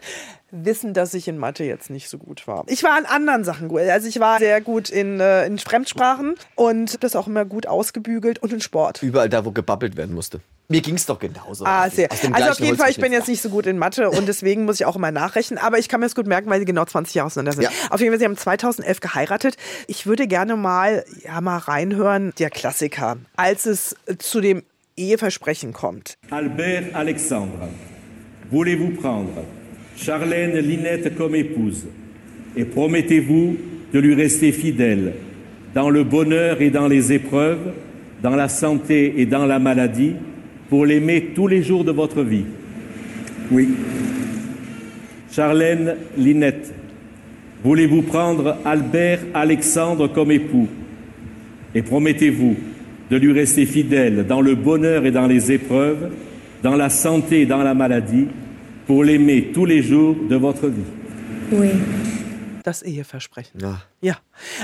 wissen, 0.53 0.93
dass 0.93 1.13
ich 1.13 1.27
in 1.27 1.37
Mathe 1.37 1.63
jetzt 1.63 1.89
nicht 1.89 2.09
so 2.09 2.17
gut 2.17 2.47
war. 2.47 2.63
Ich 2.67 2.83
war 2.83 2.97
in 2.99 3.05
anderen 3.05 3.43
Sachen 3.43 3.67
gut. 3.67 3.81
Also 3.81 4.07
ich 4.07 4.19
war 4.19 4.39
sehr 4.39 4.61
gut 4.61 4.89
in, 4.89 5.19
äh, 5.19 5.45
in 5.45 5.57
Fremdsprachen 5.57 6.35
und 6.55 7.03
das 7.03 7.15
auch 7.15 7.27
immer 7.27 7.43
gut 7.43 7.67
ausgebügelt 7.67 8.39
und 8.39 8.53
in 8.53 8.61
Sport. 8.61 9.01
Überall 9.01 9.29
da, 9.29 9.45
wo 9.45 9.51
gebabbelt 9.51 9.97
werden 9.97 10.13
musste. 10.13 10.41
Mir 10.69 10.81
ging 10.81 10.95
es 10.95 11.05
doch 11.05 11.19
genauso. 11.19 11.65
Ah, 11.65 11.89
sehr. 11.89 12.09
Also 12.11 12.51
auf 12.51 12.59
jeden 12.59 12.77
Fall, 12.77 12.89
ich 12.89 12.97
bin 12.97 13.11
jetzt 13.11 13.27
nicht 13.27 13.41
so 13.41 13.49
gut 13.49 13.65
in 13.65 13.77
Mathe 13.77 14.09
und 14.09 14.27
deswegen 14.27 14.63
muss 14.65 14.79
ich 14.79 14.85
auch 14.85 14.95
immer 14.95 15.11
nachrechnen. 15.11 15.59
Aber 15.59 15.77
ich 15.77 15.89
kann 15.89 15.99
mir 15.99 16.05
das 16.05 16.15
gut 16.15 16.25
merken, 16.25 16.49
weil 16.49 16.59
sie 16.59 16.65
genau 16.65 16.85
20 16.85 17.15
Jahre 17.15 17.27
auseinander 17.27 17.51
sind. 17.51 17.63
Ja. 17.63 17.69
Auf 17.89 17.99
jeden 17.99 18.11
Fall, 18.11 18.19
sie 18.19 18.25
haben 18.25 18.37
2011 18.37 19.01
geheiratet. 19.01 19.57
Ich 19.87 20.05
würde 20.05 20.27
gerne 20.27 20.55
mal, 20.55 21.03
ja, 21.23 21.41
mal 21.41 21.57
reinhören, 21.57 22.31
der 22.39 22.49
Klassiker, 22.49 23.17
als 23.35 23.65
es 23.65 23.95
zu 24.19 24.39
dem 24.39 24.63
Eheversprechen 24.95 25.73
kommt. 25.73 26.17
Albert 26.29 26.95
Alexandre, 26.95 27.67
voulez-vous 28.49 29.01
prendre 29.01 29.43
Charlène 29.97 30.57
Linette 30.57 31.15
comme 31.15 31.35
épouse. 31.35 31.85
Et 32.55 32.65
promettez-vous 32.65 33.57
de 33.93 33.99
lui 33.99 34.13
rester 34.15 34.51
fidèle 34.51 35.13
dans 35.73 35.89
le 35.89 36.03
bonheur 36.03 36.61
et 36.61 36.69
dans 36.69 36.87
les 36.87 37.13
épreuves, 37.13 37.73
dans 38.21 38.35
la 38.35 38.47
santé 38.47 39.15
et 39.17 39.25
dans 39.25 39.45
la 39.45 39.59
maladie, 39.59 40.13
pour 40.69 40.85
l'aimer 40.85 41.31
tous 41.35 41.47
les 41.47 41.63
jours 41.63 41.83
de 41.83 41.91
votre 41.91 42.23
vie. 42.23 42.45
Oui. 43.51 43.69
Charlène 45.31 45.95
Linette, 46.17 46.73
voulez-vous 47.63 48.03
prendre 48.03 48.57
Albert 48.65 49.19
Alexandre 49.33 50.07
comme 50.07 50.31
époux? 50.31 50.67
Et 51.75 51.81
promettez-vous 51.81 52.55
de 53.09 53.17
lui 53.17 53.31
rester 53.31 53.65
fidèle 53.65 54.25
dans 54.27 54.41
le 54.41 54.55
bonheur 54.55 55.05
et 55.05 55.11
dans 55.11 55.27
les 55.27 55.51
épreuves, 55.51 56.09
dans 56.61 56.75
la 56.75 56.89
santé 56.89 57.41
et 57.41 57.45
dans 57.45 57.63
la 57.63 57.73
maladie, 57.73 58.27
pour 58.87 59.03
l'aimer 59.03 59.51
tous 59.53 59.65
les 59.65 59.81
jours 59.81 60.15
de 60.29 60.35
votre 60.35 60.67
vie. 60.67 60.83
Oui. 61.51 61.71
Das 62.63 62.81
Eheversprechen. 62.81 63.59
Ja. 63.59 63.81
Ja. 63.99 64.17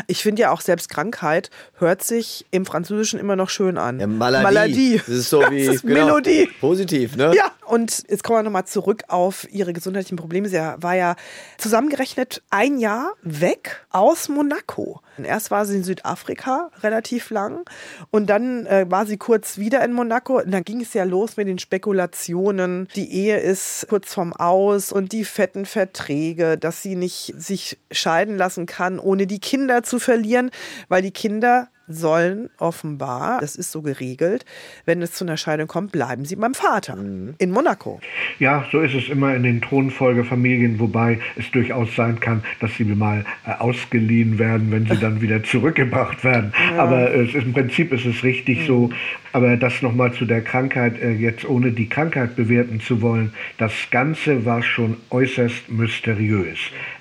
Ich 0.07 0.23
finde 0.23 0.43
ja 0.43 0.51
auch 0.51 0.61
selbst 0.61 0.89
Krankheit 0.89 1.49
hört 1.75 2.01
sich 2.01 2.45
im 2.49 2.65
Französischen 2.65 3.19
immer 3.19 3.35
noch 3.35 3.49
schön 3.49 3.77
an. 3.77 3.99
Ja, 3.99 4.07
Maladie. 4.07 4.43
Maladie. 4.43 4.97
Das 4.97 5.09
ist 5.09 5.29
so 5.29 5.41
wie 5.49 5.65
das 5.65 5.75
ist 5.75 5.81
genau, 5.81 6.05
Melodie. 6.05 6.49
Positiv, 6.61 7.17
ne? 7.17 7.33
Ja. 7.35 7.51
Und 7.69 8.05
jetzt 8.09 8.23
kommen 8.23 8.39
wir 8.39 8.43
nochmal 8.43 8.65
zurück 8.65 9.03
auf 9.09 9.47
ihre 9.51 9.73
gesundheitlichen 9.73 10.17
Probleme. 10.17 10.49
Sie 10.49 10.57
war 10.57 10.95
ja 10.95 11.15
zusammengerechnet 11.59 12.41
ein 12.49 12.79
Jahr 12.79 13.13
weg 13.21 13.85
aus 13.91 14.27
Monaco. 14.27 15.01
Erst 15.23 15.51
war 15.51 15.67
sie 15.67 15.75
in 15.75 15.83
Südafrika 15.83 16.71
relativ 16.81 17.29
lang 17.29 17.69
und 18.09 18.27
dann 18.27 18.65
äh, 18.65 18.89
war 18.89 19.05
sie 19.05 19.17
kurz 19.17 19.59
wieder 19.59 19.83
in 19.83 19.93
Monaco. 19.93 20.39
Und 20.39 20.49
dann 20.49 20.63
ging 20.63 20.81
es 20.81 20.95
ja 20.95 21.03
los 21.03 21.37
mit 21.37 21.47
den 21.47 21.59
Spekulationen. 21.59 22.87
Die 22.95 23.13
Ehe 23.13 23.37
ist 23.37 23.85
kurz 23.87 24.15
vorm 24.15 24.33
Aus 24.33 24.91
und 24.91 25.11
die 25.11 25.23
fetten 25.23 25.67
Verträge, 25.67 26.57
dass 26.57 26.81
sie 26.81 26.95
nicht 26.95 27.35
sich 27.37 27.77
scheiden 27.91 28.35
lassen 28.35 28.65
kann, 28.65 28.97
ohne 28.97 29.27
die 29.27 29.39
Kinder 29.39 29.83
zu 29.83 29.99
verlieren, 29.99 30.49
weil 30.87 31.03
die 31.03 31.11
Kinder 31.11 31.69
sollen 31.89 32.49
offenbar, 32.59 33.39
das 33.41 33.55
ist 33.55 33.71
so 33.71 33.81
geregelt, 33.81 34.45
wenn 34.85 35.01
es 35.01 35.13
zu 35.13 35.25
einer 35.25 35.37
Scheidung 35.37 35.67
kommt, 35.67 35.91
bleiben 35.91 36.23
sie 36.25 36.35
beim 36.35 36.53
Vater 36.53 36.95
mhm. 36.95 37.33
in 37.39 37.51
Monaco. 37.51 37.99
Ja, 38.37 38.65
so 38.71 38.79
ist 38.79 38.93
es 38.93 39.09
immer 39.09 39.35
in 39.35 39.43
den 39.43 39.61
Thronfolgefamilien, 39.61 40.79
wobei 40.79 41.19
es 41.35 41.49
durchaus 41.51 41.95
sein 41.95 42.19
kann, 42.19 42.43
dass 42.59 42.75
sie 42.75 42.85
mal 42.85 43.25
äh, 43.45 43.51
ausgeliehen 43.53 44.37
werden, 44.37 44.71
wenn 44.71 44.85
sie 44.85 44.97
dann 44.97 45.21
wieder 45.21 45.43
zurückgebracht 45.43 46.23
werden. 46.23 46.53
Ja. 46.71 46.83
Aber 46.83 47.11
äh, 47.11 47.25
ist, 47.25 47.35
im 47.35 47.53
Prinzip 47.53 47.91
ist 47.91 48.05
es 48.05 48.23
richtig 48.23 48.61
mhm. 48.61 48.65
so. 48.65 48.89
Aber 49.31 49.57
das 49.57 49.81
nochmal 49.81 50.13
zu 50.13 50.25
der 50.25 50.41
Krankheit, 50.41 50.99
äh, 51.01 51.11
jetzt 51.11 51.47
ohne 51.47 51.71
die 51.71 51.87
Krankheit 51.89 52.35
bewerten 52.35 52.79
zu 52.79 53.01
wollen, 53.01 53.33
das 53.57 53.73
Ganze 53.91 54.45
war 54.45 54.63
schon 54.63 54.97
äußerst 55.09 55.69
mysteriös. 55.69 56.59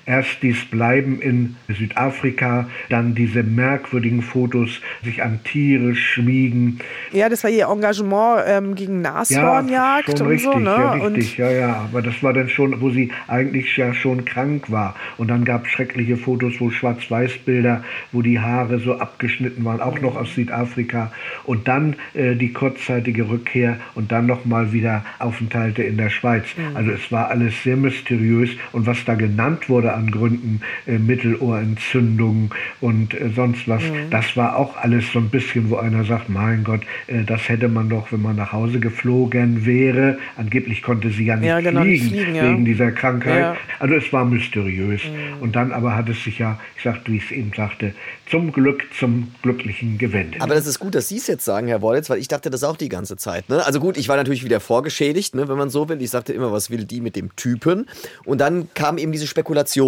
Erst 0.09 0.41
dies 0.41 0.65
Bleiben 0.65 1.21
in 1.21 1.55
Südafrika, 1.67 2.67
dann 2.89 3.13
diese 3.13 3.43
merkwürdigen 3.43 4.23
Fotos, 4.23 4.81
sich 5.03 5.21
an 5.21 5.39
Tiere 5.43 5.93
schmiegen. 5.93 6.79
Ja, 7.11 7.29
das 7.29 7.43
war 7.43 7.51
ihr 7.51 7.67
Engagement 7.67 8.41
ähm, 8.47 8.73
gegen 8.73 9.01
Nashornjagd 9.03 10.09
ja, 10.09 10.17
schon 10.17 10.25
und 10.25 10.33
richtig, 10.33 10.51
so, 10.51 10.57
ne? 10.57 10.65
Ja, 10.65 10.91
richtig, 10.93 11.05
und 11.05 11.37
ja, 11.37 11.51
ja. 11.51 11.75
Aber 11.75 12.01
das 12.01 12.23
war 12.23 12.33
dann 12.33 12.49
schon, 12.49 12.81
wo 12.81 12.89
sie 12.89 13.11
eigentlich 13.27 13.77
ja 13.77 13.93
schon 13.93 14.25
krank 14.25 14.71
war. 14.71 14.95
Und 15.17 15.27
dann 15.27 15.45
gab 15.45 15.67
es 15.67 15.73
schreckliche 15.73 16.17
Fotos, 16.17 16.55
wo 16.57 16.71
Schwarz-Weiß-Bilder, 16.71 17.83
wo 18.11 18.23
die 18.23 18.39
Haare 18.39 18.79
so 18.79 18.97
abgeschnitten 18.97 19.63
waren, 19.63 19.79
auch 19.79 20.01
noch 20.01 20.15
aus 20.15 20.33
Südafrika. 20.33 21.11
Und 21.43 21.67
dann 21.67 21.95
äh, 22.15 22.33
die 22.33 22.51
kurzzeitige 22.51 23.29
Rückkehr 23.29 23.77
und 23.93 24.11
dann 24.11 24.25
nochmal 24.25 24.73
wieder 24.73 25.05
Aufenthalte 25.19 25.83
in 25.83 25.97
der 25.97 26.09
Schweiz. 26.09 26.45
Mhm. 26.57 26.75
Also 26.75 26.89
es 26.93 27.11
war 27.11 27.29
alles 27.29 27.61
sehr 27.61 27.77
mysteriös. 27.77 28.49
Und 28.71 28.87
was 28.87 29.05
da 29.05 29.13
genannt 29.13 29.69
wurde 29.69 29.98
an 29.99 30.11
Gründen, 30.11 30.61
äh, 30.87 30.97
Mittelohrentzündung 30.97 32.53
und 32.81 33.13
äh, 33.13 33.29
sonst 33.35 33.67
was, 33.67 33.83
mhm. 33.83 34.09
das 34.09 34.35
war 34.35 34.55
auch 34.55 34.77
alles 34.77 35.11
so 35.11 35.19
ein 35.19 35.29
bisschen, 35.29 35.69
wo 35.69 35.75
einer 35.77 36.03
sagt, 36.05 36.29
mein 36.29 36.63
Gott, 36.63 36.81
äh, 37.07 37.23
das 37.23 37.47
hätte 37.49 37.67
man 37.67 37.89
doch, 37.89 38.11
wenn 38.11 38.21
man 38.21 38.35
nach 38.35 38.51
Hause 38.51 38.79
geflogen 38.79 39.65
wäre. 39.65 40.17
Angeblich 40.37 40.81
konnte 40.81 41.09
sie 41.09 41.25
ja 41.25 41.35
nicht 41.35 41.47
ja, 41.47 41.59
genau, 41.59 41.81
fliegen, 41.81 42.09
fliegen 42.09 42.35
ja. 42.35 42.43
wegen 42.43 42.65
dieser 42.65 42.91
Krankheit. 42.91 43.39
Ja. 43.39 43.57
Also 43.79 43.95
es 43.95 44.11
war 44.11 44.25
mysteriös. 44.25 45.01
Mhm. 45.03 45.41
Und 45.41 45.55
dann 45.55 45.71
aber 45.71 45.95
hat 45.95 46.09
es 46.09 46.23
sich 46.23 46.39
ja, 46.39 46.59
ich 46.77 46.83
sagte, 46.83 47.11
wie 47.11 47.17
ich 47.17 47.25
es 47.25 47.31
eben 47.31 47.51
sagte, 47.55 47.93
zum 48.29 48.51
Glück, 48.51 48.83
zum 48.97 49.31
Glücklichen 49.41 49.97
gewendet. 49.97 50.41
Aber 50.41 50.53
das 50.53 50.67
ist 50.67 50.79
gut, 50.79 50.95
dass 50.95 51.07
Sie 51.07 51.17
es 51.17 51.27
jetzt 51.27 51.43
sagen, 51.43 51.67
Herr 51.67 51.81
Wollitz, 51.81 52.09
weil 52.09 52.19
ich 52.19 52.27
dachte 52.27 52.49
das 52.49 52.63
auch 52.63 52.77
die 52.77 52.89
ganze 52.89 53.17
Zeit. 53.17 53.49
Ne? 53.49 53.65
Also 53.65 53.79
gut, 53.79 53.97
ich 53.97 54.07
war 54.07 54.17
natürlich 54.17 54.43
wieder 54.43 54.59
vorgeschädigt, 54.59 55.35
ne, 55.35 55.47
wenn 55.47 55.57
man 55.57 55.69
so 55.69 55.89
will. 55.89 56.01
Ich 56.01 56.11
sagte 56.11 56.33
immer, 56.33 56.51
was 56.51 56.69
will 56.69 56.85
die 56.85 57.01
mit 57.01 57.15
dem 57.15 57.35
Typen? 57.35 57.87
Und 58.25 58.39
dann 58.39 58.69
kamen 58.73 58.99
eben 58.99 59.11
diese 59.11 59.27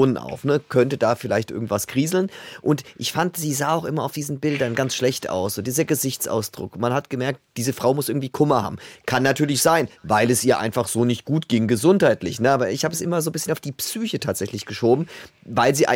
Spekulationen 0.01 0.17
auf. 0.17 0.43
Ne? 0.43 0.61
Könnte 0.69 0.97
da 0.97 1.15
vielleicht 1.15 1.51
irgendwas 1.51 1.87
kriseln? 1.87 2.29
Und 2.61 2.83
ich 2.97 3.11
fand, 3.11 3.37
sie 3.37 3.53
sah 3.53 3.73
auch 3.73 3.85
immer 3.85 4.03
auf 4.03 4.11
diesen 4.11 4.39
Bildern 4.39 4.75
ganz 4.75 4.95
schlecht 4.95 5.29
aus. 5.29 5.55
So 5.55 5.61
dieser 5.61 5.85
Gesichtsausdruck. 5.85 6.77
Man 6.77 6.93
hat 6.93 7.09
gemerkt, 7.09 7.39
diese 7.57 7.73
Frau 7.73 7.93
muss 7.93 8.09
irgendwie 8.09 8.29
Kummer 8.29 8.63
haben. 8.63 8.77
Kann 9.05 9.23
natürlich 9.23 9.61
sein, 9.61 9.87
weil 10.03 10.31
es 10.31 10.43
ihr 10.43 10.59
einfach 10.59 10.87
so 10.87 11.05
nicht 11.05 11.25
gut 11.25 11.47
ging 11.47 11.67
gesundheitlich. 11.67 12.39
Ne? 12.39 12.51
Aber 12.51 12.71
ich 12.71 12.83
habe 12.83 12.93
es 12.93 13.01
immer 13.01 13.21
so 13.21 13.29
ein 13.29 13.33
bisschen 13.33 13.51
auf 13.51 13.59
die 13.59 13.71
Psyche 13.71 14.19
tatsächlich 14.19 14.65
geschoben, 14.65 15.07
weil 15.45 15.75
sie 15.75 15.87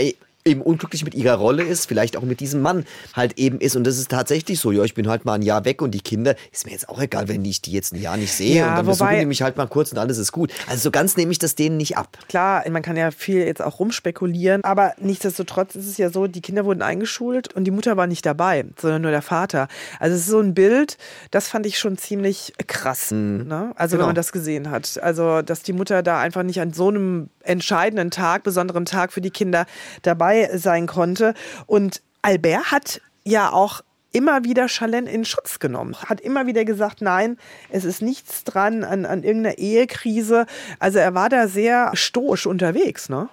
eben 0.48 0.62
unglücklich 0.62 1.04
mit 1.04 1.16
ihrer 1.16 1.34
Rolle 1.36 1.64
ist, 1.64 1.88
vielleicht 1.88 2.16
auch 2.18 2.22
mit 2.22 2.40
diesem 2.40 2.62
Mann 2.62 2.86
halt 3.14 3.40
eben 3.40 3.60
ist. 3.60 3.76
Und 3.76 3.84
das 3.84 3.98
ist 3.98 4.12
tatsächlich 4.12 4.60
so, 4.60 4.72
ja, 4.72 4.84
ich 4.84 4.94
bin 4.94 5.08
halt 5.10 5.26
mal 5.26 5.34
ein 5.34 5.42
Jahr 5.42 5.66
weg 5.66 5.82
und 5.82 5.90
die 5.92 6.02
Kinder, 6.02 6.36
ist 6.52 6.68
mir 6.68 6.72
jetzt 6.72 6.88
auch 6.88 7.02
egal, 7.02 7.28
wenn 7.28 7.44
ich 7.44 7.62
die 7.64 7.72
jetzt 7.72 7.94
ein 7.94 8.02
Jahr 8.02 8.16
nicht 8.16 8.32
sehe 8.32 8.58
Ja, 8.58 8.70
und 8.70 8.76
dann 8.78 8.86
wobei- 8.86 8.92
besuchen 9.06 9.20
die 9.22 9.26
mich 9.26 9.42
halt 9.42 9.58
mal 9.58 9.66
kurz 9.68 9.92
und 9.92 9.98
alles 9.98 10.20
ist 10.20 10.32
gut. 10.32 10.52
Also 10.68 10.84
so 10.84 10.92
ganz 10.92 11.18
nehme 11.18 11.32
ich 11.32 11.40
das 11.40 11.56
denen 11.56 11.78
nicht 11.78 11.98
ab. 11.98 12.20
Klar, 12.30 12.64
man 12.70 12.84
kann 12.84 12.96
ja 12.96 13.10
viel 13.10 13.40
jetzt 13.40 13.62
auch 13.62 13.80
rumspekulieren, 13.80 14.64
aber 14.64 14.94
nichtsdestotrotz 15.00 15.74
ist 15.74 15.88
es 15.88 15.98
ja 15.98 16.12
so, 16.12 16.28
die 16.28 16.42
Kinder 16.42 16.64
wurden 16.64 16.84
eingeschult 16.84 17.52
und 17.56 17.64
die 17.64 17.72
Mutter 17.72 17.98
war 17.98 18.06
nicht 18.06 18.24
dabei, 18.26 18.66
sondern 18.80 19.02
nur 19.02 19.12
der 19.12 19.24
Vater. 19.24 19.68
Also 20.00 20.16
es 20.16 20.22
ist 20.22 20.30
so 20.30 20.40
ein 20.40 20.54
Bild, 20.54 20.98
das 21.32 21.48
fand 21.48 21.66
ich 21.66 21.80
schon 21.80 21.98
ziemlich 21.98 22.54
krass, 22.68 23.10
ne? 23.12 23.72
also 23.76 23.96
Genau. 23.96 24.04
wenn 24.04 24.10
man 24.10 24.16
das 24.16 24.32
gesehen 24.32 24.70
hat. 24.70 25.00
Also, 25.02 25.42
dass 25.42 25.64
die 25.64 25.74
Mutter 25.74 26.04
da 26.04 26.20
einfach 26.20 26.44
nicht 26.44 26.60
an 26.62 26.72
so 26.74 26.90
einem 26.90 27.30
entscheidenden 27.42 28.12
Tag, 28.12 28.44
besonderen 28.44 28.86
Tag 28.86 29.12
für 29.14 29.22
die 29.22 29.32
Kinder 29.32 29.66
dabei 30.02 30.35
sein 30.54 30.88
konnte. 30.88 31.34
Und 31.66 32.02
Albert 32.22 32.72
hat 32.72 33.02
ja 33.24 33.52
auch 33.52 33.82
immer 34.16 34.46
wieder 34.46 34.68
Chalene 34.68 35.12
in 35.12 35.26
Schutz 35.26 35.60
genommen. 35.60 35.96
Hat 36.06 36.22
immer 36.22 36.48
wieder 36.48 36.64
gesagt, 36.64 37.02
nein, 37.02 37.38
es 37.70 37.84
ist 37.84 38.02
nichts 38.02 38.46
dran 38.46 38.84
an, 38.84 39.06
an 39.06 39.24
irgendeiner 39.24 39.58
Ehekrise. 39.58 40.46
Also 40.80 41.00
er 41.00 41.14
war 41.14 41.28
da 41.28 41.48
sehr 41.48 41.92
stoisch 41.96 42.46
unterwegs, 42.46 43.10
ne? 43.10 43.30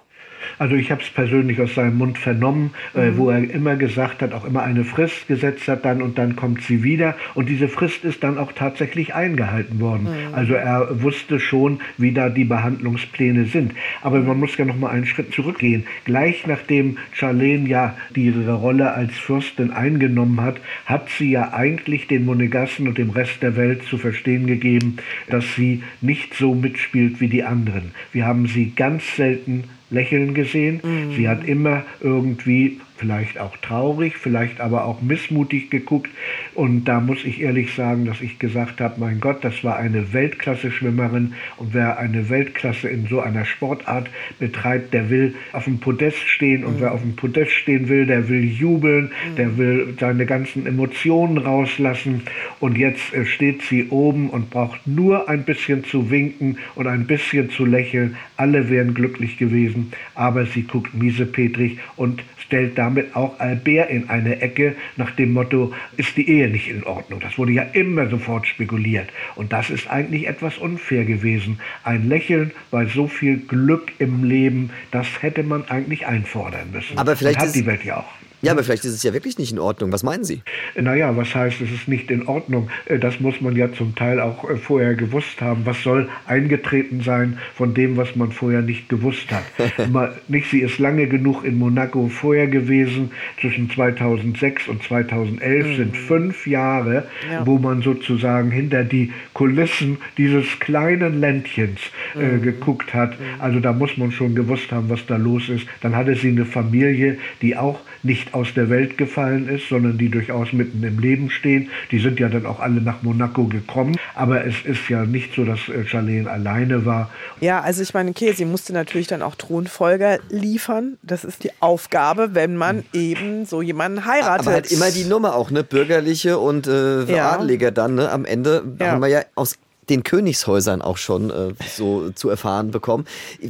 Also 0.59 0.75
ich 0.75 0.91
habe 0.91 1.01
es 1.01 1.09
persönlich 1.09 1.59
aus 1.61 1.75
seinem 1.75 1.97
Mund 1.97 2.17
vernommen, 2.17 2.71
äh, 2.93 3.11
wo 3.15 3.29
er 3.29 3.49
immer 3.49 3.75
gesagt 3.75 4.21
hat, 4.21 4.33
auch 4.33 4.45
immer 4.45 4.63
eine 4.63 4.83
Frist 4.83 5.27
gesetzt 5.27 5.67
hat 5.67 5.85
dann 5.85 6.01
und 6.01 6.17
dann 6.17 6.35
kommt 6.35 6.63
sie 6.63 6.83
wieder. 6.83 7.15
Und 7.33 7.49
diese 7.49 7.67
Frist 7.67 8.03
ist 8.03 8.23
dann 8.23 8.37
auch 8.37 8.51
tatsächlich 8.51 9.13
eingehalten 9.13 9.79
worden. 9.79 10.07
Also 10.33 10.53
er 10.53 11.01
wusste 11.01 11.39
schon, 11.39 11.79
wie 11.97 12.11
da 12.11 12.29
die 12.29 12.45
Behandlungspläne 12.45 13.45
sind. 13.45 13.73
Aber 14.01 14.19
man 14.19 14.39
muss 14.39 14.57
ja 14.57 14.65
noch 14.65 14.77
mal 14.77 14.89
einen 14.89 15.05
Schritt 15.05 15.33
zurückgehen. 15.33 15.85
Gleich 16.05 16.45
nachdem 16.47 16.97
Charlene 17.11 17.67
ja 17.67 17.95
ihre 18.15 18.53
Rolle 18.53 18.93
als 18.93 19.17
Fürstin 19.17 19.71
eingenommen 19.71 20.41
hat, 20.41 20.57
hat 20.85 21.09
sie 21.09 21.31
ja 21.31 21.53
eigentlich 21.53 22.07
den 22.07 22.25
Monegassen 22.25 22.87
und 22.87 22.97
dem 22.97 23.09
Rest 23.09 23.41
der 23.41 23.55
Welt 23.55 23.83
zu 23.83 23.97
verstehen 23.97 24.47
gegeben, 24.47 24.97
dass 25.29 25.55
sie 25.55 25.83
nicht 26.01 26.33
so 26.33 26.53
mitspielt 26.53 27.19
wie 27.19 27.27
die 27.27 27.43
anderen. 27.43 27.91
Wir 28.11 28.25
haben 28.25 28.47
sie 28.47 28.73
ganz 28.75 29.15
selten 29.15 29.65
lächeln 29.93 30.33
gesehen. 30.33 30.81
Sie 31.15 31.29
hat 31.29 31.45
immer 31.47 31.83
irgendwie 32.01 32.79
vielleicht 33.03 33.37
auch 33.37 33.57
traurig, 33.57 34.15
vielleicht 34.15 34.61
aber 34.61 34.85
auch 34.85 35.01
missmutig 35.01 35.69
geguckt. 35.69 36.09
Und 36.55 36.85
da 36.85 37.01
muss 37.01 37.25
ich 37.25 37.41
ehrlich 37.41 37.75
sagen, 37.75 38.05
dass 38.05 38.21
ich 38.21 38.39
gesagt 38.39 38.79
habe, 38.79 38.97
mein 38.97 39.19
Gott, 39.19 39.43
das 39.43 39.61
war 39.61 39.75
eine 39.75 40.13
Weltklasse-Schwimmerin. 40.13 41.33
Und 41.57 41.73
wer 41.73 41.99
eine 41.99 42.29
Weltklasse 42.29 42.87
in 42.87 43.07
so 43.07 43.19
einer 43.19 43.43
Sportart 43.43 44.09
betreibt, 44.39 44.93
der 44.93 45.09
will 45.09 45.35
auf 45.51 45.65
dem 45.65 45.79
Podest 45.79 46.19
stehen. 46.29 46.63
Und 46.63 46.79
wer 46.79 46.93
auf 46.93 47.01
dem 47.01 47.17
Podest 47.17 47.51
stehen 47.51 47.89
will, 47.89 48.05
der 48.05 48.29
will 48.29 48.45
jubeln, 48.45 49.11
der 49.35 49.57
will 49.57 49.95
seine 49.99 50.25
ganzen 50.25 50.65
Emotionen 50.65 51.39
rauslassen. 51.39 52.21
Und 52.61 52.77
jetzt 52.77 53.13
äh, 53.13 53.25
steht 53.25 53.63
sie 53.63 53.89
oben 53.89 54.29
und 54.29 54.49
braucht 54.49 54.87
nur 54.87 55.27
ein 55.27 55.43
bisschen 55.43 55.83
zu 55.83 56.09
winken 56.09 56.57
und 56.75 56.87
ein 56.87 57.05
bisschen 57.05 57.49
zu 57.49 57.65
lächeln. 57.65 58.15
Alle 58.37 58.69
wären 58.69 58.93
glücklich 58.93 59.37
gewesen. 59.37 59.91
Aber 60.15 60.45
sie 60.45 60.61
guckt 60.63 60.93
miesepetrig 60.93 61.79
und 61.97 62.23
stellt 62.53 62.77
damit 62.77 62.92
auch 63.13 63.39
Albert 63.39 63.89
in 63.89 64.09
eine 64.09 64.41
Ecke 64.41 64.75
nach 64.97 65.11
dem 65.11 65.33
Motto, 65.33 65.73
ist 65.97 66.15
die 66.17 66.29
Ehe 66.29 66.47
nicht 66.49 66.69
in 66.69 66.83
Ordnung. 66.83 67.19
Das 67.19 67.37
wurde 67.37 67.51
ja 67.51 67.63
immer 67.73 68.07
sofort 68.09 68.47
spekuliert. 68.47 69.09
Und 69.35 69.51
das 69.53 69.69
ist 69.69 69.89
eigentlich 69.89 70.27
etwas 70.27 70.57
unfair 70.57 71.05
gewesen. 71.05 71.59
Ein 71.83 72.07
Lächeln 72.09 72.51
bei 72.71 72.85
so 72.85 73.07
viel 73.07 73.37
Glück 73.37 73.91
im 73.99 74.23
Leben, 74.23 74.69
das 74.91 75.07
hätte 75.21 75.43
man 75.43 75.67
eigentlich 75.69 76.05
einfordern 76.07 76.71
müssen. 76.71 76.97
Aber 76.97 77.15
vielleicht 77.15 77.37
Und 77.37 77.41
hat 77.41 77.47
ist- 77.47 77.55
die 77.55 77.65
Welt 77.65 77.83
ja 77.83 77.97
auch. 77.97 78.22
Ja, 78.43 78.51
aber 78.51 78.63
vielleicht 78.63 78.83
ist 78.83 78.93
es 78.93 79.03
ja 79.03 79.13
wirklich 79.13 79.37
nicht 79.37 79.53
in 79.53 79.57
Ordnung. 79.59 79.91
Was 79.93 80.03
meinen 80.03 80.25
Sie? 80.25 80.41
Naja, 80.75 81.15
was 81.15 81.33
heißt, 81.33 81.61
es 81.61 81.71
ist 81.71 81.87
nicht 81.87 82.11
in 82.11 82.27
Ordnung? 82.27 82.69
Äh, 82.85 82.99
Das 82.99 83.21
muss 83.21 83.39
man 83.39 83.55
ja 83.55 83.71
zum 83.71 83.95
Teil 83.95 84.19
auch 84.19 84.47
äh, 84.49 84.57
vorher 84.57 84.95
gewusst 84.95 85.39
haben. 85.41 85.61
Was 85.65 85.81
soll 85.81 86.09
eingetreten 86.27 87.01
sein 87.01 87.37
von 87.55 87.73
dem, 87.73 87.95
was 87.95 88.15
man 88.17 88.31
vorher 88.33 88.61
nicht 88.61 88.89
gewusst 88.89 89.27
hat? 89.31 89.89
Mal, 89.91 90.13
nicht, 90.27 90.49
sie 90.51 90.59
ist 90.59 90.77
lange 90.77 91.07
genug 91.07 91.45
in 91.45 91.57
Monaco 91.57 92.09
vorher 92.09 92.47
gewesen. 92.47 93.11
Zwischen 93.39 93.69
2006 93.69 94.67
und 94.67 94.83
2011 94.83 95.77
sind 95.77 95.95
fünf 95.97 96.45
Jahre, 96.45 97.07
Ja. 97.31 97.47
wo 97.47 97.57
man 97.57 97.81
sozusagen 97.81 98.51
hinter 98.51 98.83
die 98.83 99.13
Kulissen 99.33 99.97
dieses 100.17 100.59
kleinen 100.59 101.21
Ländchens 101.21 101.79
äh, 102.19 102.39
geguckt 102.39 102.93
hat. 102.93 103.15
Also 103.39 103.61
da 103.61 103.71
muss 103.71 103.95
man 103.95 104.11
schon 104.11 104.35
gewusst 104.35 104.69
haben, 104.73 104.89
was 104.89 105.05
da 105.05 105.15
los 105.15 105.47
ist. 105.47 105.65
Dann 105.81 105.95
hatte 105.95 106.15
sie 106.15 106.27
eine 106.29 106.45
Familie, 106.45 107.17
die 107.41 107.55
auch 107.55 107.79
nicht 108.03 108.32
aus 108.33 108.53
der 108.55 108.69
Welt 108.69 108.97
gefallen 108.97 109.47
ist, 109.47 109.69
sondern 109.69 109.97
die 109.97 110.09
durchaus 110.09 110.51
mitten 110.53 110.83
im 110.83 110.99
Leben 110.99 111.29
stehen. 111.29 111.69
Die 111.91 111.99
sind 111.99 112.19
ja 112.19 112.29
dann 112.29 112.45
auch 112.45 112.59
alle 112.59 112.81
nach 112.81 113.01
Monaco 113.03 113.45
gekommen. 113.45 113.95
Aber 114.15 114.45
es 114.45 114.55
ist 114.65 114.89
ja 114.89 115.05
nicht 115.05 115.33
so, 115.35 115.45
dass 115.45 115.59
äh, 115.69 115.85
Charlene 115.85 116.29
alleine 116.29 116.85
war. 116.85 117.09
Ja, 117.39 117.61
also 117.61 117.81
ich 117.81 117.93
meine, 117.93 118.09
okay, 118.11 118.33
sie 118.33 118.45
musste 118.45 118.73
natürlich 118.73 119.07
dann 119.07 119.21
auch 119.21 119.35
Thronfolger 119.35 120.19
liefern. 120.29 120.97
Das 121.03 121.23
ist 121.23 121.43
die 121.43 121.51
Aufgabe, 121.59 122.33
wenn 122.33 122.57
man 122.57 122.83
eben 122.93 123.45
so 123.45 123.61
jemanden 123.61 124.05
heiratet. 124.05 124.47
Aber 124.47 124.53
halt 124.55 124.71
immer 124.71 124.91
die 124.91 125.05
Nummer 125.05 125.35
auch, 125.35 125.51
ne? 125.51 125.63
Bürgerliche 125.63 126.37
und 126.39 126.67
äh, 126.67 127.03
Ja. 127.05 127.31
Adelige 127.31 127.71
dann, 127.71 127.95
ne? 127.95 128.09
Am 128.11 128.25
Ende 128.25 128.63
Ja. 128.79 128.91
haben 128.91 129.01
wir 129.01 129.07
ja 129.09 129.21
aus 129.35 129.55
den 129.89 130.03
Königshäusern 130.03 130.81
auch 130.81 130.97
schon 130.97 131.29
äh, 131.29 131.53
so 131.67 132.09
zu 132.11 132.29
erfahren 132.29 132.71
bekommen. 132.71 133.05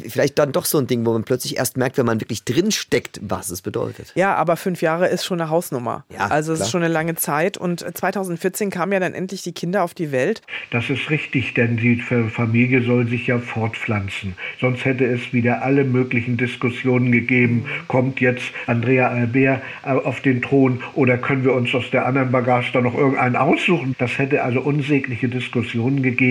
Vielleicht 0.09 0.39
dann 0.39 0.51
doch 0.51 0.65
so 0.65 0.77
ein 0.77 0.87
Ding, 0.87 1.05
wo 1.05 1.13
man 1.13 1.23
plötzlich 1.23 1.57
erst 1.57 1.77
merkt, 1.77 1.97
wenn 1.97 2.05
man 2.05 2.19
wirklich 2.19 2.43
drin 2.43 2.71
steckt, 2.71 3.19
was 3.21 3.49
es 3.49 3.61
bedeutet. 3.61 4.11
Ja, 4.15 4.35
aber 4.35 4.55
fünf 4.55 4.81
Jahre 4.81 5.07
ist 5.07 5.25
schon 5.25 5.39
eine 5.39 5.49
Hausnummer. 5.49 6.05
Ja, 6.13 6.27
also 6.27 6.53
es 6.53 6.61
ist 6.61 6.71
schon 6.71 6.83
eine 6.83 6.91
lange 6.91 7.15
Zeit. 7.15 7.57
Und 7.57 7.79
2014 7.81 8.69
kamen 8.69 8.91
ja 8.93 8.99
dann 8.99 9.13
endlich 9.13 9.43
die 9.43 9.51
Kinder 9.51 9.83
auf 9.83 9.93
die 9.93 10.11
Welt. 10.11 10.41
Das 10.71 10.89
ist 10.89 11.09
richtig, 11.09 11.53
denn 11.53 11.77
die 11.77 11.97
Fa- 12.01 12.27
Familie 12.29 12.81
soll 12.83 13.07
sich 13.07 13.27
ja 13.27 13.37
fortpflanzen. 13.39 14.35
Sonst 14.59 14.85
hätte 14.85 15.05
es 15.05 15.33
wieder 15.33 15.61
alle 15.61 15.83
möglichen 15.83 16.37
Diskussionen 16.37 17.11
gegeben. 17.11 17.65
Kommt 17.87 18.19
jetzt 18.21 18.43
Andrea 18.67 19.09
Albert 19.09 19.61
äh, 19.85 19.89
auf 19.91 20.21
den 20.21 20.41
Thron 20.41 20.81
oder 20.95 21.17
können 21.17 21.43
wir 21.43 21.53
uns 21.53 21.73
aus 21.75 21.85
der 21.91 22.05
anderen 22.05 22.31
Bagage 22.31 22.71
da 22.73 22.81
noch 22.81 22.95
irgendeinen 22.95 23.35
aussuchen? 23.35 23.95
Das 23.99 24.17
hätte 24.17 24.43
also 24.43 24.61
unsägliche 24.61 25.29
Diskussionen 25.29 26.01
gegeben 26.01 26.22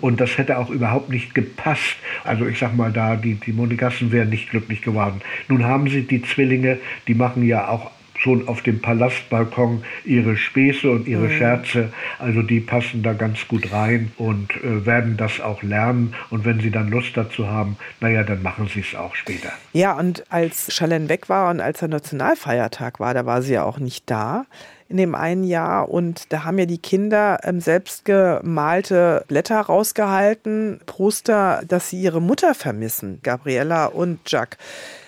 und 0.00 0.20
das 0.20 0.38
hätte 0.38 0.58
auch 0.58 0.70
überhaupt 0.70 1.10
nicht 1.10 1.34
gepasst. 1.34 1.96
Also 2.24 2.46
ich 2.46 2.58
sag 2.58 2.76
mal 2.76 2.92
da, 2.92 3.16
die, 3.16 3.34
die 3.34 3.52
Monegassen 3.52 4.12
wären 4.12 4.30
nicht 4.30 4.50
glücklich 4.50 4.82
geworden. 4.82 5.20
Nun 5.48 5.64
haben 5.64 5.88
sie 5.88 6.02
die 6.02 6.22
Zwillinge, 6.22 6.78
die 7.08 7.14
machen 7.14 7.46
ja 7.46 7.68
auch 7.68 7.90
schon 8.22 8.46
auf 8.48 8.62
dem 8.62 8.80
Palastbalkon 8.80 9.84
ihre 10.04 10.36
Späße 10.36 10.90
und 10.90 11.08
ihre 11.08 11.30
Scherze. 11.30 11.92
Also 12.18 12.42
die 12.42 12.60
passen 12.60 13.02
da 13.02 13.12
ganz 13.12 13.48
gut 13.48 13.72
rein 13.72 14.12
und 14.16 14.52
äh, 14.62 14.86
werden 14.86 15.16
das 15.16 15.40
auch 15.40 15.62
lernen. 15.62 16.14
Und 16.30 16.44
wenn 16.44 16.60
sie 16.60 16.70
dann 16.70 16.88
Lust 16.88 17.16
dazu 17.16 17.48
haben, 17.48 17.76
naja, 18.00 18.22
dann 18.22 18.42
machen 18.42 18.68
sie 18.72 18.80
es 18.80 18.94
auch 18.94 19.14
später. 19.14 19.50
Ja, 19.72 19.98
und 19.98 20.24
als 20.30 20.68
Chalene 20.68 21.08
weg 21.08 21.28
war 21.28 21.50
und 21.50 21.60
als 21.60 21.80
der 21.80 21.88
Nationalfeiertag 21.88 23.00
war, 23.00 23.12
da 23.14 23.26
war 23.26 23.42
sie 23.42 23.54
ja 23.54 23.64
auch 23.64 23.78
nicht 23.78 24.08
da 24.10 24.46
in 24.88 24.98
dem 24.98 25.14
einen 25.14 25.44
Jahr. 25.44 25.88
Und 25.88 26.32
da 26.32 26.44
haben 26.44 26.58
ja 26.58 26.66
die 26.66 26.78
Kinder 26.78 27.40
ähm, 27.42 27.60
selbstgemalte 27.60 29.24
Blätter 29.26 29.60
rausgehalten, 29.60 30.80
Poster, 30.86 31.62
dass 31.66 31.88
sie 31.88 32.00
ihre 32.00 32.20
Mutter 32.20 32.54
vermissen, 32.54 33.18
Gabriella 33.22 33.86
und 33.86 34.20
Jack. 34.26 34.58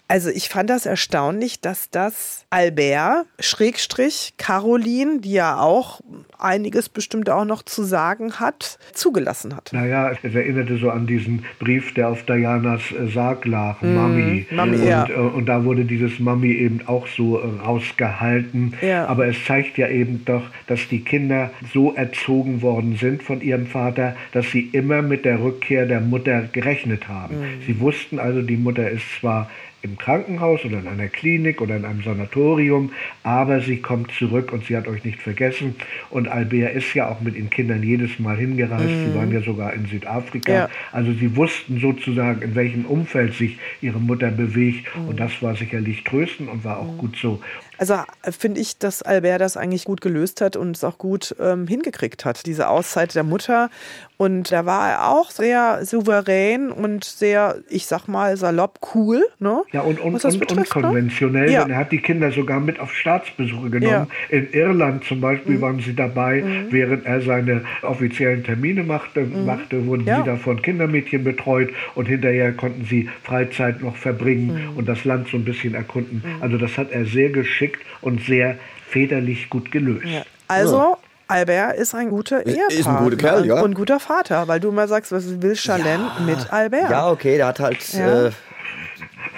Also 0.07 0.29
ich 0.29 0.51
fand 0.51 0.69
das 0.69 0.85
erstaunlich, 0.85 1.61
dass 1.61 1.89
das 1.89 2.45
Albert, 2.51 3.27
Schrägstrich, 3.41 4.35
Caroline, 4.37 5.21
die 5.21 5.33
ja 5.33 5.59
auch 5.59 6.01
einiges 6.39 6.91
bestimmt 6.91 7.31
auch 7.31 7.47
noch 7.47 7.63
zu 7.63 7.85
sagen 7.85 8.35
hat, 8.35 8.79
zugelassen 8.93 9.57
hat. 9.57 9.71
Naja, 9.73 10.13
es 10.23 10.35
erinnerte 10.35 10.77
so 10.77 10.91
an 10.91 11.07
diesen 11.07 11.47
Brief, 11.59 11.95
der 11.95 12.11
auf 12.11 12.23
Dianas 12.25 12.83
äh, 12.93 13.09
Sarg 13.09 13.47
lag, 13.47 13.81
Mami. 13.81 14.47
Mami, 14.51 14.77
und, 14.77 14.85
ja. 14.87 15.09
äh, 15.09 15.15
und 15.15 15.47
da 15.47 15.65
wurde 15.65 15.87
dieses 15.87 16.19
Mami 16.19 16.53
eben 16.53 16.87
auch 16.87 17.07
so 17.07 17.39
äh, 17.39 17.47
rausgehalten. 17.65 18.75
Ja. 18.83 19.07
Aber 19.07 19.27
es 19.27 19.43
zeigt 19.47 19.79
ja 19.79 19.89
eben 19.89 20.25
doch, 20.27 20.43
dass 20.67 20.87
die 20.89 21.01
Kinder 21.01 21.51
so 21.73 21.95
erzogen 21.95 22.61
worden 22.61 22.97
sind 22.97 23.23
von 23.23 23.41
ihrem 23.41 23.67
Vater, 23.67 24.17
dass 24.33 24.51
sie 24.51 24.69
immer 24.73 25.01
mit 25.01 25.25
der 25.25 25.41
Rückkehr 25.43 25.87
der 25.87 26.01
Mutter 26.01 26.43
gerechnet 26.53 27.09
haben. 27.09 27.37
Sie 27.67 27.81
wussten 27.81 28.19
also, 28.19 28.43
die 28.43 28.57
Mutter 28.57 28.91
ist 28.91 29.05
zwar 29.21 29.49
im 29.85 29.99
Krankenhaus 29.99 30.65
oder 30.65 30.79
in 30.79 30.89
einer 30.89 31.09
Klinik 31.09 31.61
oder 31.61 31.77
in 31.77 31.85
einem 31.85 32.03
Sanatorium, 32.03 32.93
aber 33.23 33.61
sie 33.61 33.79
kommt 33.79 34.11
zurück 34.13 34.53
und 34.53 34.65
sie 34.65 34.77
hat 34.77 34.89
euch 34.89 35.05
nicht 35.05 35.21
vergessen. 35.21 35.77
Und 36.11 36.29
Albert 36.29 36.75
ist 36.75 36.95
ja 36.95 37.09
auch 37.09 37.21
mit 37.21 37.37
den 37.37 37.51
Kindern 37.51 37.83
jedes 37.83 38.19
Mal 38.19 38.37
hingereist. 38.37 38.89
Sie 38.89 39.15
waren 39.15 39.33
ja 39.33 39.43
sogar 39.43 39.73
in 39.75 39.87
Südafrika. 39.87 40.53
Ja. 40.53 40.69
Also 40.93 41.13
sie 41.13 41.37
wussten 41.37 41.81
sozusagen, 41.81 42.43
in 42.43 42.55
welchem 42.55 42.87
Umfeld 42.87 43.35
sich 43.35 43.59
ihre 43.81 44.01
Mutter 44.01 44.31
bewegt. 44.31 44.87
Und 45.09 45.21
das 45.21 45.43
war 45.43 45.55
sicherlich 45.55 46.05
tröstend 46.05 46.49
und 46.49 46.65
war 46.65 46.79
auch 46.79 46.97
gut 46.99 47.17
so. 47.17 47.41
Also 47.79 47.95
äh, 47.95 48.33
finde 48.33 48.61
ich, 48.61 48.79
dass 48.79 49.03
Albert 49.03 49.41
das 49.41 49.57
eigentlich 49.57 49.85
gut 49.85 50.01
gelöst 50.01 50.41
hat 50.41 50.57
und 50.57 50.77
es 50.77 50.85
auch 50.85 50.99
gut 50.99 51.35
ähm, 51.41 51.67
hingekriegt 51.67 52.25
hat, 52.25 52.47
diese 52.47 52.69
Auszeit 52.69 53.15
der 53.15 53.25
Mutter. 53.25 53.71
Und 54.17 54.53
da 54.53 54.65
war 54.65 54.91
er 54.91 55.09
auch 55.09 55.31
sehr 55.33 55.85
souverän 55.85 56.71
und 56.71 57.03
sehr, 57.05 57.57
ich 57.69 57.87
sag 57.87 58.07
mal, 58.07 58.37
salopp 58.37 58.79
cool. 58.95 59.25
Ne? 59.41 59.63
Ja, 59.73 59.81
und, 59.81 59.99
und, 60.01 60.15
und 60.25 60.39
betrifft, 60.39 60.57
ne? 60.77 60.83
unkonventionell, 60.83 61.51
Ja. 61.51 61.63
denn 61.63 61.73
er 61.73 61.79
hat 61.79 61.91
die 61.91 61.99
Kinder 61.99 62.31
sogar 62.31 62.61
mit 62.61 62.79
auf 62.79 62.93
Staatsbesuche 62.95 63.71
genommen. 63.71 64.07
In 64.29 64.53
Irland 64.53 65.05
zum 65.05 65.19
Mhm. 65.19 65.23
Beispiel 65.23 65.61
waren 65.61 65.81
sie 65.81 65.95
dabei, 65.97 66.45
während 66.71 67.07
er 67.07 67.23
seine 67.23 67.65
offiziellen 67.83 68.45
Termine 68.45 68.85
machte, 68.85 69.23
machte 69.25 69.85
wurden 69.87 70.03
Mhm. 70.03 70.09
Ja. 70.09 70.19
sie 70.19 70.25
da 70.31 70.37
von 70.37 70.63
Kindermädchen 70.63 71.25
betreut 71.25 71.71
und 71.97 72.07
hinterher 72.07 72.53
konnten 72.53 72.85
sie 72.85 73.09
Freizeit 73.25 73.83
noch 73.83 73.97
verbringen 73.97 74.71
Mhm. 74.73 74.77
und 74.79 74.89
das 74.89 75.05
Land 75.05 75.29
so 75.29 75.37
ein 75.37 75.45
bisschen 75.45 75.75
erkunden. 75.75 76.23
Also 76.41 76.57
das 76.57 76.79
hat 76.79 76.93
er 76.93 77.05
sehr 77.05 77.31
geschickt 77.31 77.81
und 78.01 78.21
sehr 78.25 78.57
federlich 78.89 79.51
gut 79.51 79.73
gelöst. 79.73 80.07
Ja. 80.07 80.23
Also, 80.47 80.97
Albert 81.27 81.77
ist 81.77 81.95
ein 81.95 82.11
guter 82.11 82.45
Ist 82.45 82.57
ein 82.57 82.71
Ehepartner 82.71 83.01
guter 83.11 83.17
Kerl, 83.17 83.47
ja. 83.47 83.55
und 83.63 83.71
ein 83.71 83.75
guter 83.75 83.99
Vater, 84.01 84.47
weil 84.49 84.61
du 84.61 84.69
immer 84.69 84.87
sagst, 84.89 85.11
was 85.13 85.41
will 85.43 85.57
Charlene 85.57 86.11
mit 86.27 86.53
Albert? 86.53 86.91
Ja, 86.91 87.09
okay, 87.11 87.37
der 87.37 87.47
hat 87.47 87.61
halt 87.61 87.93
Ja. 87.93 88.27
äh, 88.27 88.31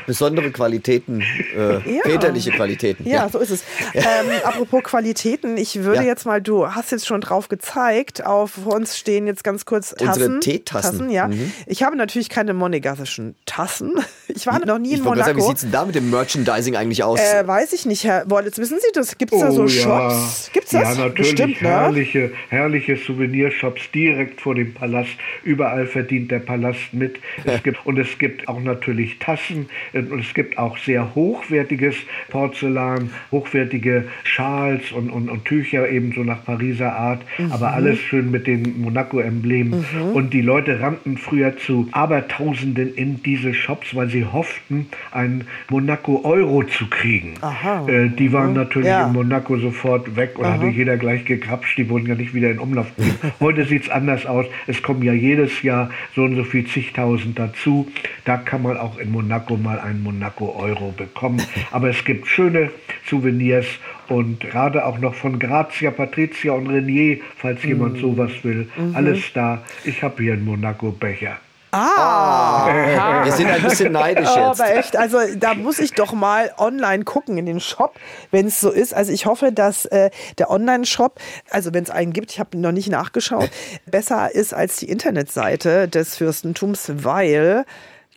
besondere 0.07 0.51
Qualitäten, 0.51 1.21
äh, 1.57 1.73
Ja. 1.97 2.03
väterliche 2.03 2.51
Qualitäten. 2.53 3.07
Ja, 3.09 3.29
so 3.29 3.39
ist 3.39 3.51
es. 3.51 3.65
Ähm, 3.95 4.05
apropos 4.45 4.83
Qualitäten, 4.85 5.57
ich 5.57 5.83
würde 5.83 6.01
Ja. 6.03 6.07
jetzt 6.07 6.27
mal, 6.27 6.41
du 6.41 6.69
hast 6.69 6.93
jetzt 6.93 7.07
schon 7.07 7.21
drauf 7.21 7.49
gezeigt, 7.49 8.25
auf 8.25 8.67
uns 8.67 8.97
stehen 8.99 9.27
jetzt 9.27 9.45
ganz 9.45 9.65
kurz 9.65 9.93
Unsere 9.93 10.09
Tassen. 10.13 10.41
Teetassen. 10.41 11.11
ja. 11.11 11.29
Mhm. 11.29 11.53
Ich 11.67 11.83
habe 11.83 11.97
natürlich 11.97 12.29
keine 12.29 12.55
monegassischen 12.55 13.35
Tassen. 13.47 13.95
Ich 14.29 14.47
war 14.47 14.59
noch 14.65 14.79
nie 14.79 14.91
in 14.91 14.95
Ich 14.97 15.05
wollte 15.05 15.19
gerade 15.23 15.31
sagen, 15.31 15.39
wie 15.39 15.43
Monaco. 15.43 15.49
sieht 15.49 15.57
es 15.57 15.61
denn 15.63 15.73
da 15.73 15.85
mit 15.85 15.95
dem 15.95 16.11
Merchandising 16.11 16.77
eigentlich 16.77 17.03
aus? 17.05 17.21
Äh, 17.21 17.47
weiß 17.47 17.73
ich 17.73 17.87
nicht, 17.87 18.05
Herr 18.05 18.29
Wollitz. 18.31 18.59
Wissen 18.59 18.79
Sie 18.81 18.89
das? 18.95 19.17
Gibt 19.19 19.33
es 19.33 19.41
da 19.41 19.51
so 19.51 19.63
Oh, 19.63 19.69
Shops? 19.69 20.51
Gibt's 20.53 20.71
das? 20.71 20.83
Ja, 20.83 20.95
natürlich. 21.07 21.17
Bestimmt, 21.37 21.63
ne? 21.63 21.69
herrliche, 21.69 22.31
herrliche 22.49 22.97
Souvenirshops 22.97 23.83
direkt 23.95 24.41
vor 24.41 24.55
dem 24.55 24.75
Palast. 24.75 25.11
Überall 25.45 25.87
verdient 25.87 26.31
der 26.31 26.41
Palast 26.41 26.93
mit. 26.93 27.17
Es 27.45 27.63
gibt, 27.63 27.85
und 27.87 27.99
es 27.99 28.19
gibt 28.19 28.49
auch 28.49 28.61
natürlich 28.61 29.19
Tassen. 29.19 29.69
Äh, 29.97 30.13
Und 30.13 30.21
es 30.21 30.35
gibt 30.35 30.59
auch 30.59 30.77
sehr 30.79 31.15
hochwertiges 31.15 31.97
Porzellan, 32.31 33.11
hochwertige 33.31 34.05
Schals 34.25 34.93
und, 34.93 35.11
und, 35.11 35.29
und 35.29 35.45
Tücher 35.45 35.89
ebenso 35.89 36.23
nach 36.25 36.45
Pariser 36.45 36.95
Art. 36.95 37.23
Mhm. 37.39 37.53
Aber 37.53 37.73
alles 37.73 37.99
schön 37.99 38.31
mit 38.31 38.47
den 38.47 38.81
Monaco-Emblemen. 38.81 39.85
Und 40.15 40.33
die 40.33 40.43
Leute 40.43 40.81
rannten 40.81 41.17
früher 41.19 41.57
zu 41.57 41.89
Abertausenden 41.93 42.95
in 42.95 43.23
diese 43.23 43.55
Shops, 43.55 43.95
weil 43.95 44.09
sie 44.09 44.25
hofften, 44.25 44.87
ein 45.13 45.45
Monaco-Euro 45.71 46.63
zu 46.65 46.87
kriegen. 46.89 47.35
Aha. 47.41 47.87
Äh, 47.89 48.09
die 48.11 48.33
waren 48.33 48.53
natürlich 48.55 48.89
Ja. 48.89 49.07
in 49.07 49.13
Monaco 49.13 49.57
sofort 49.59 50.17
weg 50.17 50.39
und 50.39 50.47
hatte 50.47 50.67
jeder 50.67 50.97
gleich 50.97 51.25
gekrapscht. 51.25 51.79
Die 51.79 51.89
wurden 51.89 52.07
ja 52.07 52.15
nicht 52.15 52.35
wieder 52.35 52.51
in 52.51 52.59
Umlauf 52.59 52.87
gebracht. 52.97 53.35
Heute 53.41 53.65
sieht 53.65 53.85
es 53.85 53.91
anders 53.91 54.27
aus. 54.27 54.47
Es 54.67 54.83
kommen 54.83 55.03
ja 55.03 55.13
jedes 55.13 55.63
Jahr 55.63 55.91
so 56.15 56.23
und 56.25 56.37
so 56.37 56.45
viel 56.45 56.67
zigtausend 56.67 57.39
dazu. 57.39 57.89
Da 58.25 58.37
kann 58.37 58.63
man 58.63 58.77
auch 58.77 58.99
in 58.99 59.11
Monaco 59.13 59.57
mal 59.57 59.79
einen 59.87 60.03
Monaco-Euro 60.03 60.93
bekommen. 60.97 61.43
Aber 61.71 61.89
es 61.91 62.05
gibt 62.05 62.27
schöne 62.29 62.71
Souvenirs 63.09 63.67
und 64.09 64.41
gerade 64.41 64.85
auch 64.85 64.99
noch 64.99 65.15
von 65.15 65.39
Grazia, 65.39 65.91
Patricia 65.91 66.53
und 66.53 66.69
Renier, 66.69 67.19
falls 67.39 67.63
Mhm. 67.63 67.69
jemand 67.69 67.99
sowas 68.01 68.31
will. 68.43 68.69
Alles 68.95 69.21
da. 69.35 69.63
Ich 69.85 70.03
habe 70.03 70.23
hier 70.23 70.35
einen 70.35 70.45
Monaco-Becher. 70.45 71.39
Ah, 71.73 73.23
Wir 73.25 73.33
sind 73.33 73.49
ein 73.49 73.63
bisschen 73.63 73.93
neidisch 73.93 74.29
Oh, 74.35 74.49
jetzt. 74.49 74.61
aber 74.61 74.75
echt, 74.77 74.97
also 74.97 75.19
da 75.37 75.55
muss 75.55 75.79
ich 75.79 75.93
doch 75.93 76.13
mal 76.15 76.51
online 76.57 77.05
gucken 77.05 77.37
in 77.37 77.45
den 77.45 77.61
Shop, 77.61 77.97
wenn 78.31 78.47
es 78.47 78.61
so 78.61 78.71
ist. 78.71 78.95
Also 78.95 79.13
ich 79.13 79.27
hoffe, 79.27 79.53
dass 79.53 79.85
äh, 79.87 80.11
der 80.39 80.51
Online-Shop, 80.51 81.19
also 81.51 81.75
wenn 81.75 81.83
es 81.85 81.91
einen 81.91 82.13
gibt, 82.15 82.31
ich 82.33 82.41
habe 82.41 82.57
noch 82.57 82.73
nicht 82.73 82.89
nachgeschaut, 82.89 83.51
besser 83.85 84.35
ist 84.35 84.55
als 84.55 84.77
die 84.77 84.89
Internetseite 84.89 85.87
des 85.89 86.17
Fürstentums, 86.17 86.91
weil 86.95 87.65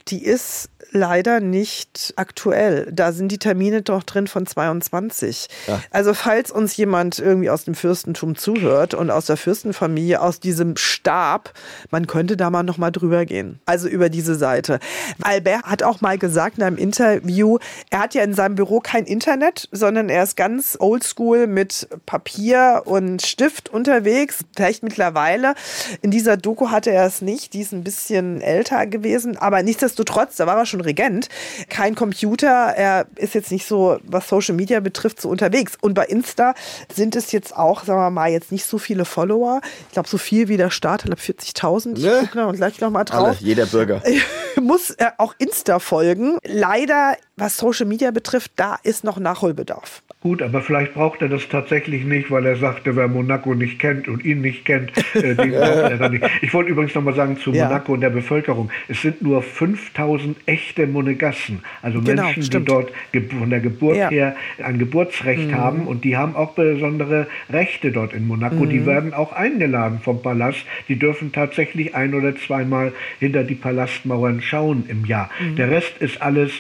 die 0.08 0.24
ist 0.24 0.70
leider 0.92 1.40
nicht 1.40 2.14
aktuell. 2.16 2.90
Da 2.92 3.12
sind 3.12 3.32
die 3.32 3.38
Termine 3.38 3.82
doch 3.82 4.04
drin 4.04 4.28
von 4.28 4.46
22. 4.46 5.48
Also 5.92 6.14
falls 6.14 6.52
uns 6.52 6.76
jemand 6.78 7.20
irgendwie 7.20 7.50
aus 7.50 7.66
dem 7.66 7.76
Fürstentum 7.76 8.36
zuhört 8.36 8.94
und 8.94 9.12
aus 9.12 9.26
der 9.26 9.38
Fürstenfamilie, 9.38 10.22
aus 10.22 10.40
diesem 10.40 10.78
Stab, 10.78 11.54
man 11.92 12.08
könnte 12.08 12.38
da 12.38 12.50
mal 12.50 12.64
noch 12.64 12.78
mal 12.78 12.92
drüber 12.92 13.26
gehen. 13.26 13.60
Also 13.66 13.88
über 13.88 14.10
diese 14.10 14.36
Seite. 14.36 14.80
Albert 15.22 15.64
hat 15.64 15.84
auch 15.84 16.02
mal 16.02 16.18
gesagt 16.18 16.58
in 16.58 16.64
einem 16.64 16.78
Interview, 16.78 17.58
er 17.90 18.00
hat 18.00 18.14
ja 18.14 18.24
in 18.24 18.34
seinem 18.34 18.56
Büro 18.56 18.80
kein 18.80 19.06
Internet, 19.06 19.68
sondern 19.72 20.10
er 20.10 20.24
ist 20.24 20.36
ganz 20.36 20.78
oldschool 20.80 21.48
mit 21.48 21.88
Papier 22.06 22.84
und 22.86 23.22
Stift 23.22 23.70
unterwegs. 23.70 24.40
Vielleicht 24.56 24.84
mittlerweile. 24.84 25.54
In 26.02 26.12
dieser 26.12 26.38
Doku 26.38 26.70
hatte 26.70 26.92
er 26.92 27.06
es 27.06 27.22
nicht. 27.22 27.54
Die 27.54 27.62
ist 27.62 27.72
ein 27.72 27.84
bisschen 27.84 28.42
älter 28.42 28.88
gewesen. 28.88 29.38
Aber 29.38 29.64
nichtsdestotrotz, 29.64 30.36
da 30.38 30.48
war 30.48 30.58
er 30.58 30.66
schon 30.66 30.79
Regent. 30.82 31.30
Kein 31.70 31.96
Computer. 31.96 32.48
Er 32.76 33.06
ist 33.16 33.34
jetzt 33.36 33.52
nicht 33.52 33.68
so, 33.68 34.00
was 34.04 34.28
Social 34.28 34.56
Media 34.56 34.80
betrifft, 34.80 35.22
so 35.22 35.30
unterwegs. 35.30 35.74
Und 35.82 35.94
bei 35.94 36.06
Insta 36.06 36.54
sind 36.94 37.16
es 37.16 37.32
jetzt 37.32 37.56
auch, 37.56 37.84
sagen 37.84 38.00
wir 38.00 38.10
mal, 38.10 38.30
jetzt 38.32 38.52
nicht 38.52 38.66
so 38.66 38.78
viele 38.78 39.06
Follower. 39.06 39.62
Ich 39.88 39.94
glaube, 39.94 40.10
so 40.10 40.18
viel 40.18 40.48
wie 40.48 40.58
der 40.58 40.70
Start, 40.70 41.02
ich 41.02 41.06
glaube 41.08 41.22
40.000. 41.22 41.98
Ich 41.98 42.04
Ne? 42.04 42.30
gucke 42.32 42.58
gleich 42.58 42.80
noch 42.80 42.90
mal 42.90 43.00
Alle, 43.00 43.06
drauf 43.10 43.38
jeder 43.40 43.66
Bürger. 43.66 44.02
muss 44.62 44.92
äh, 44.92 45.08
auch 45.18 45.34
Insta 45.38 45.80
folgen. 45.80 46.38
Leider, 46.44 47.16
was 47.40 47.58
Social 47.58 47.86
Media 47.86 48.12
betrifft, 48.12 48.52
da 48.56 48.78
ist 48.84 49.04
noch 49.04 49.20
Nachholbedarf. 49.20 50.02
Gut, 50.22 50.42
aber 50.42 50.62
vielleicht 50.62 50.94
braucht 50.96 51.22
er 51.22 51.30
das 51.30 51.48
tatsächlich 51.48 52.04
nicht, 52.04 52.30
weil 52.30 52.46
er 52.46 52.58
sagte, 52.58 52.96
wer 52.98 53.08
Monaco 53.08 53.54
nicht 53.56 53.80
kennt 53.80 54.10
und 54.10 54.26
ihn 54.26 54.42
nicht 54.42 54.66
kennt, 54.66 54.92
äh, 55.16 55.34
den 55.34 55.52
braucht 55.52 55.92
er 55.92 55.98
dann 55.98 56.12
nicht. 56.12 56.26
Ich 56.42 56.54
wollte 56.54 56.70
übrigens 56.72 56.94
noch 56.94 57.04
mal 57.04 57.16
sagen 57.16 57.38
zu 57.38 57.52
Ja. 57.52 57.68
Monaco 57.68 57.94
und 57.94 58.02
der 58.02 58.10
Bevölkerung. 58.10 58.70
Es 58.90 59.02
sind 59.02 59.22
nur 59.22 59.42
5000 59.42 60.36
echte 60.46 60.88
Monegassen, 60.88 61.62
also 61.82 62.02
Genau, 62.02 62.24
Menschen, 62.24 62.44
stimmt. 62.44 62.68
die 62.68 62.72
dort 62.74 62.92
von 63.30 63.50
der 63.50 63.62
Geburt 63.62 63.96
Ja. 63.96 64.10
her 64.10 64.36
ein 64.62 64.78
Geburtsrecht 64.78 65.54
haben 65.54 65.88
und 65.88 66.04
die 66.04 66.18
haben 66.18 66.36
auch 66.36 66.52
besondere 66.54 67.28
Rechte 67.50 67.92
dort 67.94 68.14
in 68.14 68.28
Monaco. 68.28 68.66
Die 68.66 68.86
werden 68.86 69.14
auch 69.14 69.32
eingeladen 69.32 70.00
vom 70.04 70.22
Palast. 70.22 70.66
Die 70.90 71.00
dürfen 71.00 71.32
tatsächlich 71.32 71.96
ein 71.96 72.14
oder 72.14 72.36
zweimal 72.36 72.92
hinter 73.20 73.44
die 73.46 73.56
Palastmauern 73.56 74.42
schauen 74.42 74.84
im 74.90 75.06
Jahr. 75.06 75.30
Der 75.58 75.70
Rest 75.72 75.94
ist 76.00 76.22
alles 76.22 76.52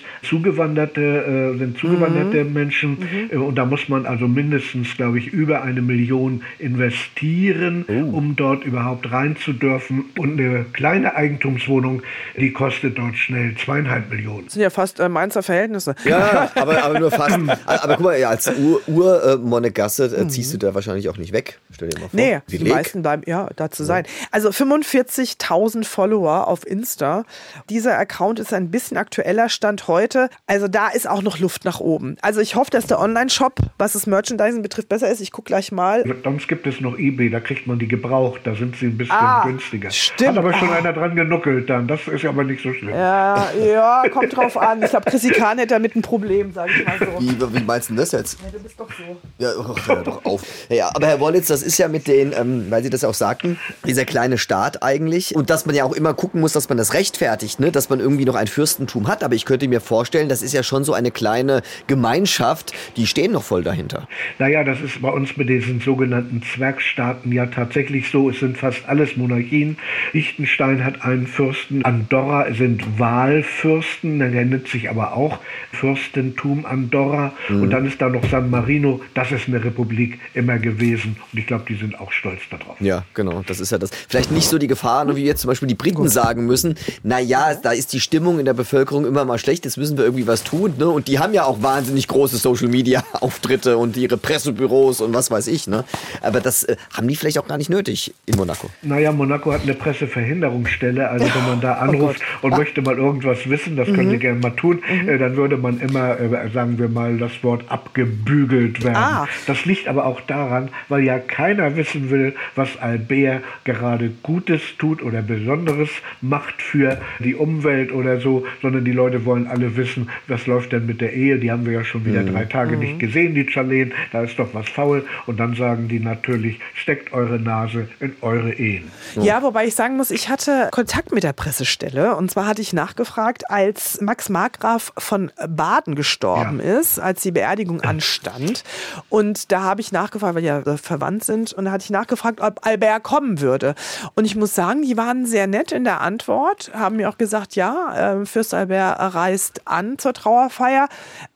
zugewanderte, 0.70 1.02
äh, 1.02 1.58
sind 1.58 1.78
zugewanderte 1.78 2.44
Menschen 2.46 3.30
äh, 3.32 3.36
und 3.36 3.56
da 3.56 3.66
muss 3.66 3.90
man 3.90 4.06
also 4.06 4.28
mindestens, 4.28 4.96
glaube 4.96 5.20
ich, 5.20 5.28
über 5.28 5.64
eine 5.64 5.82
Million 5.82 6.44
investieren, 6.58 7.86
um 7.86 8.36
dort 8.36 8.64
überhaupt 8.64 9.12
rein 9.12 9.36
zu 9.38 9.54
dürfen. 9.54 10.06
Und 10.18 10.40
eine 10.40 10.66
kleine 10.74 11.16
Eigentumswohnung, 11.16 12.02
die 12.38 12.52
kostet 12.52 12.98
dort 12.98 13.16
schnell 13.18 13.56
zweieinhalb 13.56 14.10
Millionen. 14.10 14.46
Das 14.46 14.54
sind 14.54 14.62
ja 14.62 14.70
fast 14.70 15.00
äh, 15.00 15.10
Mainzer 15.10 15.44
Verhältnisse. 15.44 15.96
Ja, 16.06 16.52
aber, 16.56 16.84
aber 16.84 17.00
nur 17.00 17.12
fast. 17.12 17.38
Aber 17.66 17.96
guck 17.96 18.06
mal, 18.06 18.20
ja, 18.20 18.30
als 18.30 18.52
Ur-Monegasse 18.88 20.06
äh, 20.06 20.28
ziehst 20.28 20.54
du 20.54 20.58
da 20.58 20.74
wahrscheinlich 20.76 21.10
auch 21.10 21.18
nicht 21.18 21.34
weg. 21.34 21.60
Stell 21.72 21.90
dir 21.90 22.00
mal 22.00 22.10
vor. 22.10 22.20
Nee, 22.20 22.40
Wie 22.48 22.58
die 22.58 22.64
leg. 22.66 22.74
meisten 22.74 23.02
bleiben 23.02 23.24
ja 23.26 23.50
da 23.56 23.70
zu 23.72 23.84
sein. 23.84 24.06
Also 24.32 24.50
45.000 24.50 25.86
Follower 25.86 26.48
auf 26.48 26.66
Insta. 26.66 27.26
Dieser 27.70 27.98
Account 27.98 28.40
ist 28.40 28.54
ein 28.54 28.72
bisschen 28.72 28.98
aktueller 28.98 29.50
Stand 29.50 29.88
heute. 29.88 30.30
Also 30.48 30.59
da 30.68 30.90
ist 30.90 31.08
auch 31.08 31.22
noch 31.22 31.40
Luft 31.40 31.66
nach 31.66 31.80
oben. 31.80 32.16
Also 32.22 32.42
ich 32.42 32.56
hoffe, 32.56 32.72
dass 32.72 32.86
der 32.88 33.00
Online-Shop, 33.00 33.56
was 33.78 33.94
das 33.94 34.08
Merchandising 34.08 34.62
betrifft, 34.62 34.90
besser 34.90 35.10
ist. 35.10 35.22
Ich 35.22 35.32
gucke 35.32 35.48
gleich 35.48 35.72
mal. 35.72 36.04
Sonst 36.24 36.48
gibt 36.48 36.68
es 36.68 36.82
noch 36.82 36.98
eBay, 36.98 37.30
da 37.30 37.40
kriegt 37.40 37.68
man 37.68 37.80
die 37.80 37.88
gebraucht, 37.88 38.42
da 38.44 38.56
sind 38.56 38.76
sie 38.76 38.88
ein 38.88 38.98
bisschen 38.98 39.16
Ah, 39.16 39.44
günstiger. 39.46 39.90
stimmt. 39.92 40.32
Hat 40.32 40.38
aber 40.38 40.54
schon 40.54 40.70
Ah. 40.70 40.76
einer 40.76 40.94
dran 40.94 41.16
genuckelt 41.16 41.70
dann, 41.70 41.88
das 41.88 42.02
ist 42.08 42.26
aber 42.26 42.44
nicht 42.44 42.62
so 42.64 42.74
schlimm. 42.74 42.90
Ja, 42.94 43.48
ja, 43.54 44.04
kommt 44.12 44.36
drauf 44.36 44.58
an. 44.58 44.82
Ich 44.84 44.90
glaube, 44.90 45.10
Chrissy 45.10 45.30
Kahn 45.30 45.58
hätte 45.58 45.74
damit 45.76 45.96
ein 45.96 46.02
Problem, 46.02 46.52
sage 46.54 46.72
ich 46.80 46.86
mal 46.86 46.98
so. 47.00 47.20
Wie, 47.20 47.60
wie 47.60 47.64
meinst 47.64 47.90
du 47.90 47.94
denn 47.94 48.02
das 48.02 48.12
jetzt? 48.12 48.38
Ja, 48.44 48.50
du 48.52 48.60
bist 48.60 48.80
doch 48.80 48.88
so. 48.90 49.18
Ja, 49.38 49.50
oh, 49.58 49.76
hör 49.88 50.04
doch 50.04 50.26
auf. 50.26 50.42
Ja, 50.70 50.90
aber 50.94 51.08
Herr 51.08 51.20
Wollitz, 51.20 51.48
das 51.48 51.62
ist 51.64 51.78
ja 51.78 51.88
mit 51.88 52.08
den, 52.08 52.34
ähm, 52.34 52.66
weil 52.70 52.84
Sie 52.84 52.90
das 52.90 53.04
auch 53.04 53.14
sagten, 53.14 53.60
dieser 53.86 54.06
kleine 54.06 54.38
Staat 54.38 54.84
eigentlich. 54.84 55.36
Und 55.36 55.50
dass 55.50 55.66
man 55.66 55.76
ja 55.76 55.84
auch 55.84 55.94
immer 55.94 56.14
gucken 56.14 56.42
muss, 56.42 56.54
dass 56.54 56.70
man 56.70 56.78
das 56.78 56.94
rechtfertigt, 56.94 57.60
ne? 57.60 57.72
dass 57.72 57.90
man 57.90 58.00
irgendwie 58.00 58.26
noch 58.26 58.36
ein 58.36 58.48
Fürstentum 58.48 59.08
hat. 59.08 59.24
Aber 59.24 59.36
ich 59.36 59.46
könnte 59.46 59.68
mir 59.68 59.82
vorstellen, 59.82 60.30
das 60.40 60.46
ist 60.46 60.54
ja 60.54 60.64
schon 60.64 60.86
so 60.86 60.94
eine 60.94 61.12
kleine 61.12 61.62
Gemeinschaft, 61.88 62.72
die 62.96 63.08
stehen 63.08 63.34
noch 63.34 63.44
voll 63.44 63.62
dahinter. 63.62 64.08
Naja, 64.38 64.64
das 64.64 64.80
ist 64.80 65.02
bei 65.02 65.10
uns 65.10 65.36
mit 65.36 65.50
diesen 65.50 65.82
sogenannten 65.82 66.42
Zwergstaaten 66.42 67.34
ja 67.34 67.46
tatsächlich 67.48 68.10
so. 68.10 68.30
Es 68.30 68.40
sind 68.40 68.58
fast 68.58 68.88
alles 68.88 69.18
Monarchien. 69.18 69.78
Liechtenstein 70.14 70.86
hat 70.86 71.04
einen 71.04 71.28
Fürsten. 71.28 71.84
Andorra 71.84 72.54
sind 72.54 72.84
Wahlfürsten. 72.98 74.20
Der 74.20 74.30
nennt 74.30 74.70
sich 74.70 74.90
aber 74.90 75.14
auch 75.14 75.40
Fürstentum 75.74 76.66
Andorra. 76.66 77.34
Und 77.50 77.72
dann 77.72 77.86
ist 77.86 78.02
da 78.02 78.08
noch 78.08 78.24
San 78.30 78.50
Marino. 78.50 79.02
Das 79.14 79.32
ist 79.34 79.50
eine 79.50 79.62
Republik 79.62 80.20
immer 80.34 80.58
gewesen. 80.58 81.18
Und 81.34 81.40
ich 81.40 81.48
glaube, 81.48 81.66
die 81.68 81.76
sind 81.76 82.00
auch 82.00 82.14
stolz 82.14 82.42
darauf. 82.50 82.80
Ja, 82.80 83.04
genau, 83.14 83.44
das 83.46 83.60
ist 83.60 83.72
ja 83.72 83.78
das. 83.78 83.90
Vielleicht 84.08 84.32
nicht 84.32 84.48
so 84.48 84.58
die 84.58 84.68
Gefahr, 84.68 85.04
nur 85.04 85.18
wie 85.18 85.26
jetzt 85.26 85.42
zum 85.42 85.50
Beispiel 85.50 85.68
die 85.68 85.76
Briten 85.76 86.08
sagen 86.08 86.46
müssen, 86.46 86.76
na 87.04 87.20
ja, 87.20 87.56
da 87.56 87.72
ist 87.72 87.92
die 87.92 88.00
Stimmung 88.00 88.40
in 88.40 88.46
der 88.46 88.54
Bevölkerung 88.54 89.06
immer 89.06 89.26
mal 89.26 89.38
schlecht, 89.38 89.66
jetzt 89.66 89.78
müssen 89.78 89.98
wir 89.98 90.06
irgendwie 90.06 90.28
was 90.30 90.44
tun. 90.44 90.76
Ne? 90.78 90.88
Und 90.88 91.08
die 91.10 91.20
haben 91.20 91.34
ja 91.34 91.44
auch 91.44 91.62
wahnsinnig 91.62 92.08
große 92.08 92.38
Social-Media-Auftritte 92.38 93.78
und 93.84 93.98
ihre 93.98 94.18
Pressebüros 94.18 95.02
und 95.02 95.14
was 95.14 95.30
weiß 95.32 95.48
ich. 95.48 95.68
Ne? 95.68 95.84
Aber 96.22 96.40
das 96.40 96.64
äh, 96.64 96.78
haben 96.96 97.08
die 97.08 97.16
vielleicht 97.16 97.40
auch 97.40 97.48
gar 97.48 97.58
nicht 97.58 97.70
nötig 97.70 98.14
in 98.26 98.36
Monaco. 98.38 98.70
Naja, 98.82 99.12
Monaco 99.12 99.52
hat 99.52 99.64
eine 99.64 99.74
Presseverhinderungsstelle. 99.74 101.10
Also 101.10 101.26
wenn 101.26 101.46
man 101.46 101.62
da 101.62 101.78
Oh 101.80 101.84
anruft 101.90 102.22
und 102.42 102.58
möchte 102.58 102.82
mal 102.82 102.98
irgendwas 102.98 103.50
wissen, 103.50 103.76
das 103.76 103.88
können 103.88 104.10
Sie 104.12 104.16
Mhm. 104.18 104.20
gerne 104.20 104.40
mal 104.40 104.52
tun, 104.52 104.82
äh, 105.08 105.18
dann 105.18 105.36
würde 105.36 105.58
man 105.58 105.80
immer, 105.80 106.20
äh, 106.20 106.50
sagen 106.54 106.78
wir 106.78 106.90
mal, 106.90 107.18
das 107.18 107.32
Wort 107.44 107.64
abgebügelt 107.70 108.84
werden. 108.84 108.96
Ah. 108.96 109.28
Das 109.48 109.66
liegt 109.66 109.88
aber 109.88 110.06
auch 110.06 110.22
daran, 110.22 110.70
weil 110.88 111.04
ja 111.04 111.20
keiner 111.20 111.76
wissen 111.76 112.10
will, 112.10 112.36
was 112.56 112.70
Albert 112.78 113.44
gerade 113.64 114.12
Gutes 114.24 114.62
tut 114.78 115.02
oder 115.04 115.22
Besonderes 115.22 115.90
macht 116.22 116.62
für 116.62 117.00
die 117.20 117.36
Umwelt 117.36 117.92
oder 117.92 118.20
so, 118.20 118.46
sondern 118.62 118.86
die 118.86 118.92
Leute 118.92 119.26
wollen 119.26 119.48
alle 119.48 119.76
wissen, 119.76 120.10
was 120.28 120.46
läuft 120.48 120.72
denn 120.72 120.86
mit 120.86 121.02
der 121.02 121.14
Ehe. 121.14 121.40
Die 121.40 121.52
haben 121.52 121.66
wir 121.66 121.74
ja 121.74 121.84
schon 121.84 122.06
wieder 122.06 122.24
drei 122.24 122.46
Tage 122.46 122.74
Mhm. 122.74 122.80
nicht 122.80 123.00
gesehen, 123.00 123.36
die 123.36 123.50
Charlene. 123.50 123.92
Da 124.12 124.24
ist 124.24 124.38
doch 124.38 124.54
was 124.54 124.68
faul. 124.70 125.06
Und 125.26 125.40
dann 125.40 125.56
sagen 125.56 125.88
die 125.88 126.00
natürlich, 126.00 126.60
steckt 126.76 127.14
eure 127.14 127.40
Nase 127.40 127.88
in 128.00 128.16
eure 128.22 128.52
Ehen. 128.54 128.92
Ja, 129.16 129.42
wobei 129.44 129.66
ich 129.66 129.76
sagen 129.76 129.98
muss, 129.98 130.12
ich 130.12 130.30
hatte 130.30 130.70
Kontakt 130.72 131.12
mit 131.12 131.24
der 131.24 131.34
Pressestelle. 131.34 132.16
Und 132.16 132.32
zwar 132.32 132.46
hatte 132.48 132.62
ich 132.62 132.74
nachgefragt, 132.74 133.50
als 133.50 134.02
Max 134.02 134.30
Markgraf 134.30 134.92
von 134.98 135.32
Baden 135.48 135.96
gestorben 135.96 136.60
Ja. 136.64 136.80
ist, 136.80 137.00
als 137.00 137.22
die 137.22 137.32
Beerdigung 137.32 137.82
anstand. 137.82 138.64
Und 139.10 139.52
da 139.52 139.62
habe 139.62 139.82
ich 139.82 139.92
nachgefragt, 139.92 140.36
weil 140.36 140.44
ja 140.44 140.60
äh, 140.60 140.78
verwandt 140.78 141.24
sind. 141.24 141.54
Und 141.54 141.66
da 141.66 141.72
hatte 141.72 141.84
ich 141.84 141.90
nachgefragt, 141.90 142.42
ob 142.42 142.66
Albert 142.66 143.04
kommen 143.04 143.42
würde. 143.42 143.76
Und 144.16 144.26
ich 144.26 144.36
muss 144.36 144.54
sagen, 144.56 144.82
die 144.84 144.98
waren 144.98 145.26
sehr 145.26 145.48
nett 145.48 145.72
in 145.72 145.84
der 145.84 146.02
Antwort, 146.02 146.72
haben 146.74 146.98
mir 146.98 147.10
auch 147.10 147.18
gesagt, 147.18 147.56
ja, 147.56 148.20
äh, 148.22 148.26
Fürst 148.26 148.54
Albert 148.54 149.16
reist 149.16 149.62
an 149.66 149.98
zur 149.98 150.09
Trauerfeier. 150.14 150.88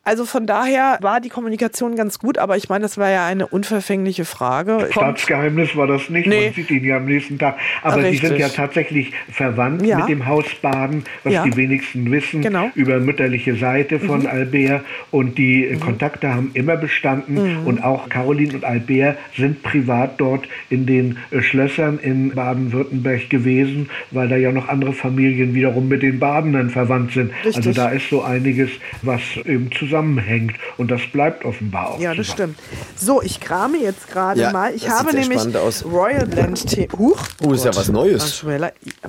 Also 0.05 0.25
von 0.25 0.45
daher 0.45 0.97
war 1.01 1.21
die 1.21 1.29
Kommunikation 1.29 1.95
ganz 1.95 2.19
gut, 2.19 2.37
aber 2.37 2.57
ich 2.57 2.67
meine, 2.67 2.81
das 2.83 2.97
war 2.97 3.09
ja 3.09 3.25
eine 3.25 3.47
unverfängliche 3.47 4.25
Frage. 4.25 4.89
Staatsgeheimnis 4.91 5.75
war 5.77 5.87
das 5.87 6.09
nicht. 6.09 6.27
Nee. 6.27 6.45
Man 6.47 6.53
sieht 6.53 6.71
ihn 6.71 6.83
ja 6.83 6.97
am 6.97 7.05
nächsten 7.05 7.39
Tag. 7.39 7.55
Aber 7.81 7.97
Richtig. 8.03 8.19
sie 8.21 8.27
sind 8.27 8.37
ja 8.39 8.49
tatsächlich 8.49 9.13
verwandt 9.31 9.85
Ja. 9.85 9.99
mit 9.99 10.09
dem 10.09 10.25
Haus 10.25 10.45
Baden, 10.61 11.03
was 11.23 11.33
Ja. 11.33 11.43
die 11.45 11.55
wenigsten 11.55 12.11
wissen, 12.11 12.41
Genau. 12.41 12.69
über 12.75 12.99
mütterliche 12.99 13.55
Seite 13.55 13.99
von 13.99 14.27
Albert. 14.27 14.83
Und 15.11 15.37
die 15.37 15.65
äh, 15.67 15.77
Kontakte 15.77 16.33
haben 16.33 16.51
immer 16.53 16.75
bestanden. 16.75 17.59
Und 17.65 17.81
auch 17.83 18.09
Caroline 18.09 18.55
und 18.55 18.65
Albert 18.65 19.17
sind 19.37 19.63
privat 19.63 20.19
dort 20.19 20.47
in 20.69 20.85
den 20.85 21.17
äh, 21.31 21.41
Schlössern 21.41 21.97
in 21.99 22.31
Baden-Württemberg 22.35 23.29
gewesen, 23.29 23.89
weil 24.11 24.27
da 24.27 24.35
ja 24.35 24.51
noch 24.51 24.67
andere 24.67 24.91
Familien 24.93 25.53
wiederum 25.53 25.87
mit 25.87 26.01
den 26.01 26.19
Badenern 26.19 26.69
verwandt 26.69 27.13
sind. 27.13 27.31
Richtig. 27.45 27.55
Also 27.55 27.71
da 27.71 27.89
ist 27.89 28.09
so 28.09 28.21
einiges, 28.63 28.79
was 29.01 29.21
eben 29.45 29.69
zusammenhängt. 29.71 30.53
Und 30.77 30.91
das 30.91 31.01
bleibt 31.11 31.45
offenbar 31.45 31.91
auch 31.91 31.99
Ja, 31.99 32.13
das 32.13 32.27
so. 32.27 32.33
stimmt. 32.33 32.59
So, 32.95 33.21
ich 33.21 33.39
krame 33.39 33.77
jetzt 33.77 34.09
gerade 34.09 34.41
Ja, 34.41 34.51
mal. 34.51 34.73
Ich 34.73 34.83
das 34.85 34.93
habe 34.93 35.15
nämlich 35.15 35.39
spannend 35.39 35.57
aus. 35.57 35.85
Royal 35.85 36.25
Blend 36.25 36.67
Tee. 36.67 36.87
Huch. 36.97 37.19
Oh, 37.43 37.53
ist 37.53 37.65
ja 37.65 37.75
was 37.75 37.89
Neues. 37.89 38.43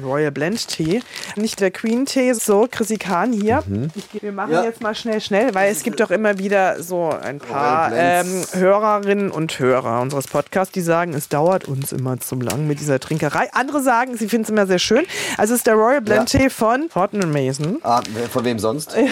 Royal 0.02 0.30
Blend 0.30 0.68
Tee. 0.68 1.00
Nicht 1.36 1.60
der 1.60 1.70
Queen 1.70 2.06
Tee. 2.06 2.32
So, 2.34 2.68
Chrissy 2.70 2.96
Kahn 2.96 3.32
hier. 3.32 3.62
Ich, 3.94 4.22
wir 4.22 4.32
machen 4.32 4.44
Mhm. 4.50 4.54
Ja. 4.54 4.64
jetzt 4.64 4.82
mal 4.82 4.94
schnell, 4.94 5.20
schnell, 5.20 5.54
weil 5.54 5.72
es 5.72 5.82
gibt 5.82 6.00
doch 6.00 6.10
immer 6.10 6.38
wieder 6.38 6.82
so 6.82 7.10
ein 7.10 7.38
paar 7.38 7.92
ähm. 7.94 8.44
Hörerinnen 8.52 9.30
und 9.30 9.58
Hörer 9.58 10.00
unseres 10.02 10.26
Podcasts, 10.28 10.72
die 10.72 10.80
sagen, 10.82 11.14
es 11.14 11.28
dauert 11.28 11.66
uns 11.66 11.92
immer 11.92 12.18
zu 12.20 12.34
lang 12.36 12.66
mit 12.66 12.78
dieser 12.80 13.00
Trinkerei. 13.00 13.48
Andere 13.52 13.82
sagen, 13.82 14.16
sie 14.16 14.28
finden 14.28 14.44
es 14.44 14.50
immer 14.50 14.66
sehr 14.66 14.78
schön. 14.78 15.04
Also 15.38 15.54
es 15.54 15.60
ist 15.60 15.66
der 15.66 15.74
Royal 15.74 16.00
Blend 16.02 16.28
Tee 16.28 16.50
von 16.50 16.88
Horton 16.94 17.30
Mason. 17.32 17.78
Ah, 17.82 18.02
von 18.30 18.44
wem 18.44 18.58
sonst? 18.58 18.94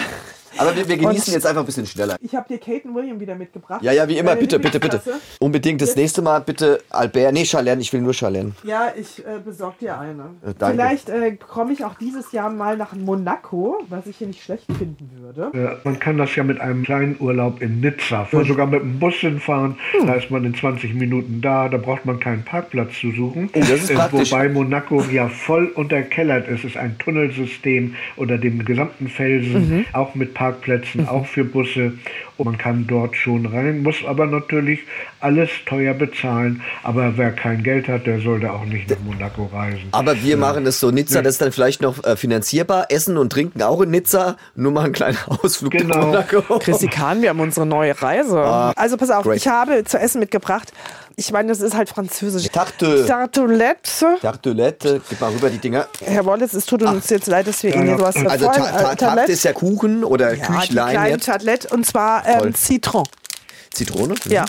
Aber 0.59 0.75
wir, 0.77 0.87
wir 0.89 0.97
genießen 0.97 1.29
Und- 1.29 1.35
jetzt 1.35 1.47
einfach 1.47 1.63
ein 1.63 1.67
bisschen 1.67 1.87
schneller. 1.87 2.17
Ich 2.21 2.35
habe 2.35 2.47
dir 2.49 2.59
Kate 2.59 2.87
und 2.89 2.95
William 2.95 3.19
wieder 3.21 3.35
mitgebracht. 3.35 3.83
Ja, 3.83 3.93
ja, 3.93 4.07
wie 4.09 4.19
immer, 4.19 4.31
Deine 4.31 4.41
bitte, 4.41 4.59
bitte, 4.59 4.81
bitte. 4.81 5.01
Unbedingt 5.41 5.81
das 5.81 5.97
nächste 5.97 6.23
Mal 6.23 6.41
bitte 6.41 6.81
Albert. 6.91 7.33
Nee, 7.33 7.45
Charlene, 7.45 7.81
ich 7.81 7.93
will 7.93 8.01
nur 8.01 8.15
Charlene. 8.15 8.53
Ja, 8.65 8.93
ich 8.97 9.19
äh, 9.21 9.39
besorge 9.45 9.77
dir 9.81 9.99
eine. 9.99 10.23
Äh, 10.45 10.55
danke. 10.59 10.77
Vielleicht 10.77 11.09
äh, 11.09 11.37
komme 11.37 11.73
ich 11.73 11.85
auch 11.85 11.95
dieses 11.95 12.33
Jahr 12.33 12.51
mal 12.51 12.77
nach 12.77 12.95
Monaco, 12.95 13.79
was 13.89 14.07
ich 14.07 14.17
hier 14.19 14.27
nicht 14.27 14.43
schlecht 14.43 14.65
finden 14.67 15.11
würde. 15.21 15.51
Äh, 15.57 15.77
Man 15.89 15.99
kann 15.99 16.19
das 16.19 16.35
ja 16.37 16.45
mit 16.45 16.61
einem 16.61 16.83
kleinen 16.85 17.17
Urlaub 17.21 17.61
in 17.63 17.81
Nizza, 17.81 18.27
oder 18.33 18.45
sogar 18.45 18.67
mit 18.67 18.81
dem 18.83 18.99
Bus 18.99 19.15
hinfahren. 19.17 19.77
Hm. 19.93 20.07
Da 20.07 20.15
ist 20.15 20.31
man 20.31 20.45
in 20.45 20.55
20 20.55 20.95
Minuten 20.95 21.41
da, 21.41 21.69
da 21.69 21.79
braucht 21.79 22.05
man 22.05 22.21
keinen 22.21 22.45
Parkplatz 22.45 22.99
zu 23.01 23.11
suchen. 23.13 23.51
Oh, 23.55 23.59
das 23.61 23.71
ist 23.71 23.91
Äh, 23.91 23.95
praktisch. 23.95 24.31
Wobei 24.33 24.49
Monaco 24.49 25.03
ja 25.11 25.29
voll 25.29 25.67
unterkellert 25.69 26.49
ist. 26.49 26.53
Es 26.65 26.65
ist 26.73 26.77
ein 26.77 26.97
Tunnelsystem 26.99 27.95
unter 28.17 28.39
dem 28.39 28.65
gesamten 28.65 29.09
Felsen, 29.09 29.53
Mhm. 29.79 29.85
auch 29.95 30.15
mit 30.15 30.35
Parkplätzen, 30.35 30.42
auch 31.09 31.27
für 31.27 31.45
Busse. 31.45 31.93
Und 32.43 32.51
man 32.51 32.59
kann 32.59 32.87
dort 32.89 33.15
schon 33.15 33.47
rein, 33.47 33.85
muss 33.85 33.95
aber 34.05 34.27
natürlich 34.27 34.81
alles 35.21 35.49
teuer 35.67 35.95
bezahlen. 35.95 36.61
Aber 36.83 37.17
wer 37.17 37.31
kein 37.31 37.63
Geld 37.63 37.87
hat, 37.87 38.05
der 38.07 38.21
sollte 38.21 38.53
auch 38.53 38.65
nicht 38.65 38.91
nach 38.91 38.99
Monaco 38.99 39.45
reisen. 39.53 39.85
Aber 39.93 40.21
wir 40.21 40.37
machen 40.37 40.67
es 40.67 40.81
so, 40.81 40.91
Nizza, 40.91 41.23
das 41.23 41.35
ist 41.35 41.43
dann 41.43 41.53
vielleicht 41.53 41.83
noch 41.83 42.03
äh, 42.03 42.17
finanzierbar. 42.17 42.87
Essen 42.89 43.17
und 43.17 43.31
trinken 43.31 43.63
auch 43.63 43.81
in 43.83 43.91
Nizza. 43.91 44.37
Nur 44.57 44.73
mal 44.73 44.85
einen 44.87 44.93
kleinen 44.93 45.19
Ausflug 45.29 45.73
nach 45.75 45.81
Genau. 45.81 46.07
Monaco. 46.07 46.59
Chrissy 46.59 46.89
Kahn, 46.89 47.23
wir 47.23 47.29
haben 47.29 47.39
unsere 47.39 47.65
neue 47.65 48.01
Reise. 48.03 48.41
also 48.43 48.97
pass 48.97 49.11
auf, 49.11 49.23
great. 49.23 49.37
ich 49.37 49.47
habe 49.47 49.85
zu 49.85 49.99
essen 50.01 50.19
mitgebracht. 50.19 50.73
Ich 51.15 51.31
meine, 51.31 51.51
das 51.51 51.61
ist 51.61 51.77
halt 51.77 51.91
französisch. 51.91 52.49
Tarte. 52.49 53.05
Tartelette. 53.07 54.17
Tartelette, 54.23 55.01
gib 55.09 55.21
mal 55.21 55.31
rüber 55.31 55.51
die 55.51 55.59
Dinger. 55.59 55.87
Herr 56.05 56.25
Wallace, 56.25 56.55
es 56.55 56.65
tut 56.65 56.83
uns 56.83 57.11
jetzt 57.11 57.27
leid, 57.27 57.47
dass 57.47 57.63
wir 57.63 57.75
Ihnen 57.75 57.85
hier 57.87 58.01
was 58.01 58.17
Also 58.17 58.47
vorhin- 58.47 58.63
ta 58.65 58.71
ta 58.71 58.79
Tarte 58.83 58.97
Tartelette. 59.05 59.33
ist 59.33 59.45
ja 59.45 59.53
Kuchen 59.53 60.05
oder 60.05 60.35
ja, 60.35 60.43
Küchlein 60.45 61.11
jetzt. 61.11 61.27
Tartelette 61.27 61.69
und 61.69 61.85
zwar 61.85 62.25
ähm. 62.41 62.55
Citron. 62.55 63.05
Zitrone? 63.73 64.15
Mhm. 64.25 64.31
Ja. 64.33 64.45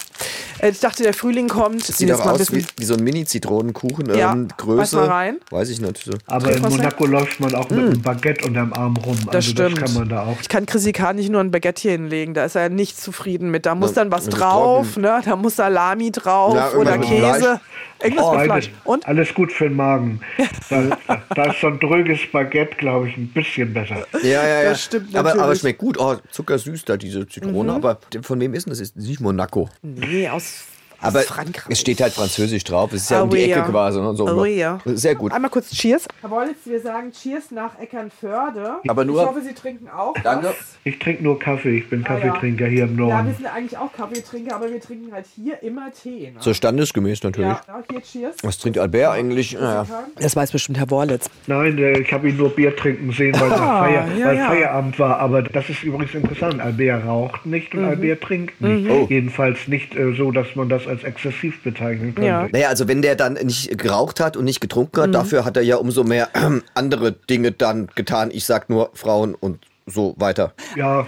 Äh, 0.60 0.70
Ich 0.70 0.80
dachte, 0.80 1.04
der 1.04 1.14
Frühling 1.14 1.48
kommt. 1.48 1.84
Sieht 1.84 2.12
auch 2.12 2.20
mal 2.26 2.36
ein 2.36 2.42
aus 2.42 2.52
wie, 2.52 2.56
bisschen- 2.58 2.70
wie 2.78 2.86
so 2.86 2.94
ein 2.96 3.04
Mini-Zitronenkuchen. 3.04 4.14
Ja, 4.16 4.34
Ähm, 4.34 4.48
Größe. 4.58 4.96
mal 4.98 5.06
rein. 5.08 5.38
Weiß 5.50 5.70
ich 5.70 5.82
nicht. 5.82 5.98
So. 6.04 6.14
Aber 6.28 6.52
in 6.54 6.62
Monaco 6.62 7.06
läuft 7.06 7.40
man 7.40 7.56
auch 7.56 7.70
mit 7.70 7.80
einem 7.80 8.02
Baguette 8.02 8.46
unterm 8.46 8.74
Arm 8.74 8.96
rum. 8.98 9.18
Das 9.28 9.36
also 9.36 9.52
stimmt. 9.52 9.82
das 9.82 9.84
kann 9.92 9.94
man 10.00 10.10
da 10.10 10.24
auch 10.24 10.38
Ich 10.42 10.50
kann 10.50 10.66
Chrissy 10.66 10.92
Kahn 10.94 11.16
nicht 11.16 11.30
nur 11.30 11.42
ein 11.42 11.52
Baguette 11.52 11.82
hier 11.82 11.92
hinlegen, 11.92 12.34
da 12.34 12.46
ist 12.46 12.56
er 12.56 12.70
nicht 12.70 13.00
zufrieden 13.00 13.52
mit. 13.52 13.66
Da 13.66 13.76
muss 13.76 13.92
Ja, 13.92 13.96
dann 14.04 14.12
was 14.12 14.26
das 14.26 14.36
drauf, 14.36 14.98
ne? 14.98 15.22
Da 15.26 15.36
muss 15.36 15.56
Salami 15.56 16.12
drauf 16.12 16.56
Ja, 16.56 16.72
oder 16.72 16.98
mit 16.98 17.08
Käse. 17.08 17.60
Irgendwas 18.02 18.26
mit 18.32 18.36
Beides. 18.50 18.66
Fleisch. 18.66 18.72
Und? 18.84 19.08
Alles 19.08 19.34
gut 19.34 19.52
für 19.52 19.66
den 19.66 19.76
Magen. 19.78 20.20
Da, 20.70 21.22
da 21.36 21.52
ist 21.52 21.62
so 21.62 21.68
ein 21.68 21.80
dröges 21.80 22.20
Baguette, 22.32 22.76
glaube 22.78 23.08
ich, 23.10 23.16
ein 23.18 23.28
bisschen 23.28 23.74
besser. 23.74 24.06
Ja, 24.24 24.30
ja, 24.44 24.64
ja. 24.64 24.70
Das 24.72 24.84
stimmt 24.84 25.16
aber, 25.16 25.34
aber 25.40 25.56
schmeckt 25.56 25.78
gut. 25.80 25.98
Oh, 26.00 26.16
zuckersüß 26.32 26.84
da, 26.86 26.98
diese 26.98 27.28
Zitrone. 27.28 27.72
Mhm. 27.72 27.78
Aber 27.78 28.00
von 28.24 28.40
wem 28.40 28.54
ist 28.54 28.66
denn 28.66 28.72
das? 28.72 28.80
Ist 28.80 28.96
nicht 29.14 29.22
Monaco. 29.22 29.70
Nee, 29.84 30.28
aus, 30.30 30.64
Aber 31.04 31.22
es 31.70 31.80
steht 31.80 32.02
halt 32.02 32.14
französisch 32.14 32.64
drauf. 32.64 32.92
Es 32.94 33.04
ist 33.04 33.12
ja 33.12 33.22
Oh 33.22 33.24
um 33.26 33.30
die 33.30 33.38
ja. 33.46 33.58
Ecke 33.58 33.70
quasi. 33.72 34.00
Ne? 34.02 34.16
So, 34.16 34.28
Oh 34.28 34.46
ja. 34.46 34.80
Sehr 34.86 35.16
gut. 35.16 35.32
Einmal 35.32 35.52
kurz 35.52 35.70
Cheers. 35.72 36.08
Herr 36.22 36.32
Wollitz, 36.32 36.60
wir 36.66 36.80
sagen 36.82 37.12
Cheers 37.12 37.52
nach 37.52 37.78
Eckernförde. 37.80 38.76
Aber 38.88 39.06
nur- 39.06 39.22
Ich 39.22 39.28
hoffe, 39.28 39.42
Sie 39.42 39.54
trinken 39.54 39.88
auch 39.90 40.14
Danke. 40.24 40.48
was. 40.48 40.56
Ich 40.84 41.00
trinke 41.00 41.24
nur 41.24 41.40
Kaffee. 41.40 41.78
Ich 41.78 41.90
bin 41.90 42.06
Ah, 42.06 42.18
ja. 42.18 42.20
Kaffeetrinker 42.28 42.66
hier 42.68 42.84
im 42.84 42.92
Ja, 42.92 42.98
wir 42.98 43.14
Norden. 43.14 43.36
sind 43.36 43.46
eigentlich 43.48 43.78
auch 43.78 43.92
Kaffeetrinker, 43.94 44.56
aber 44.56 44.70
wir 44.72 44.82
trinken 44.82 45.14
halt 45.14 45.26
hier 45.36 45.62
immer 45.64 45.92
Tee. 45.92 46.32
Ne? 46.34 46.40
So 46.40 46.54
standesgemäß 46.54 47.24
natürlich. 47.24 47.50
Ja, 47.50 47.62
ja, 47.68 47.84
hier 47.90 48.02
Cheers. 48.02 48.36
Was 48.44 48.58
trinkt 48.58 48.78
Albert 48.80 49.12
eigentlich? 49.12 49.54
Naja. 49.54 49.86
Das 50.20 50.36
weiß 50.36 50.52
bestimmt 50.52 50.78
Herr 50.78 50.90
Worlitz. 50.90 51.30
Nein, 51.48 51.78
äh, 51.78 52.00
ich 52.00 52.12
habe 52.14 52.30
ihn 52.30 52.38
nur 52.38 52.50
Bier 52.50 52.76
trinken 52.76 53.12
sehen, 53.12 53.34
weil, 53.40 53.50
Feier, 53.50 54.08
ja, 54.18 54.26
weil 54.28 54.38
ja. 54.38 54.48
Feierabend 54.48 55.00
war. 55.00 55.20
Aber 55.20 55.42
das 55.42 55.70
ist 55.70 55.84
übrigens 55.84 56.14
interessant. 56.14 56.60
Albert 56.62 57.06
raucht 57.06 57.46
nicht 57.46 57.74
und 57.74 57.82
Mhm. 57.82 57.88
Albert 57.90 58.22
trinkt 58.22 58.62
nicht. 58.62 58.90
Oh. 58.90 59.08
Jedenfalls 59.10 59.68
nicht 59.68 59.96
äh, 59.96 60.14
so, 60.16 60.32
dass 60.32 60.56
man 60.56 60.70
das 60.70 60.86
als 60.94 61.04
exzessiv 61.04 61.62
bezeichnen 61.64 62.16
könnte. 62.16 62.28
Ja. 62.28 62.48
Naja, 62.52 62.70
also 62.70 62.88
wenn 62.88 63.02
der 63.02 63.16
dann 63.16 63.34
nicht 63.34 63.78
geraucht 63.78 64.20
hat 64.20 64.38
und 64.38 64.46
nicht 64.46 64.62
getrunken 64.62 64.98
Mhm. 65.00 65.04
hat, 65.04 65.16
dafür 65.16 65.46
hat 65.46 65.58
er 65.58 65.64
ja 65.64 65.76
umso 65.78 66.04
mehr 66.04 66.30
andere 66.76 67.12
Dinge 67.12 67.52
dann 67.52 67.88
getan. 67.96 68.30
Ich 68.32 68.46
sag 68.46 68.70
nur 68.70 68.92
Frauen 68.94 69.36
und 69.36 69.60
so 69.86 70.14
weiter. 70.18 70.54
Ja, 70.76 71.08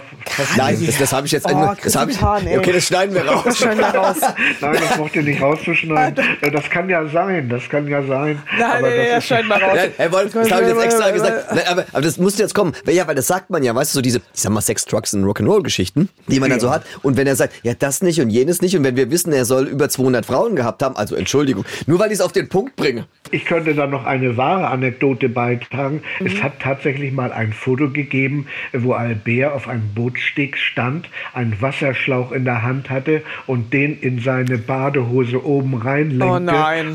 Nein, 0.56 0.82
das, 0.84 0.98
das 0.98 1.12
habe 1.12 1.26
ich 1.26 1.32
jetzt. 1.32 1.46
Oh, 1.46 1.74
das 1.82 1.96
hab 1.96 2.08
ich, 2.08 2.18
Christian, 2.18 2.46
ey. 2.46 2.58
okay, 2.58 2.72
das 2.72 2.84
schneiden 2.84 3.14
wir 3.14 3.26
raus. 3.26 3.44
Das 3.44 3.58
schneiden 3.58 3.78
wir 3.78 3.86
raus. 3.86 4.16
Nein, 4.60 4.76
das 4.80 4.98
mochte 4.98 5.22
nicht 5.22 5.40
rauszuschneiden. 5.40 6.24
Das 6.52 6.70
kann 6.70 6.88
ja 6.88 7.06
sein, 7.08 7.48
das 7.48 7.68
kann 7.68 7.88
ja 7.88 8.02
sein. 8.02 8.42
Nein, 8.58 8.70
aber 8.70 8.88
nein, 8.88 9.06
das 9.08 9.18
ist 9.18 9.26
schneiden 9.26 9.48
wir 9.48 9.56
raus. 9.56 9.72
Nein, 9.74 9.90
Herr 9.96 10.12
Wolf, 10.12 10.32
das 10.32 10.50
habe 10.50 10.62
ich 10.62 10.68
jetzt 10.68 10.84
extra 10.84 11.10
gesagt. 11.10 11.46
Nein, 11.54 11.64
aber, 11.68 11.84
aber 11.92 12.02
das 12.02 12.18
musste 12.18 12.42
jetzt 12.42 12.54
kommen. 12.54 12.72
Weil, 12.84 12.94
ja, 12.94 13.06
weil 13.06 13.14
das 13.14 13.26
sagt 13.26 13.50
man 13.50 13.62
ja, 13.62 13.74
weißt 13.74 13.94
du, 13.94 13.98
so 13.98 14.02
diese, 14.02 14.18
ich 14.18 14.40
sag 14.40 14.52
mal, 14.52 14.60
Sex, 14.60 14.84
Trucks 14.84 15.14
und 15.14 15.24
Rock'n'Roll-Geschichten, 15.24 16.08
die 16.28 16.40
man 16.40 16.50
dann 16.50 16.60
so 16.60 16.70
hat. 16.70 16.84
Und 17.02 17.16
wenn 17.16 17.26
er 17.26 17.36
sagt, 17.36 17.54
ja, 17.62 17.74
das 17.74 18.02
nicht 18.02 18.20
und 18.20 18.30
jenes 18.30 18.60
nicht, 18.60 18.76
und 18.76 18.84
wenn 18.84 18.96
wir 18.96 19.10
wissen, 19.10 19.32
er 19.32 19.44
soll 19.44 19.66
über 19.66 19.88
200 19.88 20.26
Frauen 20.26 20.56
gehabt 20.56 20.82
haben, 20.82 20.96
also 20.96 21.14
Entschuldigung, 21.14 21.64
nur 21.86 21.98
weil 21.98 22.08
ich 22.08 22.14
es 22.14 22.20
auf 22.20 22.32
den 22.32 22.48
Punkt 22.48 22.76
bringe. 22.76 23.06
Ich 23.30 23.44
könnte 23.44 23.74
da 23.74 23.86
noch 23.86 24.04
eine 24.04 24.36
wahre 24.36 24.68
Anekdote 24.68 25.28
beitragen. 25.28 26.02
Mhm. 26.20 26.26
Es 26.26 26.42
hat 26.42 26.60
tatsächlich 26.60 27.12
mal 27.12 27.32
ein 27.32 27.52
Foto 27.52 27.90
gegeben 27.90 28.46
wo 28.72 28.92
Albert 28.92 29.52
auf 29.52 29.68
einem 29.68 29.94
Bootsteg 29.94 30.56
stand, 30.56 31.08
einen 31.32 31.60
Wasserschlauch 31.60 32.32
in 32.32 32.44
der 32.44 32.62
Hand 32.62 32.90
hatte 32.90 33.22
und 33.46 33.72
den 33.72 33.98
in 34.00 34.20
seine 34.20 34.58
Badehose 34.58 35.44
oben 35.44 35.74
reinlenkte, 35.74 36.26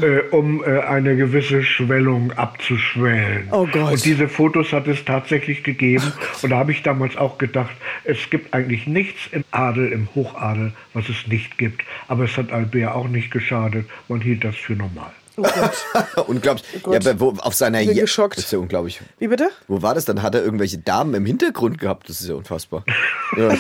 Oh. 0.02 0.06
Äh, 0.06 0.22
um 0.32 0.64
äh, 0.64 0.80
eine 0.80 1.16
gewisse 1.16 1.64
Schwellung 1.64 2.32
abzuschwellen. 2.34 3.48
Oh 3.52 3.68
Gott. 3.72 3.94
Und 3.94 4.06
diese 4.06 4.28
Fotos 4.28 4.74
hat 4.74 4.88
es 4.88 5.04
tatsächlich 5.06 5.64
gegeben. 5.64 6.12
und 6.42 6.50
da 6.50 6.58
habe 6.58 6.72
ich 6.72 6.84
damals 6.84 7.18
auch 7.18 7.38
gedacht, 7.38 7.76
es 8.04 8.30
gibt 8.30 8.54
eigentlich 8.54 8.88
nichts 8.88 9.28
im 9.32 9.44
Adel, 9.52 9.92
im 9.92 10.08
Hochadel, 10.16 10.74
was 10.94 11.10
es 11.10 11.28
nicht 11.28 11.58
gibt. 11.58 11.84
Aber 12.08 12.26
es 12.26 12.38
hat 12.38 12.52
Albert 12.52 12.94
auch 12.94 13.08
nicht 13.08 13.32
geschadet. 13.32 13.86
Man 14.08 14.22
hielt 14.22 14.44
das 14.44 14.56
für 14.56 14.74
normal. 14.74 15.12
Oh 15.38 15.44
Gott. 15.44 16.28
unglaublich. 16.28 16.64
Oh 16.84 16.92
ja, 16.92 17.00
Gott. 17.00 17.08
aber 17.08 17.20
wo, 17.20 17.30
auf 17.42 17.54
seiner 17.54 17.82
Ich 17.82 17.88
bin 17.88 17.98
Ja- 17.98 18.04
geschockt. 18.04 18.38
Das 18.38 18.46
ist 18.46 18.52
ja 18.52 18.60
unglaublich. 18.60 19.00
Wie 19.20 19.28
bitte? 19.28 19.50
Wo 19.68 19.82
war 19.82 19.96
das 19.96 20.06
dann? 20.06 20.22
Hat 20.22 20.36
er 20.36 20.44
irgendwelche 20.44 20.78
Damen 20.78 21.14
im 21.14 21.26
Hintergrund 21.26 21.78
gehabt? 21.80 22.10
Das 22.10 22.20
ist 22.22 22.28
ja 22.30 22.36
unfassbar. 22.36 22.84
Ja. 23.38 23.50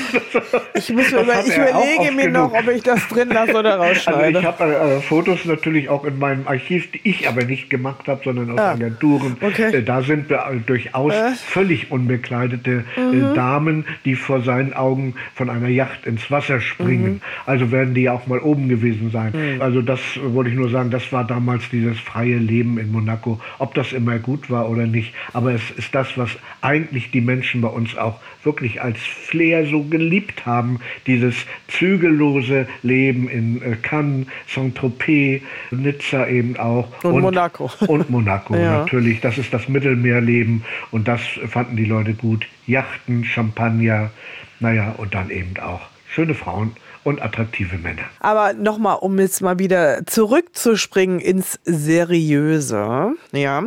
Ich, 0.73 0.89
muss 0.89 1.11
mir 1.11 1.21
über, 1.21 1.39
ich 1.45 1.55
er 1.55 1.69
überlege 1.69 2.11
mir 2.15 2.29
noch, 2.29 2.51
genug. 2.51 2.67
ob 2.67 2.75
ich 2.75 2.81
das 2.81 3.07
drin 3.09 3.29
lasse 3.29 3.51
oder 3.55 3.79
Also 3.79 4.09
rausschneide. 4.09 4.39
ich 4.39 4.45
habe 4.45 4.63
äh, 4.63 4.99
Fotos 5.01 5.45
natürlich 5.45 5.89
auch 5.89 6.05
in 6.05 6.17
meinem 6.17 6.47
Archiv, 6.47 6.89
die 6.91 7.01
ich 7.03 7.27
aber 7.27 7.43
nicht 7.43 7.69
gemacht 7.69 8.07
habe, 8.07 8.21
sondern 8.23 8.51
aus 8.51 8.59
Agenturen. 8.59 9.37
Ah, 9.41 9.45
okay. 9.47 9.75
Äh, 9.75 9.83
da 9.83 10.01
sind 10.01 10.29
wir 10.29 10.37
äh, 10.37 10.57
durchaus 10.65 11.13
völlig 11.45 11.91
unbekleidete 11.91 12.83
Mhm. 12.97 13.31
äh, 13.31 13.35
Damen, 13.35 13.85
die 14.05 14.15
vor 14.15 14.41
seinen 14.41 14.73
Augen 14.73 15.13
von 15.35 15.49
einer 15.49 15.67
Yacht 15.67 16.05
ins 16.07 16.31
Wasser 16.31 16.61
springen. 16.61 17.13
Mhm. 17.15 17.21
Also 17.45 17.71
werden 17.71 17.93
die 17.93 18.01
ja 18.03 18.13
auch 18.13 18.25
mal 18.27 18.39
oben 18.39 18.69
gewesen 18.69 19.11
sein. 19.11 19.57
Also 19.59 19.81
das 19.81 19.99
äh, 20.15 20.33
wollte 20.33 20.49
ich 20.49 20.55
nur 20.55 20.69
sagen, 20.69 20.89
das 20.89 21.11
war 21.11 21.23
damals 21.25 21.69
dieses 21.71 21.99
freie 21.99 22.37
Leben 22.37 22.77
in 22.77 22.91
Monaco. 22.91 23.39
Ob 23.59 23.73
das 23.73 23.93
immer 23.93 24.19
gut 24.19 24.49
war 24.49 24.69
oder 24.69 24.85
nicht, 24.85 25.13
aber 25.33 25.53
es 25.53 25.71
ist 25.71 25.93
das, 25.95 26.17
was 26.17 26.29
eigentlich 26.61 27.11
die 27.11 27.21
Menschen 27.21 27.61
bei 27.61 27.69
uns 27.69 27.97
auch 27.97 28.19
wirklich 28.43 28.81
als 28.81 28.97
Flair 28.99 29.65
so 29.67 29.83
geliebt 29.83 30.45
haben, 30.45 30.79
dieses 31.07 31.35
zügellose 31.67 32.67
Leben 32.83 33.29
in 33.29 33.61
äh, 33.61 33.75
Cannes, 33.75 34.27
Saint-Tropez, 34.47 35.41
Nizza 35.71 36.27
eben 36.27 36.57
auch. 36.57 36.87
Und 37.03 37.21
Monaco. 37.21 37.69
Und 37.87 38.09
Monaco 38.09 38.55
Ja. 38.61 38.79
natürlich. 38.79 39.21
Das 39.21 39.37
ist 39.37 39.53
das 39.53 39.67
Mittelmeerleben 39.69 40.63
und 40.91 41.07
das 41.07 41.21
fanden 41.47 41.75
die 41.77 41.85
Leute 41.85 42.13
gut. 42.13 42.47
Yachten, 42.67 43.23
Champagner, 43.25 44.11
naja, 44.59 44.93
und 44.97 45.13
dann 45.13 45.29
eben 45.29 45.57
auch 45.61 45.81
schöne 46.13 46.33
Frauen 46.33 46.71
und 47.03 47.21
attraktive 47.21 47.77
Männer. 47.77 48.03
Aber 48.19 48.53
nochmal, 48.53 48.97
um 49.01 49.19
jetzt 49.19 49.41
mal 49.41 49.59
wieder 49.59 50.05
zurückzuspringen 50.05 51.19
ins 51.19 51.59
Seriöse. 51.63 53.13
Ja, 53.31 53.63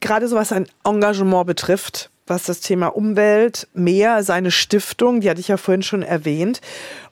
gerade 0.00 0.28
so 0.28 0.36
was 0.36 0.52
ein 0.52 0.66
Engagement 0.84 1.46
betrifft, 1.46 2.10
was 2.26 2.44
das 2.44 2.60
Thema 2.60 2.88
Umwelt, 2.88 3.68
Meer, 3.74 4.22
seine 4.22 4.50
Stiftung, 4.50 5.20
die 5.20 5.30
hatte 5.30 5.40
ich 5.40 5.48
ja 5.48 5.56
vorhin 5.56 5.82
schon 5.82 6.02
erwähnt. 6.02 6.60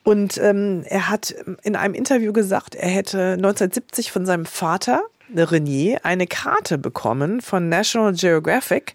Und 0.02 0.38
ähm, 0.38 0.82
er 0.86 1.08
hat 1.08 1.34
in 1.62 1.76
einem 1.76 1.94
Interview 1.94 2.32
gesagt, 2.32 2.74
er 2.74 2.88
hätte 2.88 3.32
1970 3.32 4.12
von 4.12 4.26
seinem 4.26 4.46
Vater, 4.46 5.02
Renier, 5.34 6.00
eine 6.04 6.26
Karte 6.26 6.78
bekommen 6.78 7.40
von 7.40 7.68
National 7.68 8.14
Geographic. 8.14 8.94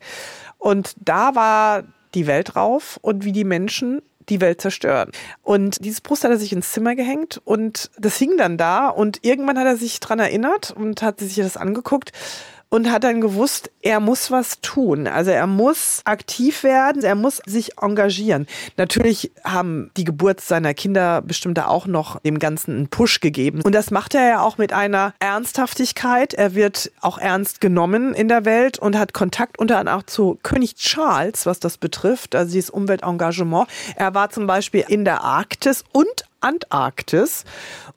Und 0.57 0.95
da 0.99 1.35
war 1.35 1.83
die 2.13 2.27
Welt 2.27 2.55
drauf 2.55 2.97
und 3.01 3.23
wie 3.23 3.31
die 3.31 3.43
Menschen 3.43 4.01
die 4.29 4.41
Welt 4.41 4.61
zerstören. 4.61 5.11
Und 5.43 5.83
dieses 5.83 6.01
Poster 6.01 6.27
hat 6.27 6.35
er 6.35 6.39
sich 6.39 6.53
ins 6.53 6.71
Zimmer 6.71 6.95
gehängt 6.95 7.41
und 7.43 7.91
das 7.97 8.17
hing 8.17 8.37
dann 8.37 8.57
da 8.57 8.87
und 8.89 9.19
irgendwann 9.23 9.57
hat 9.57 9.67
er 9.67 9.77
sich 9.77 9.99
dran 9.99 10.19
erinnert 10.19 10.71
und 10.71 11.01
hat 11.01 11.19
sich 11.19 11.35
das 11.35 11.57
angeguckt 11.57 12.11
und 12.75 12.91
hat 12.91 13.05
dann 13.05 13.21
gewusst, 13.21 13.71
er 13.81 14.01
muss 14.01 14.31
was 14.31 14.59
tun. 14.59 15.07
Also 15.07 15.31
er 15.31 15.47
muss 15.47 16.01
aktiv 16.03 16.63
werden, 16.63 17.05
er 17.05 17.15
muss 17.15 17.41
sich 17.45 17.77
engagieren. 17.81 18.47
Natürlich 18.75 19.31
haben 19.45 19.91
die 19.95 20.03
Geburt 20.03 20.41
seiner 20.41 20.73
Kinder 20.73 21.21
bestimmt 21.21 21.57
da 21.57 21.67
auch 21.67 21.87
noch 21.87 22.19
dem 22.19 22.37
Ganzen 22.37 22.75
einen 22.75 22.87
Push 22.89 23.21
gegeben. 23.21 23.61
Und 23.61 23.73
das 23.73 23.91
macht 23.91 24.13
er 24.13 24.27
ja 24.27 24.41
auch 24.41 24.57
mit 24.57 24.73
einer 24.73 25.13
Ernsthaftigkeit. 25.19 26.33
Er 26.33 26.53
wird 26.53 26.91
auch 26.99 27.17
ernst 27.17 27.61
genommen 27.61 28.13
in 28.13 28.27
der 28.27 28.43
Welt 28.43 28.77
und 28.77 28.97
hat 28.97 29.13
Kontakt 29.13 29.57
unter 29.57 29.77
anderem 29.77 29.99
auch 29.99 30.03
zu 30.03 30.37
König 30.43 30.75
Charles, 30.75 31.45
was 31.45 31.61
das 31.61 31.77
betrifft, 31.77 32.35
also 32.35 32.51
dieses 32.51 32.69
Umweltengagement. 32.69 33.69
Er 33.95 34.13
war 34.13 34.31
zum 34.31 34.47
Beispiel 34.47 34.83
in 34.89 35.05
der 35.05 35.23
Arktis 35.23 35.85
und 35.93 36.25
Antarktis 36.45 37.43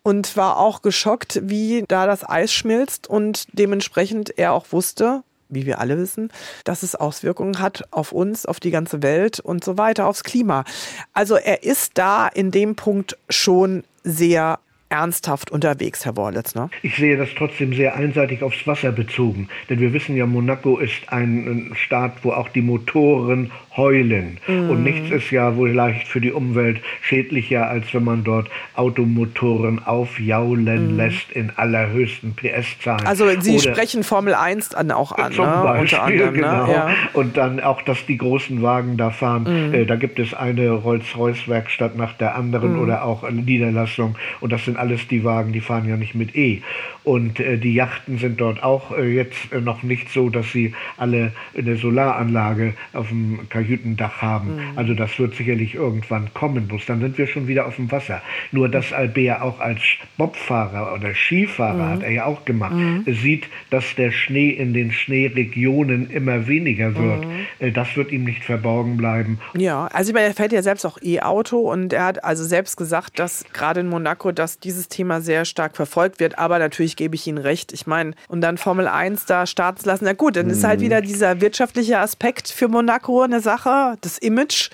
und 0.08 0.38
war 0.38 0.56
auch 0.56 0.80
geschockt, 0.80 1.38
wie 1.42 1.84
da 1.86 2.06
das 2.06 2.26
Eis 2.26 2.50
schmilzt 2.50 3.06
und 3.08 3.46
dementsprechend 3.52 4.38
er 4.38 4.54
auch 4.54 4.72
wusste, 4.72 5.22
wie 5.50 5.66
wir 5.66 5.80
alle 5.80 5.98
wissen, 5.98 6.30
dass 6.64 6.82
es 6.82 6.94
Auswirkungen 6.94 7.60
hat 7.60 7.84
auf 7.90 8.12
uns, 8.12 8.46
auf 8.46 8.58
die 8.58 8.70
ganze 8.70 9.02
Welt 9.02 9.38
und 9.38 9.62
so 9.62 9.76
weiter, 9.76 10.06
aufs 10.06 10.24
Klima. 10.24 10.64
Also 11.12 11.36
er 11.36 11.62
ist 11.62 11.98
da 11.98 12.26
in 12.26 12.50
dem 12.50 12.74
Punkt 12.74 13.18
schon 13.28 13.84
sehr 14.02 14.60
ernsthaft 14.88 15.50
unterwegs, 15.50 16.06
Herr 16.06 16.16
Worlitz. 16.16 16.54
Ne? 16.54 16.70
Ich 16.82 16.96
sehe 16.96 17.18
das 17.18 17.28
trotzdem 17.36 17.74
sehr 17.74 17.94
einseitig 17.94 18.42
aufs 18.42 18.66
Wasser 18.66 18.92
bezogen. 18.92 19.48
Denn 19.68 19.78
wir 19.78 19.92
wissen 19.92 20.16
ja, 20.16 20.24
Monaco 20.24 20.78
ist 20.78 21.08
ein 21.08 21.72
Staat, 21.74 22.24
wo 22.24 22.32
auch 22.32 22.48
die 22.48 22.62
Motoren 22.62 23.50
heulen. 23.78 24.36
Und 24.46 24.82
nichts 24.82 25.10
ist 25.10 25.30
ja 25.30 25.56
wohl 25.56 25.70
leicht 25.70 26.06
für 26.06 26.20
die 26.20 26.32
Umwelt 26.32 26.82
schädlicher, 27.00 27.66
als 27.70 27.94
wenn 27.94 28.04
man 28.04 28.24
dort 28.24 28.50
Automotoren 28.74 29.84
aufjaulen 29.86 30.96
lässt 30.96 31.30
in 31.32 31.50
allerhöchsten 31.56 32.34
PS-Zahlen. 32.34 33.06
Also 33.06 33.26
Sie 33.40 33.54
Oder- 33.56 33.72
sprechen 33.74 34.02
Formel 34.02 34.34
1 34.34 34.74
an, 34.74 34.90
auch 34.90 35.12
an, 35.12 35.32
Zum 35.32 35.46
ne? 35.46 35.60
Beispiel, 35.62 35.80
unter 35.80 36.02
anderem. 36.02 36.34
genau. 36.34 36.66
Ne? 36.66 36.72
Ja. 36.72 36.90
Und 37.14 37.36
dann 37.36 37.60
auch, 37.60 37.80
dass 37.82 38.04
die 38.06 38.18
großen 38.18 38.60
Wagen 38.62 38.96
da 38.96 39.10
fahren. 39.10 39.44
Mhm. 39.68 39.74
Äh, 39.74 39.84
da 39.86 39.96
gibt 39.96 40.18
es 40.18 40.34
eine 40.34 40.70
Rolls-Royce-Werkstatt 40.70 41.96
nach 41.96 42.12
der 42.14 42.34
anderen 42.34 42.74
Mhm. 42.74 42.80
oder 42.82 43.04
auch 43.04 43.22
eine 43.22 43.40
Niederlassung. 43.42 44.16
Und 44.40 44.52
das 44.52 44.64
sind 44.64 44.76
alles 44.76 45.06
die 45.08 45.24
Wagen, 45.24 45.52
die 45.52 45.60
fahren 45.60 45.88
ja 45.88 45.96
nicht 45.96 46.14
mit 46.14 46.34
E. 46.36 46.62
Und 47.04 47.40
äh, 47.40 47.56
die 47.56 47.72
Yachten 47.72 48.18
sind 48.18 48.40
dort 48.40 48.62
auch 48.62 48.96
äh, 48.96 49.08
jetzt 49.14 49.52
äh, 49.52 49.60
noch 49.60 49.82
nicht 49.82 50.10
so, 50.10 50.28
dass 50.28 50.50
sie 50.52 50.74
alle 50.98 51.32
eine 51.56 51.76
Solaranlage 51.76 52.74
auf 52.92 53.08
dem 53.08 53.48
Kajütendach 53.68 54.22
haben. 54.22 54.56
Mhm. 54.56 54.60
Also 54.78 54.94
das 54.94 55.18
wird 55.18 55.34
sicherlich 55.34 55.74
irgendwann 55.74 56.32
kommen. 56.34 56.66
Bloß 56.68 56.86
dann 56.86 57.00
sind 57.00 57.18
wir 57.18 57.26
schon 57.26 57.46
wieder 57.46 57.66
auf 57.66 57.76
dem 57.76 57.90
Wasser. 57.90 58.22
Nur 58.52 58.68
dass 58.68 58.92
Albert 58.92 59.42
auch 59.42 59.60
als 59.60 59.80
Bobfahrer 60.16 60.94
oder 60.94 61.14
Skifahrer, 61.14 61.90
hat 61.90 62.02
er 62.02 62.10
ja 62.10 62.24
auch 62.24 62.44
gemacht, 62.44 62.74
sieht, 63.06 63.48
dass 63.70 63.94
der 63.96 64.10
Schnee 64.10 64.50
in 64.50 64.72
den 64.74 64.92
Schneeregionen 64.92 66.10
immer 66.10 66.46
weniger 66.46 66.94
wird. 66.94 67.26
Äh, 67.58 67.72
Das 67.72 67.96
wird 67.96 68.12
ihm 68.12 68.24
nicht 68.24 68.44
verborgen 68.44 68.96
bleiben. 68.96 69.38
Ja, 69.56 69.86
also 69.92 70.10
ich 70.10 70.14
meine, 70.14 70.28
er 70.28 70.34
fährt 70.34 70.52
ja 70.52 70.62
selbst 70.62 70.84
auch 70.84 70.98
E-Auto 71.02 71.58
und 71.58 71.92
er 71.92 72.04
hat 72.04 72.24
also 72.24 72.44
selbst 72.44 72.76
gesagt, 72.76 73.18
dass 73.18 73.44
gerade 73.52 73.80
in 73.80 73.88
Monaco, 73.88 74.32
dass 74.32 74.58
dieses 74.58 74.88
Thema 74.88 75.20
sehr 75.20 75.44
stark 75.44 75.76
verfolgt 75.76 76.20
wird. 76.20 76.38
Aber 76.38 76.58
natürlich 76.58 76.96
gebe 76.96 77.14
ich 77.14 77.26
Ihnen 77.26 77.38
recht. 77.38 77.72
Ich 77.72 77.86
meine, 77.86 78.12
und 78.28 78.40
dann 78.40 78.58
Formel 78.58 78.88
1 78.88 79.26
da 79.26 79.46
starten 79.46 79.80
zu 79.80 79.86
lassen, 79.86 80.04
na 80.04 80.12
gut, 80.12 80.36
dann 80.36 80.50
ist 80.50 80.64
halt 80.64 80.80
wieder 80.80 81.00
dieser 81.00 81.40
wirtschaftliche 81.40 81.98
Aspekt 81.98 82.48
für 82.48 82.68
Monaco 82.68 83.22
eine 83.22 83.40
Sache, 83.40 83.57
das 84.00 84.18
Image. 84.18 84.70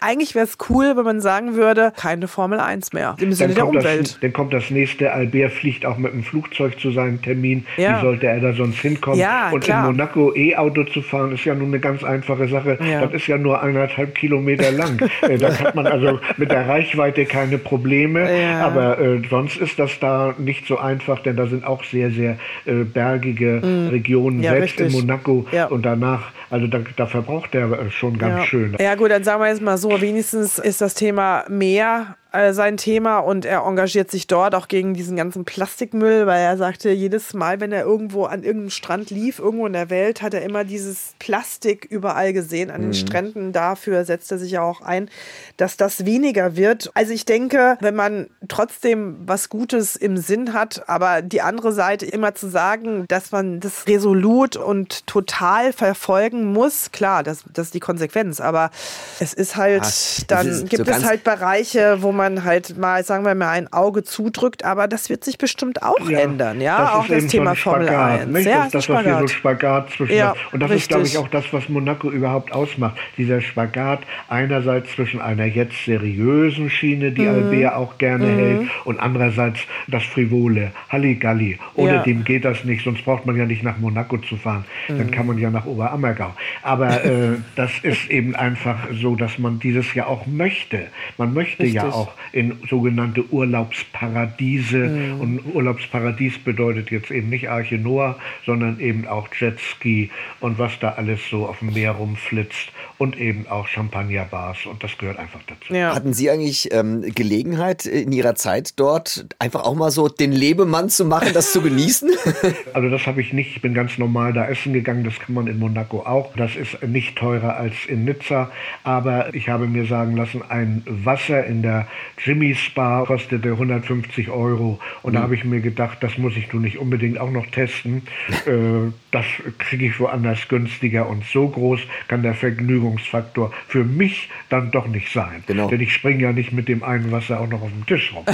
Eigentlich 0.00 0.34
wäre 0.34 0.44
es 0.44 0.56
cool, 0.70 0.96
wenn 0.96 1.04
man 1.04 1.20
sagen 1.20 1.54
würde, 1.54 1.92
keine 1.96 2.28
Formel 2.28 2.60
1 2.60 2.92
mehr 2.92 3.16
im 3.20 3.32
Sinne 3.32 3.54
der 3.54 3.66
Umwelt. 3.66 4.00
Das, 4.00 4.20
dann 4.20 4.32
kommt 4.32 4.52
das 4.52 4.70
nächste. 4.70 5.12
Albert 5.12 5.52
fliegt 5.52 5.84
auch 5.84 5.98
mit 5.98 6.12
dem 6.12 6.22
Flugzeug 6.22 6.78
zu 6.80 6.90
seinem 6.92 7.20
Termin. 7.20 7.66
Ja. 7.76 7.98
Wie 7.98 8.02
sollte 8.02 8.26
er 8.26 8.40
da 8.40 8.52
sonst 8.52 8.78
hinkommen? 8.78 9.18
Ja, 9.18 9.50
Und 9.50 9.64
klar. 9.64 9.80
in 9.88 9.96
Monaco 9.96 10.32
E-Auto 10.34 10.84
zu 10.84 11.02
fahren, 11.02 11.32
ist 11.32 11.44
ja 11.44 11.54
nun 11.54 11.68
eine 11.68 11.80
ganz 11.80 12.04
einfache 12.04 12.48
Sache. 12.48 12.78
Ja. 12.88 13.00
Das 13.06 13.12
ist 13.14 13.26
ja 13.26 13.38
nur 13.38 13.60
eineinhalb 13.62 14.14
Kilometer 14.14 14.70
lang. 14.72 14.98
Äh, 15.22 15.36
da 15.36 15.58
hat 15.58 15.74
man 15.74 15.86
also 15.86 16.20
mit 16.36 16.50
der 16.52 16.68
Reichweite 16.68 17.24
keine 17.26 17.58
Probleme. 17.58 18.20
Ja. 18.40 18.60
Aber 18.66 18.98
äh, 19.00 19.20
sonst 19.28 19.56
ist 19.56 19.78
das 19.78 19.98
da 19.98 20.34
nicht 20.38 20.66
so 20.66 20.78
einfach, 20.78 21.18
denn 21.20 21.36
da 21.36 21.46
sind 21.46 21.64
auch 21.64 21.82
sehr, 21.84 22.10
sehr 22.12 22.38
äh, 22.64 22.84
bergige 22.84 23.60
Regionen, 23.90 24.38
Mm. 24.38 24.42
Ja, 24.42 24.50
selbst 24.52 24.80
richtig. 24.80 24.94
in 25.00 25.06
Monaco. 25.06 25.46
Und 25.70 25.82
danach, 25.84 26.30
also 26.50 26.66
da, 26.66 26.80
da 26.96 27.06
verbraucht 27.06 27.54
er 27.54 27.72
äh, 27.72 27.90
schon 27.90 28.18
ganz 28.18 28.27
ja. 28.28 28.44
schön. 28.44 28.76
Ja 28.78 28.94
gut, 28.94 29.10
dann 29.10 29.24
sagen 29.24 29.42
wir 29.42 29.48
jetzt 29.48 29.62
mal 29.62 29.78
so, 29.78 30.00
wenigstens 30.00 30.58
ist 30.58 30.80
das 30.80 30.94
Thema 30.94 31.44
Meer 31.48 32.16
äh, 32.30 32.52
sein 32.52 32.76
Thema 32.76 33.20
und 33.20 33.46
er 33.46 33.62
engagiert 33.62 34.10
sich 34.10 34.26
dort 34.26 34.54
auch 34.54 34.68
gegen 34.68 34.92
diesen 34.92 35.16
ganzen 35.16 35.46
Plastikmüll, 35.46 36.26
weil 36.26 36.40
er 36.42 36.58
sagte, 36.58 36.90
jedes 36.90 37.32
Mal, 37.32 37.58
wenn 37.60 37.72
er 37.72 37.84
irgendwo 37.84 38.24
an 38.24 38.42
irgendeinem 38.42 38.68
Strand 38.70 39.08
lief, 39.08 39.38
irgendwo 39.38 39.66
in 39.66 39.72
der 39.72 39.88
Welt, 39.88 40.20
hat 40.20 40.34
er 40.34 40.42
immer 40.42 40.64
dieses 40.64 41.14
Plastik 41.18 41.86
überall 41.88 42.34
gesehen 42.34 42.70
an 42.70 42.82
den 42.82 42.92
Stränden. 42.94 43.52
Dafür 43.52 44.04
setzt 44.04 44.30
er 44.30 44.38
sich 44.38 44.50
ja 44.52 44.62
auch 44.62 44.82
ein, 44.82 45.08
dass 45.56 45.78
das 45.78 46.04
weniger 46.04 46.54
wird. 46.54 46.90
Also 46.92 47.14
ich 47.14 47.24
denke, 47.24 47.78
wenn 47.80 47.94
man 47.94 48.26
trotzdem 48.48 49.16
was 49.24 49.48
Gutes 49.48 49.96
im 49.96 50.18
Sinn 50.18 50.52
hat, 50.52 50.86
aber 50.86 51.22
die 51.22 51.40
andere 51.40 51.72
Seite 51.72 52.04
immer 52.04 52.34
zu 52.34 52.48
sagen, 52.50 53.06
dass 53.08 53.32
man 53.32 53.58
das 53.60 53.86
resolut 53.86 54.56
und 54.56 55.06
total 55.06 55.72
verfolgen 55.72 56.52
muss, 56.52 56.92
klar, 56.92 57.22
das, 57.22 57.44
das 57.54 57.68
ist 57.68 57.74
die 57.74 57.80
Konsequenz, 57.80 58.38
aber 58.40 58.70
es 59.18 59.32
ist 59.32 59.56
halt, 59.56 59.80
das 59.80 60.24
dann 60.28 60.46
ist 60.46 60.58
so 60.58 60.64
gibt 60.66 60.82
es 60.82 60.88
ganz- 60.88 61.04
halt 61.04 61.24
Bereiche, 61.24 62.02
wo 62.02 62.12
man 62.12 62.17
halt 62.44 62.76
mal, 62.78 63.04
sagen 63.04 63.24
wir 63.24 63.34
mal, 63.34 63.50
ein 63.50 63.72
Auge 63.72 64.02
zudrückt, 64.02 64.64
aber 64.64 64.88
das 64.88 65.08
wird 65.10 65.24
sich 65.24 65.38
bestimmt 65.38 65.82
auch 65.82 66.08
ja, 66.08 66.20
ändern, 66.20 66.60
ja, 66.60 66.78
das 66.78 66.92
auch 66.92 67.06
das 67.06 67.26
Thema 67.26 67.50
so 67.50 67.62
Formel 67.62 67.88
1. 67.88 68.26
Nicht? 68.26 68.46
Ja, 68.46 68.64
das, 68.64 68.72
das 68.72 68.88
was 68.88 69.04
wir 69.04 69.18
so 69.18 69.28
Spagat 69.28 69.90
zwischen 69.90 70.16
ja, 70.16 70.34
und 70.52 70.60
das 70.60 70.70
richtig. 70.70 70.82
ist, 70.82 70.88
glaube 70.88 71.06
ich, 71.06 71.18
auch 71.18 71.28
das, 71.28 71.52
was 71.52 71.68
Monaco 71.68 72.10
überhaupt 72.10 72.52
ausmacht. 72.52 72.96
Dieser 73.16 73.40
Spagat 73.40 74.00
einerseits 74.28 74.90
zwischen 74.94 75.20
einer 75.20 75.44
jetzt 75.44 75.84
seriösen 75.84 76.70
Schiene, 76.70 77.12
die 77.12 77.22
mhm. 77.22 77.28
Albert 77.28 77.74
auch 77.74 77.98
gerne 77.98 78.26
mhm. 78.26 78.38
hält, 78.38 78.68
und 78.84 79.00
andererseits 79.00 79.60
das 79.86 80.04
Frivole, 80.04 80.72
Halligalli. 80.88 81.58
Ohne 81.74 81.94
ja. 81.94 82.02
dem 82.02 82.24
geht 82.24 82.44
das 82.44 82.64
nicht, 82.64 82.84
sonst 82.84 83.04
braucht 83.04 83.26
man 83.26 83.36
ja 83.36 83.46
nicht 83.46 83.62
nach 83.62 83.78
Monaco 83.78 84.18
zu 84.18 84.36
fahren. 84.36 84.64
Mhm. 84.88 84.98
Dann 84.98 85.10
kann 85.10 85.26
man 85.26 85.38
ja 85.38 85.50
nach 85.50 85.66
Oberammergau. 85.66 86.34
Aber 86.62 87.04
äh, 87.04 87.36
das 87.56 87.70
ist 87.82 88.10
eben 88.10 88.34
einfach 88.34 88.78
so, 88.92 89.16
dass 89.16 89.38
man 89.38 89.58
dieses 89.60 89.94
ja 89.94 90.06
auch 90.06 90.26
möchte. 90.26 90.86
Man 91.16 91.34
möchte 91.34 91.62
Richtig. 91.62 91.82
ja 91.82 91.88
auch 91.88 92.07
in 92.32 92.58
sogenannte 92.68 93.24
Urlaubsparadiese. 93.30 94.78
Mhm. 94.78 95.20
Und 95.20 95.54
Urlaubsparadies 95.54 96.38
bedeutet 96.38 96.90
jetzt 96.90 97.10
eben 97.10 97.30
nicht 97.30 97.48
Arche 97.48 97.76
Noah, 97.76 98.16
sondern 98.46 98.80
eben 98.80 99.06
auch 99.06 99.28
Jetski 99.34 100.10
und 100.40 100.58
was 100.58 100.78
da 100.80 100.90
alles 100.90 101.20
so 101.30 101.46
auf 101.46 101.60
dem 101.60 101.72
Meer 101.72 101.92
rumflitzt 101.92 102.70
und 102.98 103.18
eben 103.18 103.46
auch 103.48 103.66
Champagnerbars 103.68 104.66
und 104.66 104.82
das 104.82 104.98
gehört 104.98 105.18
einfach 105.18 105.40
dazu. 105.46 105.72
Ja. 105.72 105.94
Hatten 105.94 106.12
Sie 106.12 106.28
eigentlich 106.30 106.72
ähm, 106.72 107.02
Gelegenheit 107.14 107.86
in 107.86 108.12
Ihrer 108.12 108.34
Zeit 108.34 108.78
dort 108.78 109.26
einfach 109.38 109.64
auch 109.64 109.74
mal 109.74 109.90
so 109.90 110.08
den 110.08 110.32
Lebemann 110.32 110.88
zu 110.88 111.04
machen, 111.04 111.30
das 111.32 111.52
zu 111.52 111.62
genießen? 111.62 112.10
also 112.72 112.90
das 112.90 113.06
habe 113.06 113.20
ich 113.20 113.32
nicht. 113.32 113.56
Ich 113.56 113.62
bin 113.62 113.72
ganz 113.72 113.98
normal 113.98 114.32
da 114.32 114.46
essen 114.48 114.72
gegangen. 114.72 115.04
Das 115.04 115.18
kann 115.18 115.34
man 115.34 115.46
in 115.46 115.58
Monaco 115.58 116.00
auch. 116.00 116.34
Das 116.36 116.56
ist 116.56 116.82
nicht 116.82 117.16
teurer 117.16 117.56
als 117.56 117.74
in 117.86 118.04
Nizza. 118.04 118.50
Aber 118.82 119.32
ich 119.34 119.48
habe 119.48 119.66
mir 119.66 119.86
sagen 119.86 120.16
lassen, 120.16 120.42
ein 120.48 120.82
Wasser 120.86 121.44
in 121.46 121.62
der 121.62 121.86
Jimmy's 122.18 122.58
Bar 122.74 123.06
kostete 123.06 123.50
150 123.50 124.30
Euro. 124.30 124.78
Und 125.02 125.12
mhm. 125.12 125.16
da 125.16 125.22
habe 125.22 125.34
ich 125.34 125.44
mir 125.44 125.60
gedacht, 125.60 125.98
das 126.00 126.18
muss 126.18 126.36
ich 126.36 126.52
nun 126.52 126.62
nicht 126.62 126.78
unbedingt 126.78 127.18
auch 127.18 127.30
noch 127.30 127.46
testen. 127.46 128.02
äh, 128.46 128.92
das 129.10 129.24
kriege 129.58 129.86
ich 129.86 130.00
woanders 130.00 130.48
günstiger. 130.48 131.08
Und 131.08 131.24
so 131.24 131.48
groß 131.48 131.80
kann 132.08 132.22
der 132.22 132.34
Vergnügungsfaktor 132.34 133.52
für 133.66 133.84
mich 133.84 134.28
dann 134.48 134.70
doch 134.70 134.86
nicht 134.86 135.12
sein. 135.12 135.42
Genau. 135.46 135.68
Denn 135.68 135.80
ich 135.80 135.92
springe 135.92 136.22
ja 136.22 136.32
nicht 136.32 136.52
mit 136.52 136.68
dem 136.68 136.82
einen 136.82 137.10
Wasser 137.10 137.40
auch 137.40 137.48
noch 137.48 137.62
auf 137.62 137.70
dem 137.70 137.86
Tisch 137.86 138.12
rum. 138.14 138.24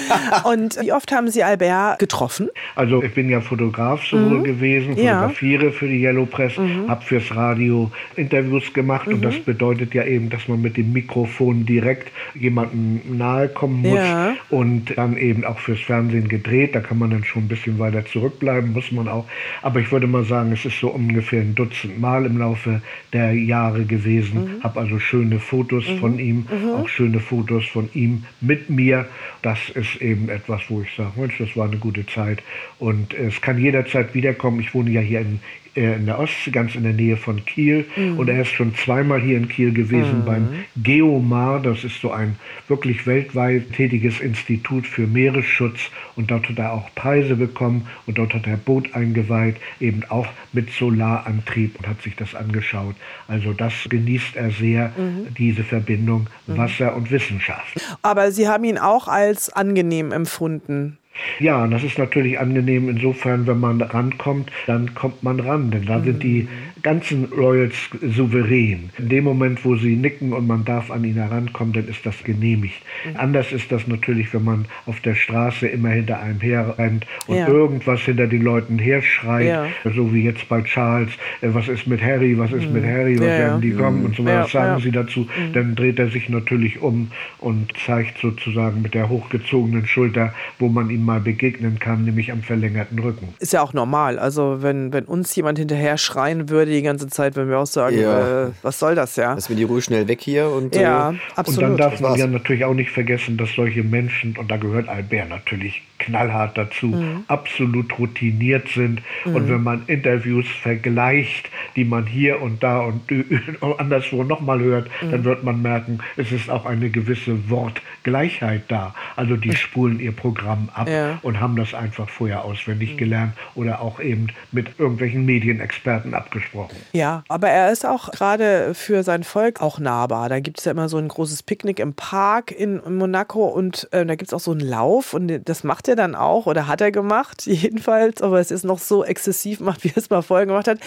Und 0.44 0.78
wie 0.80 0.92
oft 0.92 1.12
haben 1.12 1.28
Sie 1.28 1.42
Albert 1.42 1.98
getroffen? 1.98 2.48
Also 2.74 3.02
ich 3.02 3.14
bin 3.14 3.28
ja 3.28 3.40
Fotograf 3.40 4.04
sowohl 4.04 4.38
mhm. 4.38 4.44
gewesen, 4.44 4.96
fotografiere 4.96 5.66
ja. 5.66 5.70
für 5.70 5.88
die 5.88 6.02
Yellow 6.02 6.26
Press, 6.26 6.56
mhm. 6.58 6.88
habe 6.88 7.04
fürs 7.04 7.34
Radio 7.34 7.90
Interviews 8.16 8.72
gemacht 8.72 9.06
mhm. 9.06 9.14
und 9.14 9.24
das 9.24 9.38
bedeutet 9.38 9.94
ja 9.94 10.04
eben, 10.04 10.30
dass 10.30 10.48
man 10.48 10.60
mit 10.62 10.76
dem 10.76 10.92
Mikrofon 10.92 11.66
direkt 11.66 12.10
jemandem 12.34 13.00
nahe 13.16 13.48
kommen 13.48 13.82
muss 13.82 13.98
ja. 13.98 14.34
und 14.50 14.96
dann 14.96 15.16
eben 15.16 15.44
auch 15.44 15.58
fürs 15.58 15.80
Fernsehen 15.80 16.28
gedreht. 16.28 16.74
Da 16.74 16.80
kann 16.80 16.98
man 16.98 17.10
dann 17.10 17.24
schon 17.24 17.44
ein 17.44 17.48
bisschen 17.48 17.78
weiter 17.78 18.04
zurückbleiben, 18.04 18.72
muss 18.72 18.92
man 18.92 19.08
auch. 19.08 19.26
Aber 19.62 19.80
ich 19.80 19.90
würde 19.92 20.06
mal 20.06 20.24
sagen, 20.24 20.52
es 20.52 20.64
ist 20.64 20.78
so 20.80 20.88
ungefähr 20.88 21.40
ein 21.40 21.54
Dutzend 21.54 22.00
Mal 22.00 22.26
im 22.26 22.38
Laufe 22.38 22.80
der 23.12 23.32
Jahre 23.34 23.84
gewesen 23.84 24.56
mhm. 24.58 24.62
habe 24.62 24.80
also 24.80 24.98
schöne 24.98 25.38
Fotos 25.38 25.88
mhm. 25.88 25.98
von 25.98 26.18
ihm, 26.18 26.46
mhm. 26.50 26.70
auch 26.70 26.88
schöne 26.88 27.20
Fotos 27.20 27.66
von 27.66 27.88
ihm 27.94 28.24
mit 28.40 28.70
mir. 28.70 29.06
Das 29.42 29.58
ist 29.70 30.00
eben 30.00 30.28
etwas, 30.28 30.62
wo 30.68 30.82
ich 30.82 30.94
sage, 30.96 31.12
Mensch, 31.16 31.38
das 31.38 31.56
war 31.56 31.66
eine 31.66 31.76
gute 31.76 32.06
Zeit 32.06 32.42
und 32.78 33.14
es 33.14 33.40
kann 33.40 33.58
jederzeit 33.58 34.14
wiederkommen. 34.14 34.60
Ich 34.60 34.74
wohne 34.74 34.90
ja 34.90 35.00
hier 35.00 35.20
in, 35.20 35.40
in 35.74 36.06
der 36.06 36.18
Ostsee, 36.18 36.50
ganz 36.50 36.74
in 36.74 36.82
der 36.82 36.92
Nähe 36.92 37.16
von 37.16 37.44
Kiel. 37.44 37.86
Mhm. 37.96 38.18
Und 38.18 38.28
er 38.28 38.42
ist 38.42 38.50
schon 38.50 38.74
zweimal 38.74 39.20
hier 39.20 39.36
in 39.36 39.48
Kiel 39.48 39.72
gewesen 39.72 40.20
mhm. 40.20 40.24
beim 40.24 40.48
Geomar. 40.76 41.60
Das 41.60 41.84
ist 41.84 42.00
so 42.00 42.10
ein 42.10 42.36
wirklich 42.68 43.06
weltweit 43.06 43.72
tätiges 43.72 44.20
Institut 44.20 44.86
für 44.86 45.06
Meeresschutz. 45.06 45.90
Und 46.14 46.30
dort 46.30 46.48
hat 46.48 46.58
er 46.58 46.72
auch 46.72 46.94
Preise 46.94 47.36
bekommen 47.36 47.88
und 48.06 48.18
dort 48.18 48.34
hat 48.34 48.46
er 48.46 48.56
Boot 48.56 48.94
eingeweiht, 48.94 49.56
eben 49.80 50.02
auch 50.08 50.26
mit 50.52 50.70
Solarantrieb 50.70 51.78
und 51.78 51.88
hat 51.88 52.02
sich 52.02 52.16
das 52.16 52.34
angeschaut. 52.34 52.94
Also 53.26 53.52
das 53.52 53.72
genießt 53.88 54.36
er 54.36 54.50
sehr, 54.50 54.92
mhm. 54.96 55.34
diese 55.38 55.64
Verbindung 55.64 56.28
mhm. 56.46 56.58
Wasser 56.58 56.94
und 56.94 57.10
Wissenschaft. 57.10 57.80
Aber 58.02 58.30
Sie 58.30 58.46
haben 58.48 58.64
ihn 58.64 58.78
auch 58.78 59.08
als 59.08 59.50
angenehm 59.50 60.12
empfunden. 60.12 60.98
Ja, 61.38 61.66
das 61.66 61.82
ist 61.84 61.98
natürlich 61.98 62.38
angenehm 62.38 62.88
insofern, 62.88 63.46
wenn 63.46 63.60
man 63.60 63.80
rankommt, 63.80 64.50
dann 64.66 64.94
kommt 64.94 65.22
man 65.22 65.40
ran, 65.40 65.70
denn 65.70 65.86
da 65.86 65.98
mhm. 65.98 66.04
sind 66.04 66.22
die 66.22 66.48
ganzen 66.82 67.26
Royals 67.26 67.74
souverän. 68.00 68.90
In 68.98 69.08
dem 69.08 69.24
Moment, 69.24 69.64
wo 69.64 69.76
sie 69.76 69.94
nicken 69.94 70.32
und 70.32 70.46
man 70.46 70.64
darf 70.64 70.90
an 70.90 71.04
ihn 71.04 71.14
herankommen, 71.14 71.72
dann 71.72 71.86
ist 71.86 72.04
das 72.04 72.22
genehmigt. 72.24 72.82
Mhm. 73.04 73.16
Anders 73.16 73.52
ist 73.52 73.70
das 73.70 73.86
natürlich, 73.86 74.32
wenn 74.34 74.44
man 74.44 74.64
auf 74.86 75.00
der 75.00 75.14
Straße 75.14 75.68
immer 75.68 75.90
hinter 75.90 76.20
einem 76.20 76.40
herrennt 76.40 77.06
und 77.26 77.36
ja. 77.36 77.46
irgendwas 77.46 78.00
hinter 78.00 78.26
den 78.26 78.42
Leuten 78.42 78.78
herschreit, 78.78 79.46
ja. 79.46 79.66
so 79.84 80.12
wie 80.12 80.24
jetzt 80.24 80.48
bei 80.48 80.62
Charles, 80.62 81.12
äh, 81.40 81.48
was 81.52 81.68
ist 81.68 81.86
mit 81.86 82.02
Harry, 82.02 82.36
was 82.38 82.52
ist 82.52 82.66
mhm. 82.66 82.72
mit 82.72 82.84
Harry, 82.84 83.18
was 83.18 83.26
ja, 83.26 83.38
werden 83.38 83.60
die 83.60 83.72
kommen 83.72 84.04
und 84.04 84.16
so 84.16 84.24
was 84.24 84.50
sagen 84.50 84.80
sie 84.80 84.90
dazu. 84.90 85.20
Mhm. 85.20 85.52
Dann 85.52 85.74
dreht 85.74 85.98
er 85.98 86.08
sich 86.08 86.28
natürlich 86.28 86.80
um 86.80 87.10
und 87.38 87.72
zeigt 87.84 88.18
sozusagen 88.18 88.82
mit 88.82 88.94
der 88.94 89.08
hochgezogenen 89.08 89.86
Schulter, 89.86 90.34
wo 90.58 90.68
man 90.68 90.90
ihm 90.90 91.01
mal 91.04 91.20
begegnen 91.20 91.78
kann, 91.78 92.04
nämlich 92.04 92.32
am 92.32 92.42
verlängerten 92.42 92.98
Rücken. 92.98 93.34
Ist 93.38 93.52
ja 93.52 93.62
auch 93.62 93.72
normal. 93.72 94.18
Also 94.18 94.62
wenn, 94.62 94.92
wenn 94.92 95.04
uns 95.04 95.34
jemand 95.34 95.58
hinterher 95.58 95.98
schreien 95.98 96.48
würde, 96.48 96.72
die 96.72 96.82
ganze 96.82 97.08
Zeit, 97.08 97.36
wenn 97.36 97.48
wir 97.48 97.58
auch 97.58 97.66
sagen, 97.66 97.98
ja. 97.98 98.46
äh, 98.46 98.50
was 98.62 98.78
soll 98.78 98.94
das 98.94 99.16
ja? 99.16 99.34
Lass 99.34 99.48
mir 99.48 99.56
die 99.56 99.64
Ruhe 99.64 99.82
schnell 99.82 100.08
weg 100.08 100.20
hier. 100.20 100.48
Und, 100.48 100.74
ja, 100.74 101.12
äh, 101.12 101.14
absolut. 101.36 101.70
Und 101.70 101.78
dann 101.78 101.90
darf 101.90 102.00
man 102.00 102.18
ja 102.18 102.26
natürlich 102.26 102.64
auch 102.64 102.74
nicht 102.74 102.90
vergessen, 102.90 103.36
dass 103.36 103.52
solche 103.54 103.82
Menschen, 103.82 104.36
und 104.36 104.50
da 104.50 104.56
gehört 104.56 104.88
Albert 104.88 105.28
natürlich 105.28 105.82
knallhart 106.02 106.58
dazu, 106.58 106.86
mhm. 106.86 107.24
absolut 107.28 107.98
routiniert 107.98 108.68
sind. 108.68 109.00
Mhm. 109.24 109.34
Und 109.34 109.48
wenn 109.48 109.62
man 109.62 109.82
Interviews 109.86 110.46
vergleicht, 110.62 111.48
die 111.76 111.84
man 111.84 112.06
hier 112.06 112.42
und 112.42 112.62
da 112.62 112.80
und 112.80 113.02
anderswo 113.78 114.24
nochmal 114.24 114.60
hört, 114.60 114.88
mhm. 115.00 115.10
dann 115.10 115.24
wird 115.24 115.44
man 115.44 115.62
merken, 115.62 116.00
es 116.16 116.32
ist 116.32 116.50
auch 116.50 116.66
eine 116.66 116.90
gewisse 116.90 117.48
Wortgleichheit 117.48 118.64
da. 118.68 118.94
Also 119.16 119.36
die 119.36 119.54
spulen 119.54 120.00
ihr 120.00 120.12
Programm 120.12 120.68
ab 120.74 120.88
ja. 120.88 121.18
und 121.22 121.40
haben 121.40 121.56
das 121.56 121.74
einfach 121.74 122.08
vorher 122.08 122.44
auswendig 122.44 122.94
mhm. 122.94 122.96
gelernt 122.96 123.32
oder 123.54 123.80
auch 123.80 124.00
eben 124.00 124.28
mit 124.50 124.78
irgendwelchen 124.78 125.24
Medienexperten 125.24 126.14
abgesprochen. 126.14 126.76
Ja, 126.92 127.22
aber 127.28 127.48
er 127.48 127.70
ist 127.70 127.86
auch 127.86 128.10
gerade 128.10 128.74
für 128.74 129.02
sein 129.02 129.22
Volk 129.22 129.60
auch 129.60 129.78
nahbar. 129.78 130.28
Da 130.28 130.40
gibt 130.40 130.58
es 130.58 130.64
ja 130.64 130.72
immer 130.72 130.88
so 130.88 130.98
ein 130.98 131.08
großes 131.08 131.44
Picknick 131.44 131.78
im 131.78 131.94
Park 131.94 132.50
in, 132.50 132.80
Monaco 132.88 133.46
und 133.46 133.88
äh, 133.92 134.04
da 134.04 134.16
gibt 134.16 134.30
es 134.30 134.34
auch 134.34 134.40
so 134.40 134.50
einen 134.50 134.60
Lauf 134.60 135.14
und 135.14 135.48
das 135.48 135.64
macht 135.64 135.88
er 135.88 135.91
er 135.92 135.96
dann 135.96 136.14
auch 136.14 136.46
oder 136.46 136.66
hat 136.66 136.80
er 136.80 136.90
gemacht, 136.90 137.42
jedenfalls, 137.46 138.22
aber 138.22 138.40
es 138.40 138.50
ist 138.50 138.64
noch 138.64 138.78
so 138.78 139.04
exzessiv 139.04 139.60
macht, 139.60 139.84
wie 139.84 139.88
er 139.88 139.96
es 139.96 140.10
mal 140.10 140.22
vorher 140.22 140.46
gemacht 140.46 140.68
hat. 140.68 140.78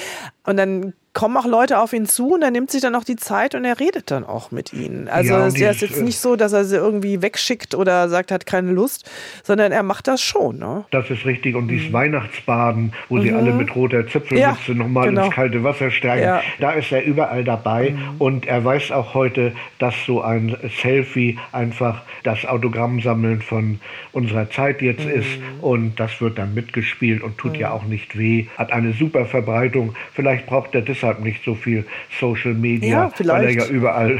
Und 0.43 0.57
dann 0.57 0.93
kommen 1.15 1.37
auch 1.37 1.45
Leute 1.45 1.79
auf 1.79 1.93
ihn 1.93 2.05
zu 2.05 2.33
und 2.33 2.41
er 2.43 2.51
nimmt 2.51 2.69
sich 2.69 2.81
dann 2.81 2.93
auch 2.93 3.05
die 3.05 3.15
Zeit 3.15 3.55
und 3.55 3.63
er 3.63 3.79
redet 3.79 4.11
dann 4.11 4.25
auch 4.25 4.51
mit 4.51 4.73
ihnen. 4.73 5.07
Also 5.07 5.33
ja, 5.33 5.47
es 5.47 5.55
ist 5.55 5.81
jetzt 5.81 6.01
nicht 6.01 6.19
so, 6.19 6.35
dass 6.35 6.51
er 6.51 6.65
sie 6.65 6.75
irgendwie 6.75 7.21
wegschickt 7.21 7.73
oder 7.73 8.09
sagt, 8.09 8.31
hat 8.31 8.45
keine 8.45 8.73
Lust, 8.73 9.09
sondern 9.41 9.71
er 9.71 9.81
macht 9.81 10.07
das 10.09 10.21
schon. 10.21 10.59
Ne? 10.59 10.83
Das 10.91 11.09
ist 11.09 11.25
richtig. 11.25 11.55
Und 11.55 11.69
dieses 11.69 11.87
mhm. 11.87 11.93
Weihnachtsbaden, 11.93 12.93
wo 13.07 13.15
mhm. 13.15 13.21
sie 13.21 13.31
alle 13.31 13.53
mit 13.53 13.73
roter 13.75 14.05
Zipfelmütze 14.05 14.73
ja, 14.73 14.73
nochmal 14.73 15.07
genau. 15.07 15.25
ins 15.25 15.33
kalte 15.33 15.63
Wasser 15.63 15.89
steigen, 15.89 16.23
ja. 16.23 16.41
da 16.59 16.71
ist 16.73 16.91
er 16.91 17.03
überall 17.05 17.45
dabei. 17.45 17.91
Mhm. 17.91 18.15
Und 18.19 18.45
er 18.45 18.63
weiß 18.65 18.91
auch 18.91 19.13
heute, 19.13 19.53
dass 19.79 19.95
so 20.05 20.21
ein 20.21 20.57
Selfie 20.81 21.39
einfach 21.53 22.01
das 22.23 22.45
Autogrammsammeln 22.45 23.41
von 23.41 23.79
unserer 24.11 24.49
Zeit 24.49 24.81
jetzt 24.81 25.05
mhm. 25.05 25.11
ist. 25.11 25.39
Und 25.61 25.97
das 25.97 26.19
wird 26.19 26.37
dann 26.37 26.53
mitgespielt 26.53 27.23
und 27.23 27.37
tut 27.37 27.55
ja 27.55 27.69
mhm. 27.69 27.75
auch 27.75 27.83
nicht 27.85 28.17
weh. 28.17 28.47
Hat 28.57 28.73
eine 28.73 28.91
super 28.91 29.25
Verbreitung. 29.25 29.95
Vielleicht 30.13 30.45
braucht 30.45 30.75
er 30.75 30.81
deshalb 30.81 31.04
deshalb 31.05 31.23
nicht 31.23 31.43
so 31.43 31.55
viel 31.55 31.85
Social 32.19 32.53
Media, 32.53 33.11
ja, 33.17 33.27
weil 33.27 33.45
er 33.45 33.51
ja 33.51 33.65
überall 33.67 34.19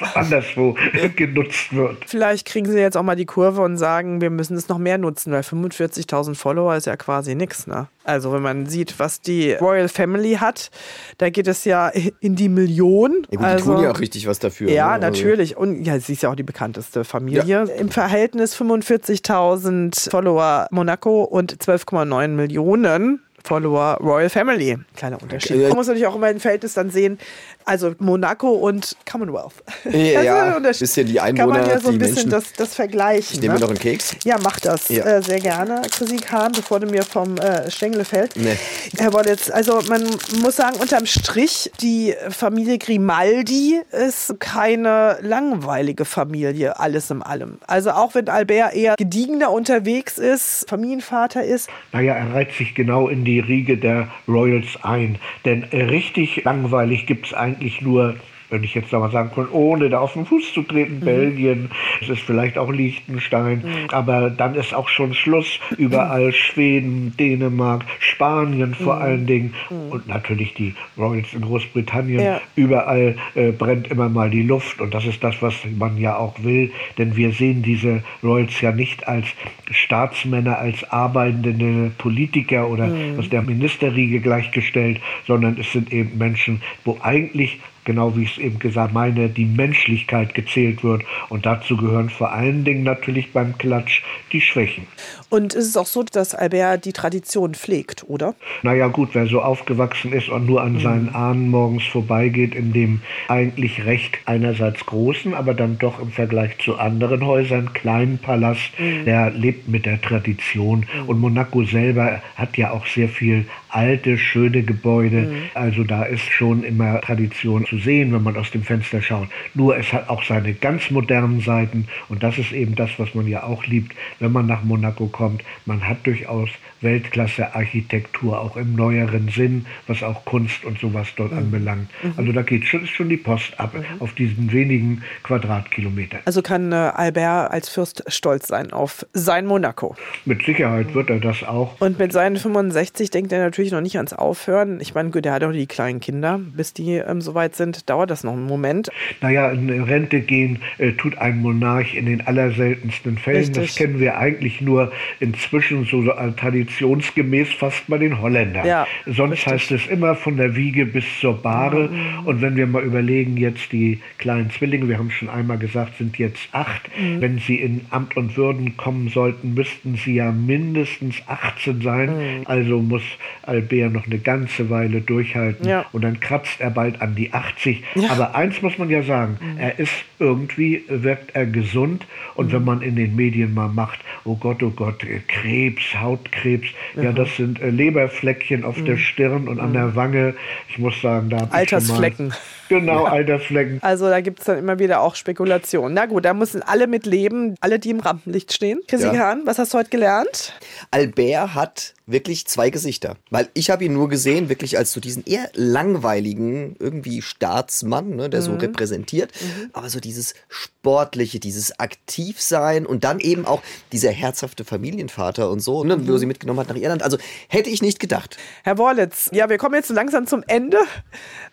anderswo 0.14 0.76
genutzt 1.16 1.72
wird. 1.72 1.98
Vielleicht 2.06 2.46
kriegen 2.46 2.70
sie 2.70 2.78
jetzt 2.78 2.96
auch 2.96 3.04
mal 3.04 3.14
die 3.14 3.26
Kurve 3.26 3.62
und 3.62 3.76
sagen, 3.76 4.20
wir 4.20 4.30
müssen 4.30 4.56
es 4.56 4.68
noch 4.68 4.78
mehr 4.78 4.98
nutzen, 4.98 5.32
weil 5.32 5.42
45.000 5.42 6.34
Follower 6.34 6.74
ist 6.74 6.86
ja 6.86 6.96
quasi 6.96 7.36
nichts. 7.36 7.68
Ne? 7.68 7.86
Also 8.02 8.32
wenn 8.32 8.42
man 8.42 8.66
sieht, 8.66 8.98
was 8.98 9.20
die 9.20 9.52
Royal 9.52 9.88
Family 9.88 10.34
hat, 10.34 10.70
da 11.18 11.30
geht 11.30 11.46
es 11.46 11.64
ja 11.64 11.92
in 12.20 12.34
die 12.34 12.48
Millionen. 12.48 13.24
Ja, 13.30 13.38
gut, 13.38 13.46
also, 13.46 13.70
die 13.70 13.76
tun 13.76 13.84
ja 13.84 13.90
auch 13.92 14.00
richtig 14.00 14.26
was 14.26 14.40
dafür. 14.40 14.68
Ja, 14.70 14.98
ne? 14.98 15.06
Also 15.06 15.22
natürlich. 15.22 15.56
Und 15.56 15.84
ja, 15.84 15.98
sie 16.00 16.14
ist 16.14 16.22
ja 16.22 16.30
auch 16.30 16.36
die 16.36 16.42
bekannteste 16.42 17.04
Familie. 17.04 17.44
Ja. 17.44 17.62
Im 17.62 17.90
Verhältnis 17.90 18.60
45.000 18.60 20.10
Follower 20.10 20.66
Monaco 20.72 21.22
und 21.22 21.56
12,9 21.56 22.28
Millionen 22.28 23.20
Follower 23.44 23.98
Royal 24.00 24.30
Family. 24.30 24.78
Kleiner 24.96 25.20
Unterschied. 25.22 25.56
Ja. 25.60 25.68
Man 25.68 25.76
muss 25.76 25.86
natürlich 25.86 26.06
auch 26.06 26.16
immer 26.16 26.26
ein 26.28 26.40
Verhältnis 26.40 26.74
dann 26.74 26.90
sehen. 26.90 27.18
Also 27.66 27.94
Monaco 27.98 28.48
und 28.50 28.96
Commonwealth. 29.10 29.52
Ja, 29.84 29.90
Das 29.92 29.94
ist 29.94 30.16
ein 30.18 30.24
ja, 30.24 30.56
Unterschied. 30.56 30.80
bisschen 30.80 31.06
die 31.06 31.14
Kann 31.14 31.26
Einwohner, 31.38 31.58
man 31.60 31.68
ja 31.70 31.78
so 31.80 31.88
ein 31.88 31.92
die 31.92 31.98
bisschen 31.98 32.14
Menschen. 32.14 32.30
das, 32.30 32.52
das 32.54 32.74
vergleichen. 32.74 33.34
Ich 33.36 33.40
nehme 33.40 33.54
ne? 33.54 33.60
mir 33.60 33.64
noch 33.64 33.70
einen 33.70 33.78
Keks. 33.78 34.16
Ja, 34.24 34.36
mach 34.42 34.58
das 34.60 34.88
Ja. 34.88 35.04
äh, 35.04 35.22
sehr 35.22 35.40
gerne, 35.40 35.82
Chrissy 35.90 36.16
Kahn, 36.16 36.52
bevor 36.52 36.80
du 36.80 36.86
mir 36.86 37.02
vom 37.04 37.36
äh, 37.38 37.70
Stängel 37.70 38.04
fällst. 38.04 38.36
Nee. 38.36 38.56
Herr 38.98 39.12
Wollitz, 39.12 39.50
also 39.50 39.80
man 39.88 40.04
muss 40.42 40.56
sagen, 40.56 40.76
unterm 40.80 41.06
Strich, 41.06 41.70
die 41.80 42.14
Familie 42.30 42.78
Grimaldi 42.78 43.80
ist 43.92 44.38
keine 44.40 45.18
langweilige 45.22 46.04
Familie, 46.04 46.78
alles 46.78 47.10
in 47.10 47.22
allem. 47.22 47.58
Also 47.66 47.90
auch 47.92 48.14
wenn 48.14 48.28
Albert 48.28 48.74
eher 48.74 48.94
gediegener 48.98 49.50
unterwegs 49.50 50.18
ist, 50.18 50.66
Familienvater 50.68 51.42
ist, 51.44 51.68
Naja, 51.92 52.14
er 52.14 52.34
reiht 52.34 52.52
sich 52.52 52.74
genau 52.74 53.08
in 53.08 53.24
die 53.24 53.33
Riege 53.40 53.76
der 53.76 54.08
Royals 54.28 54.82
ein. 54.82 55.16
Denn 55.44 55.64
äh, 55.70 55.84
richtig 55.84 56.44
langweilig 56.44 57.06
gibt 57.06 57.26
es 57.26 57.34
eigentlich 57.34 57.80
nur, 57.80 58.16
wenn 58.50 58.62
ich 58.62 58.74
jetzt 58.74 58.92
mal 58.92 59.10
sagen 59.10 59.30
kann, 59.34 59.48
ohne 59.50 59.90
da 59.90 60.00
auf 60.00 60.12
den 60.12 60.26
Fuß 60.26 60.52
zu 60.52 60.62
treten, 60.62 61.00
Belgien, 61.00 61.70
es 62.00 62.08
ist 62.08 62.22
vielleicht 62.22 62.58
auch 62.58 62.70
Liechtenstein, 62.70 63.64
aber 63.90 64.30
dann 64.30 64.54
ist 64.54 64.74
auch 64.74 64.88
schon 64.88 65.14
Schluss. 65.14 65.58
Überall 65.76 66.32
Schweden, 66.32 67.14
Dänemark, 67.18 67.84
Spanien 67.98 68.74
vor 68.74 68.98
allen 68.98 69.26
Dingen 69.26 69.54
und 69.90 70.06
natürlich 70.08 70.54
die 70.54 70.74
Royals 70.96 71.32
in 71.32 71.42
Großbritannien. 71.42 72.20
Ja. 72.20 72.40
Überall 72.56 73.16
äh, 73.34 73.50
brennt 73.52 73.90
immer 73.90 74.08
mal 74.08 74.30
die 74.30 74.42
Luft 74.42 74.80
und 74.80 74.94
das 74.94 75.06
ist 75.06 75.22
das, 75.24 75.40
was 75.42 75.54
man 75.76 75.98
ja 75.98 76.16
auch 76.16 76.42
will, 76.42 76.70
denn 76.98 77.16
wir 77.16 77.32
sehen 77.32 77.62
diese 77.62 78.02
Royals 78.22 78.60
ja 78.60 78.72
nicht 78.72 79.08
als 79.08 79.26
Staatsmänner, 79.70 80.58
als 80.58 80.84
arbeitende 80.90 81.90
Politiker 81.98 82.68
oder 82.68 82.90
aus 83.18 83.28
der 83.28 83.42
Ministerriege 83.42 84.20
gleichgestellt, 84.20 85.00
sondern 85.26 85.56
es 85.58 85.72
sind 85.72 85.92
eben 85.92 86.18
Menschen, 86.18 86.62
wo 86.84 86.98
eigentlich 87.02 87.58
genau 87.84 88.16
wie 88.16 88.24
ich 88.24 88.32
es 88.32 88.38
eben 88.38 88.58
gesagt 88.58 88.92
meine, 88.92 89.28
die 89.28 89.46
Menschlichkeit 89.46 90.34
gezählt 90.34 90.82
wird. 90.84 91.02
Und 91.28 91.46
dazu 91.46 91.76
gehören 91.76 92.10
vor 92.10 92.32
allen 92.32 92.64
Dingen 92.64 92.82
natürlich 92.82 93.32
beim 93.32 93.56
Klatsch 93.58 94.02
die 94.32 94.40
Schwächen. 94.40 94.86
Und 95.28 95.54
es 95.54 95.66
ist 95.66 95.76
auch 95.76 95.86
so, 95.86 96.02
dass 96.02 96.34
Albert 96.34 96.84
die 96.84 96.92
Tradition 96.92 97.54
pflegt, 97.54 98.04
oder? 98.08 98.34
Naja 98.62 98.86
gut, 98.88 99.10
wer 99.14 99.26
so 99.26 99.42
aufgewachsen 99.42 100.12
ist 100.12 100.28
und 100.28 100.46
nur 100.46 100.62
an 100.62 100.78
seinen 100.80 101.14
Ahnen 101.14 101.50
morgens 101.50 101.84
vorbeigeht, 101.84 102.54
in 102.54 102.72
dem 102.72 103.00
eigentlich 103.28 103.84
recht 103.84 104.18
einerseits 104.26 104.86
großen, 104.86 105.34
aber 105.34 105.54
dann 105.54 105.78
doch 105.78 106.00
im 106.00 106.10
Vergleich 106.10 106.58
zu 106.58 106.76
anderen 106.78 107.24
Häusern 107.26 107.72
kleinen 107.72 108.18
Palast, 108.18 108.70
der 108.78 109.30
lebt 109.30 109.68
mit 109.68 109.86
der 109.86 110.00
Tradition. 110.00 110.86
Und 111.06 111.20
Monaco 111.20 111.64
selber 111.64 112.22
hat 112.36 112.56
ja 112.56 112.70
auch 112.70 112.86
sehr 112.86 113.08
viel 113.08 113.46
alte, 113.68 114.18
schöne 114.18 114.62
Gebäude. 114.62 115.32
Also 115.54 115.82
da 115.82 116.04
ist 116.04 116.30
schon 116.30 116.62
immer 116.62 117.00
Tradition 117.00 117.66
zu 117.74 117.82
sehen, 117.82 118.12
wenn 118.12 118.22
man 118.22 118.36
aus 118.36 118.50
dem 118.50 118.62
Fenster 118.62 119.02
schaut. 119.02 119.28
Nur 119.54 119.76
es 119.76 119.92
hat 119.92 120.08
auch 120.08 120.22
seine 120.22 120.54
ganz 120.54 120.90
modernen 120.90 121.40
Seiten 121.40 121.88
und 122.08 122.22
das 122.22 122.38
ist 122.38 122.52
eben 122.52 122.74
das, 122.74 122.90
was 122.98 123.14
man 123.14 123.26
ja 123.26 123.42
auch 123.42 123.66
liebt, 123.66 123.94
wenn 124.20 124.32
man 124.32 124.46
nach 124.46 124.62
Monaco 124.62 125.06
kommt. 125.06 125.42
Man 125.66 125.86
hat 125.86 126.06
durchaus 126.06 126.50
Weltklasse-Architektur, 126.84 128.38
auch 128.38 128.56
im 128.56 128.76
neueren 128.76 129.28
Sinn, 129.28 129.66
was 129.86 130.02
auch 130.02 130.24
Kunst 130.24 130.64
und 130.64 130.78
sowas 130.78 131.08
dort 131.16 131.32
anbelangt. 131.32 131.88
Also 132.16 132.30
da 132.30 132.42
geht 132.42 132.66
schon, 132.66 132.84
ist 132.84 132.90
schon 132.90 133.08
die 133.08 133.16
Post 133.16 133.58
ab 133.58 133.74
auf 133.98 134.12
diesen 134.12 134.52
wenigen 134.52 135.02
Quadratkilometern. 135.22 136.20
Also 136.26 136.42
kann 136.42 136.70
äh, 136.72 136.74
Albert 136.74 137.50
als 137.50 137.68
Fürst 137.68 138.04
stolz 138.06 138.48
sein 138.48 138.72
auf 138.72 139.06
sein 139.14 139.46
Monaco. 139.46 139.96
Mit 140.26 140.44
Sicherheit 140.44 140.94
wird 140.94 141.10
er 141.10 141.18
das 141.18 141.42
auch. 141.42 141.80
Und 141.80 141.98
mit 141.98 142.12
seinen 142.12 142.36
65 142.36 143.10
denkt 143.10 143.32
er 143.32 143.42
natürlich 143.42 143.72
noch 143.72 143.80
nicht 143.80 143.96
ans 143.96 144.12
Aufhören. 144.12 144.78
Ich 144.80 144.94
meine, 144.94 145.10
gut, 145.10 145.24
er 145.24 145.32
hat 145.32 145.42
auch 145.42 145.52
die 145.52 145.66
kleinen 145.66 146.00
Kinder. 146.00 146.38
Bis 146.38 146.74
die 146.74 146.92
ähm, 146.96 147.22
soweit 147.22 147.56
sind, 147.56 147.63
dauert 147.72 148.10
das 148.10 148.24
noch 148.24 148.32
einen 148.32 148.46
Moment. 148.46 148.90
Naja, 149.20 149.50
in 149.50 149.82
Rente 149.82 150.20
gehen 150.20 150.58
äh, 150.78 150.92
tut 150.92 151.18
ein 151.18 151.38
Monarch 151.38 151.94
in 151.94 152.06
den 152.06 152.26
allerseltensten 152.26 153.18
Fällen. 153.18 153.38
Richtig. 153.38 153.66
Das 153.66 153.76
kennen 153.76 154.00
wir 154.00 154.18
eigentlich 154.18 154.60
nur 154.60 154.92
inzwischen 155.20 155.84
so 155.84 156.02
äh, 156.10 156.32
traditionsgemäß 156.32 157.52
fast 157.52 157.86
bei 157.88 157.98
den 157.98 158.20
Holländern. 158.20 158.66
Ja, 158.66 158.86
Sonst 159.06 159.46
heißt 159.46 159.70
es 159.72 159.86
immer 159.86 160.14
von 160.14 160.36
der 160.36 160.56
Wiege 160.56 160.86
bis 160.86 161.04
zur 161.20 161.40
Bahre. 161.40 161.88
Mhm. 161.88 162.26
Und 162.26 162.40
wenn 162.42 162.56
wir 162.56 162.66
mal 162.66 162.82
überlegen, 162.82 163.36
jetzt 163.36 163.72
die 163.72 164.00
kleinen 164.18 164.50
Zwillinge, 164.50 164.88
wir 164.88 164.98
haben 164.98 165.10
schon 165.10 165.28
einmal 165.28 165.58
gesagt, 165.58 165.98
sind 165.98 166.18
jetzt 166.18 166.48
acht. 166.52 166.88
Mhm. 166.98 167.20
Wenn 167.20 167.38
sie 167.38 167.56
in 167.56 167.82
Amt 167.90 168.16
und 168.16 168.36
Würden 168.36 168.76
kommen 168.76 169.08
sollten, 169.08 169.54
müssten 169.54 169.96
sie 169.96 170.14
ja 170.14 170.32
mindestens 170.32 171.16
18 171.26 171.80
sein. 171.82 172.10
Mhm. 172.10 172.42
Also 172.46 172.78
muss 172.78 173.02
Albert 173.42 173.92
noch 173.92 174.06
eine 174.06 174.18
ganze 174.18 174.70
Weile 174.70 175.00
durchhalten. 175.00 175.68
Ja. 175.68 175.86
Und 175.92 176.02
dann 176.02 176.20
kratzt 176.20 176.60
er 176.60 176.70
bald 176.70 177.00
an 177.00 177.14
die 177.14 177.32
80. 177.56 177.82
Aber 178.10 178.34
eins 178.34 178.60
muss 178.62 178.78
man 178.78 178.90
ja 178.90 179.02
sagen, 179.02 179.38
Mhm. 179.40 179.58
er 179.58 179.78
ist 179.78 179.92
irgendwie, 180.18 180.84
wirkt 180.88 181.34
er 181.34 181.46
gesund. 181.46 182.06
Und 182.34 182.48
Mhm. 182.48 182.52
wenn 182.52 182.64
man 182.64 182.82
in 182.82 182.96
den 182.96 183.14
Medien 183.16 183.54
mal 183.54 183.68
macht, 183.68 184.00
oh 184.24 184.36
Gott, 184.36 184.62
oh 184.62 184.70
Gott, 184.70 185.04
äh, 185.04 185.20
Krebs, 185.28 185.82
Hautkrebs, 186.00 186.66
ja, 186.96 187.10
Mhm. 187.12 187.14
das 187.14 187.36
sind 187.36 187.60
äh, 187.60 187.70
Leberfleckchen 187.70 188.64
auf 188.64 188.76
der 188.84 188.96
Stirn 188.96 189.48
und 189.48 189.60
an 189.60 189.72
der 189.72 189.94
Wange. 189.94 190.34
Ich 190.68 190.78
muss 190.78 191.00
sagen, 191.00 191.30
da 191.30 191.38
hab 191.38 191.44
ich 191.46 191.50
schon 191.50 191.78
Altersflecken. 191.78 192.28
Mal, 192.28 192.36
genau, 192.68 193.04
Altersflecken. 193.04 193.78
Also 193.82 194.08
da 194.08 194.20
gibt 194.20 194.40
es 194.40 194.46
dann 194.46 194.58
immer 194.58 194.78
wieder 194.78 195.00
auch 195.00 195.14
Spekulationen. 195.14 195.94
Na 195.94 196.06
gut, 196.06 196.24
da 196.24 196.34
müssen 196.34 196.62
alle 196.62 196.86
mit 196.86 197.06
leben, 197.06 197.54
alle, 197.60 197.78
die 197.78 197.90
im 197.90 198.00
Rampenlicht 198.00 198.52
stehen. 198.52 198.80
Chrissy 198.88 199.06
Ja. 199.06 199.16
Hahn, 199.18 199.42
was 199.44 199.58
hast 199.58 199.74
du 199.74 199.78
heute 199.78 199.90
gelernt? 199.90 200.54
Albert 200.90 201.54
hat 201.54 201.94
wirklich 202.06 202.46
zwei 202.46 202.68
Gesichter. 202.70 203.16
Weil 203.30 203.48
ich 203.54 203.70
habe 203.70 203.84
ihn 203.84 203.94
nur 203.94 204.08
gesehen, 204.10 204.48
wirklich 204.50 204.76
als 204.76 204.92
so 204.92 205.00
diesen 205.00 205.24
eher 205.24 205.48
langweiligen, 205.54 206.76
irgendwie 206.78 207.22
Staatsmann, 207.22 208.16
ne, 208.16 208.28
der 208.28 208.40
Mhm. 208.40 208.44
so 208.44 208.54
repräsentiert. 208.56 209.32
Aber 209.72 209.88
so 209.88 210.00
dieses 210.00 210.34
Sportliche, 210.48 211.40
dieses 211.40 211.78
Aktivsein 211.80 212.84
und 212.84 213.04
dann 213.04 213.20
eben 213.20 213.46
auch 213.46 213.62
dieser 213.92 214.10
herzhafte 214.10 214.64
Familienvater 214.64 215.50
und 215.50 215.60
so, 215.60 215.82
ne, 215.84 215.96
Mhm. 215.96 216.08
wo 216.08 216.12
er 216.12 216.18
sie 216.18 216.26
mitgenommen 216.26 216.60
hat 216.60 216.68
nach 216.68 216.76
Irland. 216.76 217.02
Also 217.02 217.16
hätte 217.48 217.70
ich 217.70 217.80
nicht 217.80 218.00
gedacht. 218.00 218.36
Herr 218.64 218.76
Worlitz, 218.76 219.30
ja, 219.32 219.48
wir 219.48 219.56
kommen 219.56 219.74
jetzt 219.74 219.88
so 219.88 219.94
langsam 219.94 220.26
zum 220.26 220.42
Ende. 220.46 220.78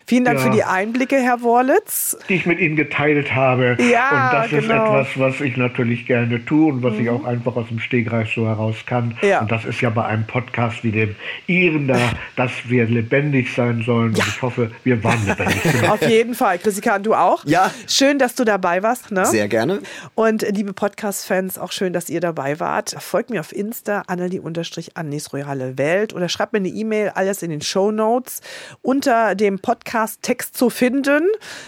Vielen 0.06 0.24
Dank 0.24 0.38
Ja. 0.38 0.44
für 0.46 0.50
die 0.50 0.64
Einblicke, 0.64 1.16
Herr 1.16 1.40
Worlitz. 1.42 2.16
die 2.28 2.34
ich 2.34 2.44
mit 2.46 2.58
Ihnen 2.60 2.76
geteilt 2.76 3.34
habe. 3.34 3.76
Ja, 3.80 4.26
und 4.26 4.32
das 4.52 4.52
ist 4.52 4.68
genau. 4.68 4.92
Mhm. 4.92 4.98
etwas, 5.00 5.18
was 5.18 5.40
ich 5.40 5.56
natürlich 5.56 6.06
gerne 6.06 6.44
tue 6.44 6.72
und 6.72 6.82
was 6.82 6.94
ich 6.98 7.08
auch 7.08 7.24
einfach 7.24 7.56
aus 7.56 7.68
dem 7.68 7.78
Stegreif 7.78 8.28
so 8.34 8.46
heraus 8.46 8.76
kann. 8.84 9.16
Ja. 9.22 9.40
Und 9.40 9.50
das 9.50 9.64
ist 9.64 9.80
ja 9.80 9.88
bei 9.90 10.04
einem 10.04 10.26
Podcast 10.26 10.41
wie 10.82 10.92
dem 10.92 11.14
Ihren 11.46 11.88
da, 11.88 12.12
dass 12.36 12.50
wir 12.66 12.86
lebendig 12.86 13.54
sein 13.54 13.82
sollen. 13.84 14.10
Und 14.10 14.18
ich 14.18 14.42
hoffe, 14.42 14.70
wir 14.84 15.02
waren 15.04 15.24
lebendig. 15.26 15.88
Auf 15.88 16.02
jeden 16.02 16.34
Fall. 16.34 16.58
Chrissy 16.58 16.80
Kahn, 16.80 17.02
du 17.02 17.14
auch? 17.14 17.44
Ja. 17.44 17.70
Schön, 17.86 18.18
dass 18.18 18.34
du 18.34 18.44
dabei 18.44 18.82
warst. 18.82 19.10
Ne? 19.10 19.26
Sehr 19.26 19.48
gerne. 19.48 19.80
Und 20.14 20.42
liebe 20.42 20.72
Podcast-Fans, 20.72 21.58
auch 21.58 21.72
schön, 21.72 21.92
dass 21.92 22.08
ihr 22.08 22.20
dabei 22.20 22.60
wart. 22.60 22.96
Folgt 22.98 23.30
mir 23.30 23.40
auf 23.40 23.52
Insta, 23.52 24.02
Annelie-Annis 24.06 25.32
Royale 25.32 25.78
Welt 25.78 26.14
oder 26.14 26.28
schreibt 26.28 26.52
mir 26.52 26.58
eine 26.58 26.68
E-Mail, 26.68 27.10
alles 27.10 27.42
in 27.42 27.50
den 27.50 27.60
Show 27.60 27.90
Notes 27.90 28.40
unter 28.82 29.34
dem 29.34 29.58
Podcast-Text 29.58 30.56
zu 30.56 30.70
finden. 30.70 31.22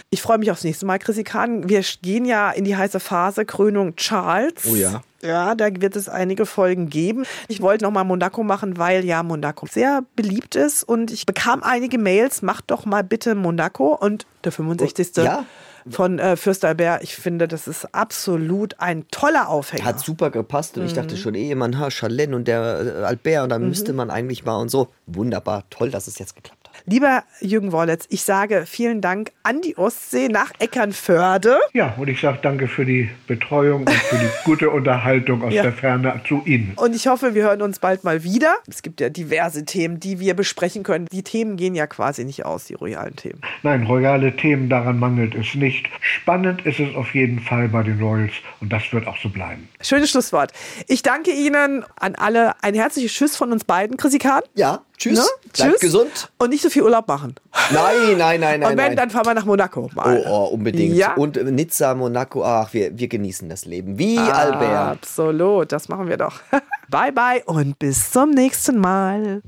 Ich 0.09 0.21
freue 0.21 0.37
mich 0.37 0.51
aufs 0.51 0.63
nächste 0.63 0.85
Mal, 0.85 0.99
Chrissy 0.99 1.23
Kahn. 1.23 1.69
Wir 1.69 1.83
gehen 2.01 2.25
ja 2.25 2.51
in 2.51 2.65
die 2.65 2.75
heiße 2.75 2.99
Phase 2.99 3.45
Krönung 3.45 3.95
Charles. 3.95 4.65
Oh 4.69 4.75
ja. 4.75 5.01
Ja, 5.21 5.55
da 5.55 5.69
wird 5.79 5.95
es 5.95 6.07
einige 6.09 6.45
Folgen 6.45 6.89
geben. 6.89 7.25
Ich 7.47 7.61
wollte 7.61 7.85
noch 7.85 7.91
mal 7.91 8.03
Monaco 8.03 8.43
machen, 8.43 8.77
weil 8.77 9.03
ja 9.05 9.23
Monaco 9.23 9.65
sehr 9.65 10.03
beliebt 10.15 10.55
ist 10.55 10.83
und 10.83 11.11
ich 11.11 11.25
bekam 11.25 11.63
einige 11.63 11.97
Mails, 11.97 12.41
macht 12.41 12.65
doch 12.69 12.85
mal 12.85 13.03
bitte 13.03 13.33
Monaco 13.35 13.95
und 13.95 14.25
der 14.43 14.51
65. 14.51 15.17
Oh, 15.17 15.21
ja. 15.21 15.45
von 15.89 16.19
äh, 16.19 16.35
Fürst 16.35 16.65
Albert. 16.65 17.03
Ich 17.03 17.15
finde, 17.15 17.47
das 17.47 17.67
ist 17.67 17.93
absolut 17.95 18.79
ein 18.79 19.07
toller 19.09 19.49
Aufhänger. 19.49 19.85
Hat 19.85 19.99
super 19.99 20.29
gepasst 20.31 20.77
und 20.77 20.85
ich 20.85 20.91
Mhm. 20.91 20.95
dachte 20.95 21.17
schon, 21.17 21.33
eh, 21.35 21.55
man, 21.55 21.79
ha, 21.79 21.89
Charlene 21.91 22.35
und 22.35 22.47
der 22.47 22.81
äh, 23.01 23.03
Albert 23.05 23.43
und 23.43 23.49
dann 23.49 23.67
müsste 23.67 23.93
man 23.93 24.09
eigentlich 24.11 24.45
mal 24.45 24.57
und 24.57 24.69
so. 24.69 24.89
Wunderbar, 25.07 25.63
toll, 25.69 25.89
dass 25.91 26.07
es 26.07 26.19
jetzt 26.19 26.35
geklappt 26.35 26.64
hat. 26.64 26.64
Lieber 26.85 27.23
Jürgen 27.41 27.71
Worletz, 27.71 28.05
ich 28.09 28.23
sage 28.23 28.65
vielen 28.67 29.01
Dank 29.01 29.31
an 29.43 29.61
die 29.61 29.77
Ostsee 29.77 30.27
nach 30.29 30.51
Eckernförde. 30.59 31.57
Ja, 31.73 31.93
und 31.97 32.07
ich 32.07 32.21
sage 32.21 32.39
danke 32.41 32.67
für 32.67 32.85
die 32.85 33.09
Betreuung 33.27 33.81
und 33.81 33.89
für 33.91 34.17
die 34.17 34.27
gute 34.43 34.69
Unterhaltung 34.69 35.43
aus 35.43 35.53
Ja. 35.53 35.63
der 35.63 35.73
Ferne 35.73 36.21
zu 36.27 36.41
Ihnen. 36.45 36.73
Und 36.75 36.95
ich 36.95 37.07
hoffe, 37.07 37.33
wir 37.35 37.43
hören 37.43 37.61
uns 37.61 37.79
bald 37.79 38.03
mal 38.03 38.23
wieder. 38.23 38.55
Es 38.69 38.81
gibt 38.81 39.01
ja 39.01 39.09
diverse 39.09 39.65
Themen, 39.65 39.99
die 39.99 40.19
wir 40.19 40.33
besprechen 40.35 40.83
können. 40.83 41.07
Die 41.11 41.23
Themen 41.23 41.57
gehen 41.57 41.75
ja 41.75 41.87
quasi 41.87 42.23
nicht 42.25 42.45
aus, 42.45 42.65
die 42.65 42.73
royalen 42.75 43.15
Themen. 43.15 43.41
Nein, 43.63 43.83
royale 43.83 44.35
Themen, 44.35 44.69
daran 44.69 44.99
mangelt 44.99 45.35
es 45.35 45.55
nicht. 45.55 45.87
Spannend 46.01 46.65
ist 46.65 46.79
es 46.79 46.95
auf 46.95 47.13
jeden 47.15 47.39
Fall 47.39 47.67
bei 47.69 47.83
den 47.83 47.99
Royals 48.01 48.33
und 48.61 48.71
das 48.71 48.83
wird 48.91 49.07
auch 49.07 49.17
so 49.17 49.29
bleiben. 49.29 49.67
Schönes 49.81 50.11
Schlusswort. 50.11 50.51
Ich 50.87 51.01
danke 51.03 51.31
Ihnen 51.31 51.83
an 51.99 52.15
alle. 52.15 52.53
Ein 52.63 52.73
herzliches 52.75 53.11
Tschüss 53.13 53.35
von 53.35 53.51
uns 53.51 53.63
beiden, 53.63 53.97
Chrissy 53.97 54.17
Kahn. 54.19 54.41
Ja, 54.55 54.81
tschüss. 54.97 55.19
Ne? 55.19 55.25
Bleibt 55.53 55.71
Tschüss. 55.73 55.81
gesund. 55.81 56.29
Und 56.37 56.49
nicht 56.49 56.61
so 56.63 56.69
viel 56.69 56.83
Urlaub 56.83 57.07
machen. 57.07 57.35
Nein, 57.71 58.17
nein, 58.17 58.39
nein, 58.39 58.59
nein. 58.59 58.63
Und 58.63 58.69
wenn, 58.69 58.75
nein. 58.87 58.95
dann 58.95 59.09
fahren 59.09 59.25
wir 59.25 59.33
nach 59.33 59.45
Monaco 59.45 59.89
mal. 59.93 60.23
Oh, 60.25 60.29
oh, 60.29 60.45
unbedingt. 60.53 60.95
Ja. 60.95 61.13
Und 61.15 61.35
Nizza, 61.51 61.93
Monaco, 61.95 62.43
ach, 62.43 62.73
wir, 62.73 62.97
wir 62.97 63.07
genießen 63.07 63.47
das 63.49 63.65
Leben. 63.65 63.97
Wie 63.97 64.17
Ah. 64.17 64.31
Albert. 64.31 64.91
Absolut, 64.97 65.71
das 65.71 65.87
machen 65.89 66.07
wir 66.09 66.17
doch. 66.17 66.33
bye 66.89 67.11
bye 67.11 67.43
und 67.45 67.77
bis 67.79 68.11
zum 68.11 68.31
nächsten 68.31 68.79
Mal. 68.79 69.41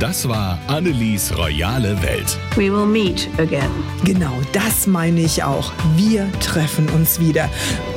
Das 0.00 0.28
war 0.28 0.58
Annelies 0.66 1.32
royale 1.38 2.00
Welt. 2.02 2.36
We 2.56 2.70
will 2.70 2.84
meet 2.84 3.28
again. 3.38 3.70
Genau, 4.04 4.32
das 4.52 4.86
meine 4.88 5.20
ich 5.20 5.42
auch. 5.42 5.70
Wir 5.96 6.30
treffen 6.40 6.88
uns 6.90 7.20
wieder. 7.20 7.48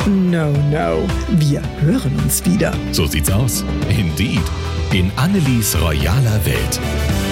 No, 0.05 0.51
no, 0.71 1.03
wir 1.32 1.61
hören 1.82 2.15
uns 2.23 2.45
wieder. 2.45 2.71
So 2.91 3.07
sieht's 3.07 3.32
aus. 3.32 3.65
Indeed. 3.89 4.41
In 4.93 5.11
Annelies 5.17 5.75
royaler 5.75 6.45
Welt. 6.45 7.26